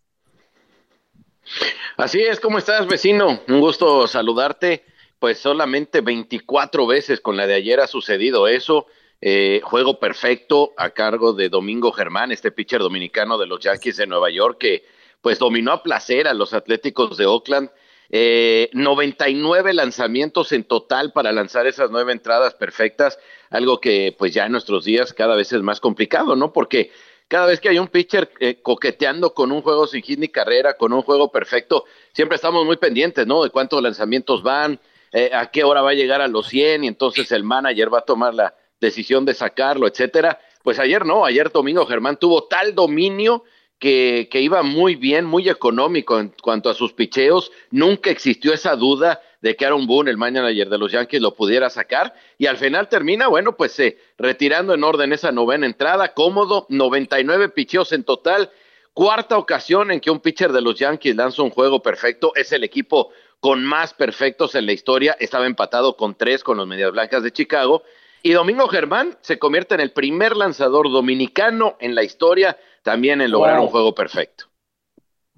Así 1.97 2.21
es, 2.21 2.39
¿cómo 2.39 2.57
estás, 2.57 2.87
vecino? 2.87 3.41
Un 3.47 3.59
gusto 3.59 4.07
saludarte. 4.07 4.85
Pues 5.19 5.37
solamente 5.37 6.01
24 6.01 6.87
veces 6.87 7.21
con 7.21 7.37
la 7.37 7.45
de 7.45 7.53
ayer 7.53 7.79
ha 7.79 7.87
sucedido 7.87 8.47
eso. 8.47 8.87
Eh, 9.23 9.61
juego 9.63 9.99
perfecto 9.99 10.73
a 10.77 10.89
cargo 10.89 11.33
de 11.33 11.49
Domingo 11.49 11.91
Germán, 11.91 12.31
este 12.31 12.51
pitcher 12.51 12.81
dominicano 12.81 13.37
de 13.37 13.45
los 13.45 13.59
Yankees 13.59 13.97
de 13.97 14.07
Nueva 14.07 14.31
York, 14.31 14.57
que 14.59 14.83
pues 15.21 15.37
dominó 15.37 15.73
a 15.73 15.83
placer 15.83 16.27
a 16.27 16.33
los 16.33 16.53
Atléticos 16.55 17.17
de 17.17 17.27
Oakland. 17.27 17.69
Eh, 18.13 18.69
99 18.73 19.73
lanzamientos 19.73 20.51
en 20.51 20.65
total 20.65 21.13
para 21.13 21.31
lanzar 21.31 21.65
esas 21.65 21.91
nueve 21.91 22.11
entradas 22.11 22.53
perfectas, 22.55 23.17
algo 23.49 23.79
que 23.79 24.13
pues 24.17 24.33
ya 24.33 24.47
en 24.47 24.51
nuestros 24.51 24.83
días 24.83 25.13
cada 25.13 25.33
vez 25.35 25.53
es 25.53 25.61
más 25.61 25.79
complicado, 25.79 26.35
¿no? 26.35 26.51
Porque 26.51 26.91
cada 27.29 27.45
vez 27.45 27.61
que 27.61 27.69
hay 27.69 27.79
un 27.79 27.87
pitcher 27.87 28.29
eh, 28.41 28.61
coqueteando 28.61 29.33
con 29.33 29.53
un 29.53 29.61
juego 29.61 29.87
sin 29.87 30.01
hit 30.01 30.19
ni 30.19 30.27
carrera, 30.27 30.73
con 30.73 30.91
un 30.91 31.03
juego 31.03 31.31
perfecto, 31.31 31.85
siempre 32.11 32.35
estamos 32.35 32.65
muy 32.65 32.75
pendientes, 32.75 33.25
¿no? 33.25 33.43
De 33.43 33.49
cuántos 33.49 33.81
lanzamientos 33.81 34.43
van, 34.43 34.81
eh, 35.13 35.31
a 35.33 35.49
qué 35.49 35.63
hora 35.63 35.81
va 35.81 35.91
a 35.91 35.93
llegar 35.93 36.19
a 36.19 36.27
los 36.27 36.47
100 36.47 36.83
y 36.83 36.87
entonces 36.87 37.31
el 37.31 37.45
manager 37.45 37.93
va 37.93 37.99
a 37.99 38.05
tomar 38.05 38.33
la 38.33 38.53
decisión 38.81 39.23
de 39.23 39.33
sacarlo, 39.33 39.87
etcétera. 39.87 40.37
Pues 40.63 40.79
ayer 40.79 41.05
no, 41.05 41.23
ayer 41.23 41.49
Domingo 41.49 41.85
Germán 41.85 42.17
tuvo 42.17 42.43
tal 42.43 42.75
dominio 42.75 43.45
que, 43.81 44.29
iba 44.33 44.61
muy 44.61 44.95
bien, 44.95 45.25
muy 45.25 45.49
económico 45.49 46.19
en 46.19 46.31
cuanto 46.39 46.69
a 46.69 46.75
sus 46.75 46.93
picheos. 46.93 47.51
Nunca 47.71 48.11
existió 48.11 48.53
esa 48.53 48.75
duda 48.75 49.21
de 49.41 49.55
que 49.55 49.65
Aaron 49.65 49.87
Boone, 49.87 50.11
el 50.11 50.17
manager 50.17 50.69
de 50.69 50.77
los 50.77 50.91
Yankees, 50.91 51.19
lo 51.19 51.33
pudiera 51.33 51.67
sacar. 51.71 52.13
Y 52.37 52.45
al 52.45 52.57
final 52.57 52.89
termina, 52.89 53.27
bueno, 53.27 53.57
pues 53.57 53.79
eh, 53.79 53.97
retirando 54.19 54.75
en 54.75 54.83
orden 54.83 55.13
esa 55.13 55.31
novena 55.31 55.65
entrada, 55.65 56.13
cómodo, 56.13 56.67
99 56.69 57.49
picheos 57.49 57.91
en 57.91 58.03
total. 58.03 58.51
Cuarta 58.93 59.39
ocasión 59.39 59.89
en 59.89 59.99
que 59.99 60.11
un 60.11 60.19
pitcher 60.19 60.51
de 60.51 60.61
los 60.61 60.77
Yankees 60.77 61.15
lanza 61.15 61.41
un 61.41 61.49
juego 61.49 61.81
perfecto. 61.81 62.33
Es 62.35 62.51
el 62.51 62.63
equipo 62.63 63.09
con 63.39 63.65
más 63.65 63.95
perfectos 63.95 64.53
en 64.53 64.67
la 64.67 64.73
historia. 64.73 65.17
Estaba 65.19 65.47
empatado 65.47 65.97
con 65.97 66.13
tres 66.13 66.43
con 66.43 66.57
los 66.57 66.67
Medias 66.67 66.91
Blancas 66.91 67.23
de 67.23 67.31
Chicago. 67.31 67.81
Y 68.21 68.33
Domingo 68.33 68.67
Germán 68.67 69.17
se 69.21 69.39
convierte 69.39 69.73
en 69.73 69.81
el 69.81 69.91
primer 69.91 70.37
lanzador 70.37 70.91
dominicano 70.91 71.77
en 71.79 71.95
la 71.95 72.03
historia 72.03 72.59
también 72.81 73.21
en 73.21 73.31
lograr 73.31 73.59
un 73.59 73.67
juego 73.67 73.93
perfecto. 73.93 74.45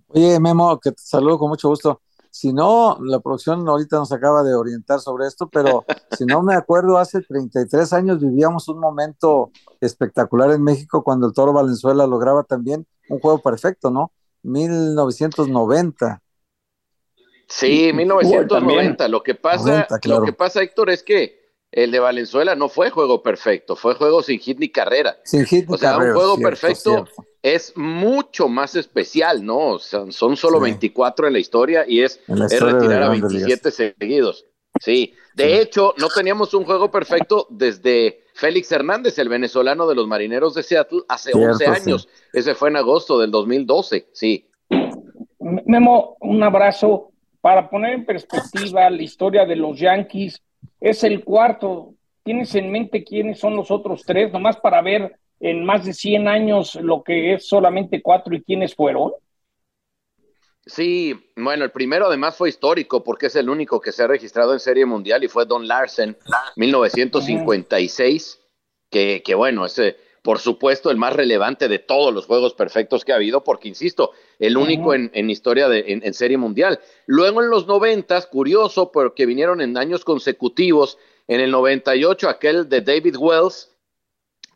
Oye, 0.07 0.39
Memo, 0.39 0.79
que 0.79 0.91
te 0.91 1.01
saludo 1.01 1.39
con 1.39 1.49
mucho 1.49 1.69
gusto. 1.69 2.01
Si 2.29 2.51
no, 2.51 2.97
la 3.01 3.19
producción 3.19 3.67
ahorita 3.67 3.97
nos 3.97 4.11
acaba 4.11 4.43
de 4.43 4.55
orientar 4.55 4.99
sobre 4.99 5.27
esto, 5.27 5.49
pero 5.49 5.85
si 6.17 6.25
no 6.25 6.41
me 6.41 6.55
acuerdo, 6.55 6.97
hace 6.97 7.21
33 7.21 7.93
años 7.93 8.19
vivíamos 8.19 8.67
un 8.69 8.79
momento 8.79 9.51
espectacular 9.81 10.51
en 10.51 10.63
México 10.63 11.03
cuando 11.03 11.27
el 11.27 11.33
Toro 11.33 11.53
Valenzuela 11.53 12.07
lograba 12.07 12.43
también 12.43 12.85
un 13.09 13.19
juego 13.19 13.39
perfecto, 13.39 13.91
¿no? 13.91 14.11
1990. 14.43 16.21
Sí, 17.47 17.91
1990. 17.93 19.07
Lo 19.07 19.21
que 19.21 19.35
pasa, 19.35 19.87
lo 20.05 20.23
que 20.23 20.33
pasa, 20.33 20.61
Héctor, 20.61 20.89
es 20.89 21.03
que 21.03 21.53
el 21.71 21.91
de 21.91 21.99
Valenzuela 21.99 22.55
no 22.55 22.69
fue 22.69 22.89
juego 22.89 23.21
perfecto, 23.21 23.75
fue 23.75 23.95
juego 23.95 24.21
sin 24.23 24.39
hit 24.39 24.59
ni 24.59 24.69
carrera. 24.69 25.17
Sin 25.23 25.45
hit 25.45 25.67
ni 25.67 25.75
o 25.75 25.77
sea, 25.77 25.97
un 25.97 26.13
juego 26.13 26.37
perfecto 26.37 27.05
es 27.43 27.75
mucho 27.75 28.47
más 28.47 28.75
especial, 28.75 29.45
¿no? 29.45 29.77
son 29.77 30.37
solo 30.37 30.61
24 30.61 31.27
en 31.27 31.33
la 31.33 31.39
historia 31.39 31.83
y 31.85 32.01
es, 32.01 32.21
retirar 32.27 33.03
a 33.03 33.09
27 33.09 33.69
seguidos. 33.69 34.45
Sí, 34.79 35.13
de 35.35 35.61
hecho, 35.61 35.93
no 35.97 36.07
teníamos 36.07 36.53
un 36.53 36.63
juego 36.63 36.89
perfecto 36.89 37.45
desde 37.49 38.21
Félix 38.33 38.71
Hernández, 38.71 39.19
el 39.19 39.29
venezolano 39.29 39.87
de 39.87 39.93
los 39.93 40.07
Marineros 40.07 40.55
de 40.55 40.63
Seattle, 40.63 41.01
hace 41.07 41.31
11 41.33 41.67
años. 41.67 42.07
Ese 42.31 42.55
fue 42.55 42.69
en 42.69 42.77
agosto 42.77 43.19
del 43.19 43.29
2012, 43.29 44.07
sí. 44.13 44.49
Memo, 45.39 46.17
un 46.21 46.41
abrazo. 46.41 47.09
Para 47.41 47.69
poner 47.69 47.93
en 47.93 48.05
perspectiva 48.05 48.89
la 48.89 49.03
historia 49.03 49.45
de 49.45 49.57
los 49.57 49.77
Yankees, 49.77 50.41
es 50.79 51.03
el 51.03 51.25
cuarto. 51.25 51.93
¿Tienes 52.23 52.55
en 52.55 52.71
mente 52.71 53.03
quiénes 53.03 53.37
son 53.37 53.57
los 53.57 53.69
otros 53.69 54.03
tres? 54.05 54.31
Nomás 54.31 54.55
para 54.55 54.81
ver 54.81 55.19
en 55.43 55.65
más 55.65 55.85
de 55.85 55.93
100 55.93 56.27
años 56.27 56.75
lo 56.75 57.03
que 57.03 57.33
es 57.33 57.47
solamente 57.47 58.01
cuatro 58.01 58.33
y 58.33 58.41
quiénes 58.41 58.73
fueron. 58.73 59.11
Sí, 60.65 61.13
bueno, 61.35 61.65
el 61.65 61.71
primero 61.71 62.05
además 62.05 62.37
fue 62.37 62.47
histórico 62.47 63.03
porque 63.03 63.25
es 63.25 63.35
el 63.35 63.49
único 63.49 63.81
que 63.81 63.91
se 63.91 64.03
ha 64.03 64.07
registrado 64.07 64.53
en 64.53 64.59
Serie 64.59 64.85
Mundial 64.85 65.23
y 65.23 65.27
fue 65.27 65.45
Don 65.45 65.67
Larsen, 65.67 66.17
1956, 66.55 68.39
que, 68.89 69.21
que 69.23 69.35
bueno, 69.35 69.65
ese 69.65 69.97
por 70.23 70.39
supuesto, 70.39 70.89
el 70.89 70.95
más 70.95 71.13
relevante 71.13 71.67
de 71.67 71.79
todos 71.79 72.13
los 72.13 72.25
juegos 72.25 72.53
perfectos 72.53 73.03
que 73.03 73.11
ha 73.11 73.17
habido, 73.17 73.43
porque 73.43 73.67
insisto, 73.67 74.11
el 74.39 74.55
único 74.55 74.93
en, 74.93 75.29
historia 75.29 75.67
de, 75.67 75.83
en, 76.01 76.13
serie 76.13 76.37
mundial. 76.37 76.79
Luego 77.07 77.43
en 77.43 77.49
los 77.49 77.67
noventas, 77.67 78.25
curioso, 78.25 78.89
porque 78.93 79.25
vinieron 79.25 79.59
en 79.59 79.77
años 79.77 80.05
consecutivos, 80.05 80.97
en 81.27 81.41
el 81.41 81.51
98 81.51 82.29
aquel 82.29 82.69
de 82.69 82.79
David 82.79 83.17
Wells, 83.17 83.72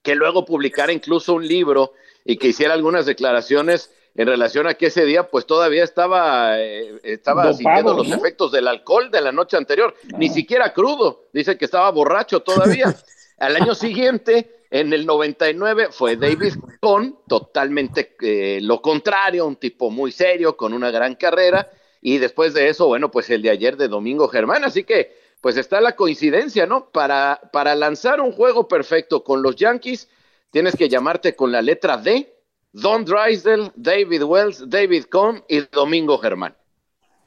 que 0.07 0.15
luego 0.15 0.45
publicara 0.45 0.93
incluso 0.93 1.33
un 1.33 1.45
libro 1.45 1.91
y 2.23 2.37
que 2.37 2.47
hiciera 2.47 2.73
algunas 2.73 3.05
declaraciones 3.05 3.91
en 4.15 4.25
relación 4.25 4.65
a 4.65 4.75
que 4.75 4.85
ese 4.85 5.03
día 5.03 5.27
pues 5.27 5.45
todavía 5.45 5.83
estaba, 5.83 6.57
eh, 6.61 6.97
estaba 7.03 7.51
sintiendo 7.51 7.93
los 7.93 8.09
efectos 8.09 8.53
del 8.53 8.69
alcohol 8.69 9.11
de 9.11 9.19
la 9.19 9.33
noche 9.33 9.57
anterior, 9.57 9.93
ni 10.17 10.29
siquiera 10.29 10.71
crudo, 10.71 11.25
dice 11.33 11.57
que 11.57 11.65
estaba 11.65 11.91
borracho 11.91 12.39
todavía. 12.39 12.95
Al 13.37 13.57
año 13.57 13.75
siguiente 13.75 14.61
en 14.71 14.93
el 14.93 15.05
99 15.05 15.89
fue 15.91 16.15
David 16.15 16.53
Cohn, 16.79 17.19
totalmente 17.27 18.15
eh, 18.21 18.59
lo 18.61 18.81
contrario, 18.81 19.45
un 19.45 19.57
tipo 19.57 19.91
muy 19.91 20.13
serio, 20.13 20.55
con 20.55 20.71
una 20.71 20.89
gran 20.89 21.15
carrera. 21.15 21.69
Y 22.01 22.19
después 22.19 22.53
de 22.53 22.69
eso, 22.69 22.87
bueno, 22.87 23.11
pues 23.11 23.29
el 23.29 23.41
de 23.41 23.49
ayer 23.49 23.75
de 23.75 23.89
Domingo 23.89 24.29
Germán. 24.29 24.63
Así 24.63 24.85
que, 24.85 25.17
pues 25.41 25.57
está 25.57 25.81
la 25.81 25.95
coincidencia, 25.95 26.65
¿no? 26.65 26.89
Para, 26.89 27.39
para 27.51 27.75
lanzar 27.75 28.21
un 28.21 28.31
juego 28.31 28.67
perfecto 28.67 29.23
con 29.23 29.41
los 29.41 29.55
Yankees, 29.55 30.09
tienes 30.51 30.75
que 30.75 30.89
llamarte 30.89 31.35
con 31.35 31.51
la 31.51 31.61
letra 31.61 31.97
D, 31.97 32.33
Don 32.71 33.05
Drysdale, 33.05 33.71
David 33.75 34.23
Wells, 34.23 34.69
David 34.69 35.05
Cohn 35.05 35.43
y 35.47 35.61
Domingo 35.71 36.17
Germán. 36.17 36.55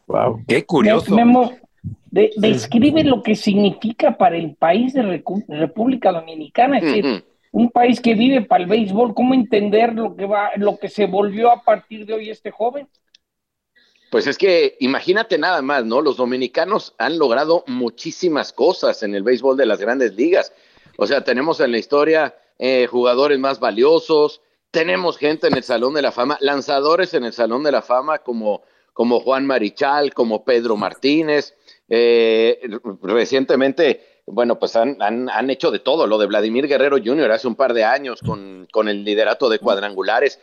Wow, 0.06 0.42
qué 0.46 0.64
curioso. 0.64 1.14
Memo, 1.14 1.52
describe 2.10 3.04
lo 3.04 3.22
que 3.22 3.34
significa 3.34 4.16
para 4.16 4.36
el 4.36 4.54
país 4.56 4.92
de 4.92 5.22
República 5.48 6.12
Dominicana. 6.12 6.78
Es 6.78 6.84
decir, 6.84 7.24
un 7.52 7.70
país 7.70 8.00
que 8.00 8.14
vive 8.14 8.42
para 8.42 8.64
el 8.64 8.70
béisbol, 8.70 9.14
¿cómo 9.14 9.34
entender 9.34 9.94
lo 9.94 10.14
que 10.14 10.26
va, 10.26 10.50
lo 10.56 10.78
que 10.78 10.88
se 10.88 11.06
volvió 11.06 11.50
a 11.50 11.62
partir 11.62 12.06
de 12.06 12.14
hoy 12.14 12.30
este 12.30 12.50
joven? 12.50 12.88
Pues 14.10 14.26
es 14.26 14.38
que 14.38 14.76
imagínate 14.80 15.38
nada 15.38 15.62
más, 15.62 15.84
¿no? 15.84 16.02
Los 16.02 16.16
dominicanos 16.16 16.94
han 16.98 17.18
logrado 17.18 17.64
muchísimas 17.68 18.52
cosas 18.52 19.02
en 19.02 19.14
el 19.14 19.22
béisbol 19.22 19.56
de 19.56 19.66
las 19.66 19.78
grandes 19.80 20.14
ligas. 20.14 20.52
O 20.96 21.06
sea, 21.06 21.22
tenemos 21.22 21.60
en 21.60 21.70
la 21.70 21.78
historia 21.78 22.34
eh, 22.58 22.86
jugadores 22.90 23.38
más 23.38 23.60
valiosos, 23.60 24.42
tenemos 24.70 25.16
gente 25.16 25.46
en 25.46 25.56
el 25.56 25.62
Salón 25.62 25.94
de 25.94 26.02
la 26.02 26.12
Fama, 26.12 26.38
lanzadores 26.40 27.14
en 27.14 27.24
el 27.24 27.32
Salón 27.32 27.62
de 27.62 27.72
la 27.72 27.82
Fama 27.82 28.18
como, 28.18 28.62
como 28.92 29.20
Juan 29.20 29.46
Marichal, 29.46 30.12
como 30.12 30.44
Pedro 30.44 30.76
Martínez. 30.76 31.54
Eh, 31.88 32.60
recientemente 33.02 34.10
bueno, 34.26 34.58
pues 34.58 34.76
han, 34.76 34.96
han, 35.00 35.50
hecho 35.50 35.70
de 35.70 35.78
todo. 35.78 36.06
Lo 36.06 36.18
de 36.18 36.26
Vladimir 36.26 36.66
Guerrero 36.68 36.98
Jr. 37.04 37.30
hace 37.32 37.48
un 37.48 37.56
par 37.56 37.74
de 37.74 37.84
años 37.84 38.20
con, 38.20 38.68
con 38.72 38.88
el 38.88 39.04
liderato 39.04 39.48
de 39.48 39.58
cuadrangulares, 39.58 40.40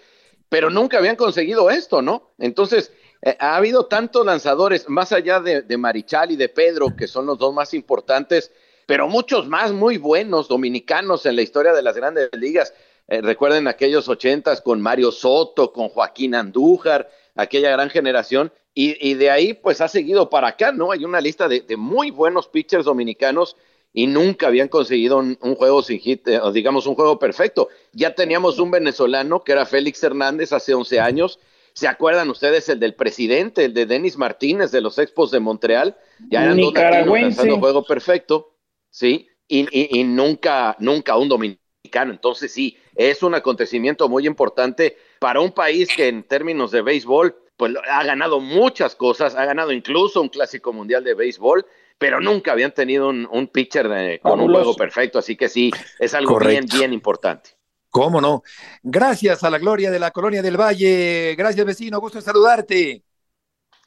pero 0.50 0.70
nunca 0.70 0.98
habían 0.98 1.16
conseguido 1.16 1.70
esto, 1.70 2.02
¿no? 2.02 2.32
Entonces, 2.38 2.92
eh, 3.22 3.36
ha 3.40 3.56
habido 3.56 3.86
tantos 3.86 4.26
lanzadores, 4.26 4.88
más 4.90 5.12
allá 5.12 5.40
de, 5.40 5.78
Marichal 5.78 6.32
y 6.32 6.36
de 6.36 6.50
Pedro, 6.50 6.96
que 6.96 7.08
son 7.08 7.26
los 7.26 7.38
dos 7.38 7.54
más 7.54 7.74
importantes, 7.74 8.52
pero 8.86 9.08
muchos 9.08 9.48
más 9.48 9.72
muy 9.72 9.98
buenos 9.98 10.48
dominicanos 10.48 11.26
en 11.26 11.36
la 11.36 11.42
historia 11.42 11.74
de 11.74 11.82
las 11.82 11.96
grandes 11.96 12.30
ligas. 12.34 12.74
Eh, 13.08 13.22
recuerden 13.22 13.68
aquellos 13.68 14.08
ochentas 14.08 14.62
con 14.62 14.82
Mario 14.82 15.12
Soto, 15.12 15.74
con 15.74 15.90
Joaquín 15.90 16.36
Andújar, 16.36 17.10
aquella 17.36 17.72
gran 17.72 17.90
generación, 17.90 18.52
y, 18.80 19.16
de 19.16 19.32
ahí 19.32 19.56
pues 19.56 19.82
ha 19.82 19.88
seguido 19.88 20.30
para 20.30 20.50
acá, 20.50 20.72
¿no? 20.72 20.92
Hay 20.92 21.04
una 21.04 21.20
lista 21.20 21.48
de, 21.48 21.66
muy 21.78 22.12
buenos 22.12 22.48
pitchers 22.48 22.86
dominicanos 22.86 23.58
y 23.92 24.06
nunca 24.06 24.46
habían 24.46 24.68
conseguido 24.68 25.18
un, 25.18 25.36
juego 25.56 25.82
sin 25.82 25.98
hit, 25.98 26.28
eh, 26.28 26.40
digamos 26.54 26.86
un 26.86 26.94
juego 26.94 27.18
perfecto. 27.18 27.70
Ya 27.92 28.14
teníamos 28.14 28.60
un 28.60 28.70
venezolano 28.70 29.44
que 29.44 29.54
era 29.54 29.66
Félix 29.66 30.04
Hernández 30.04 30.54
hace 30.54 30.76
11 30.76 31.00
años. 31.00 31.40
¿Se 31.78 31.88
acuerdan 31.88 32.28
ustedes 32.32 32.68
el 32.70 32.80
del 32.80 32.96
presidente, 32.96 33.64
el 33.64 33.76
de 33.76 33.86
Denis 33.86 34.18
Martínez 34.18 34.72
de 34.72 34.82
los 34.82 34.98
Expos 34.98 35.30
de 35.30 35.40
Montreal? 35.40 35.96
Ya 36.28 36.44
eran 36.44 36.60
dos 36.60 36.74
lanzando 36.74 37.60
juego 37.60 37.84
perfecto, 37.86 38.56
¿sí? 38.90 39.28
Y, 39.48 40.00
y, 40.00 40.04
nunca, 40.04 40.76
nunca 40.80 41.18
un 41.18 41.30
dominicano. 41.30 42.12
Entonces 42.12 42.52
sí, 42.52 42.76
es 42.96 43.22
un 43.22 43.36
acontecimiento 43.36 44.10
muy 44.10 44.26
importante 44.26 44.98
para 45.20 45.40
un 45.40 45.52
país 45.52 45.88
que 45.96 46.08
en 46.08 46.24
términos 46.24 46.72
de 46.72 46.82
béisbol 46.82 47.38
pues 47.56 47.76
ha 47.88 48.04
ganado 48.04 48.40
muchas 48.40 48.96
cosas, 48.96 49.36
ha 49.36 49.46
ganado 49.46 49.72
incluso 49.72 50.20
un 50.20 50.30
clásico 50.30 50.74
mundial 50.74 51.04
de 51.04 51.14
béisbol, 51.14 51.64
pero 52.00 52.20
nunca 52.20 52.54
habían 52.54 52.74
tenido 52.74 53.10
un, 53.10 53.48
pitcher 53.54 54.20
con 54.22 54.40
un 54.40 54.52
juego 54.52 54.76
perfecto, 54.76 55.20
así 55.20 55.36
que 55.36 55.48
sí, 55.48 55.70
es 56.00 56.16
algo 56.16 56.40
bien, 56.40 56.66
bien 56.66 56.92
importante. 56.92 57.57
¿Cómo 57.98 58.22
no? 58.22 58.44
Gracias 58.84 59.44
a 59.44 59.50
la 59.50 59.58
gloria 59.58 59.90
de 59.90 59.98
la 59.98 60.12
colonia 60.12 60.42
del 60.42 60.56
Valle. 60.56 61.34
Gracias, 61.36 61.66
vecino. 61.66 62.00
Gusto 62.00 62.20
en 62.20 62.24
saludarte. 62.24 63.04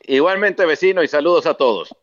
Igualmente, 0.02 0.66
vecino, 0.66 1.02
y 1.02 1.08
saludos 1.08 1.46
a 1.46 1.54
todos. 1.54 1.94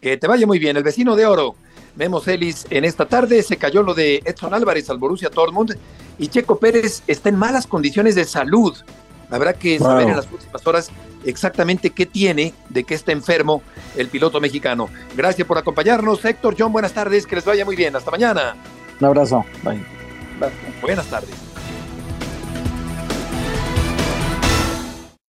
Que 0.00 0.16
te 0.16 0.26
vaya 0.26 0.46
muy 0.46 0.58
bien. 0.58 0.76
El 0.76 0.82
vecino 0.82 1.14
de 1.14 1.26
oro. 1.26 1.54
Vemos 1.94 2.26
Ellis 2.28 2.66
en 2.70 2.86
esta 2.86 3.06
tarde. 3.06 3.42
Se 3.42 3.58
cayó 3.58 3.82
lo 3.82 3.92
de 3.92 4.22
Edson 4.24 4.54
Álvarez 4.54 4.88
al 4.88 4.96
Borussia 4.96 5.28
Dortmund 5.28 5.76
y 6.18 6.28
Checo 6.28 6.58
Pérez 6.58 7.02
está 7.06 7.28
en 7.28 7.36
malas 7.36 7.66
condiciones 7.66 8.14
de 8.14 8.24
salud. 8.24 8.74
Habrá 9.28 9.52
que 9.52 9.78
saber 9.78 10.08
en 10.08 10.16
las 10.16 10.26
próximas 10.26 10.66
horas 10.66 10.90
exactamente 11.24 11.90
qué 11.90 12.06
tiene, 12.06 12.54
de 12.68 12.84
qué 12.84 12.94
está 12.94 13.12
enfermo 13.12 13.62
el 13.96 14.08
piloto 14.08 14.40
mexicano. 14.40 14.88
Gracias 15.16 15.46
por 15.46 15.58
acompañarnos, 15.58 16.24
Héctor 16.24 16.54
John. 16.58 16.72
Buenas 16.72 16.92
tardes, 16.92 17.26
que 17.26 17.36
les 17.36 17.44
vaya 17.44 17.64
muy 17.64 17.76
bien. 17.76 17.94
Hasta 17.96 18.10
mañana. 18.10 18.56
Un 19.00 19.06
abrazo. 19.06 19.44
Buenas 20.82 21.06
tardes. 21.06 21.45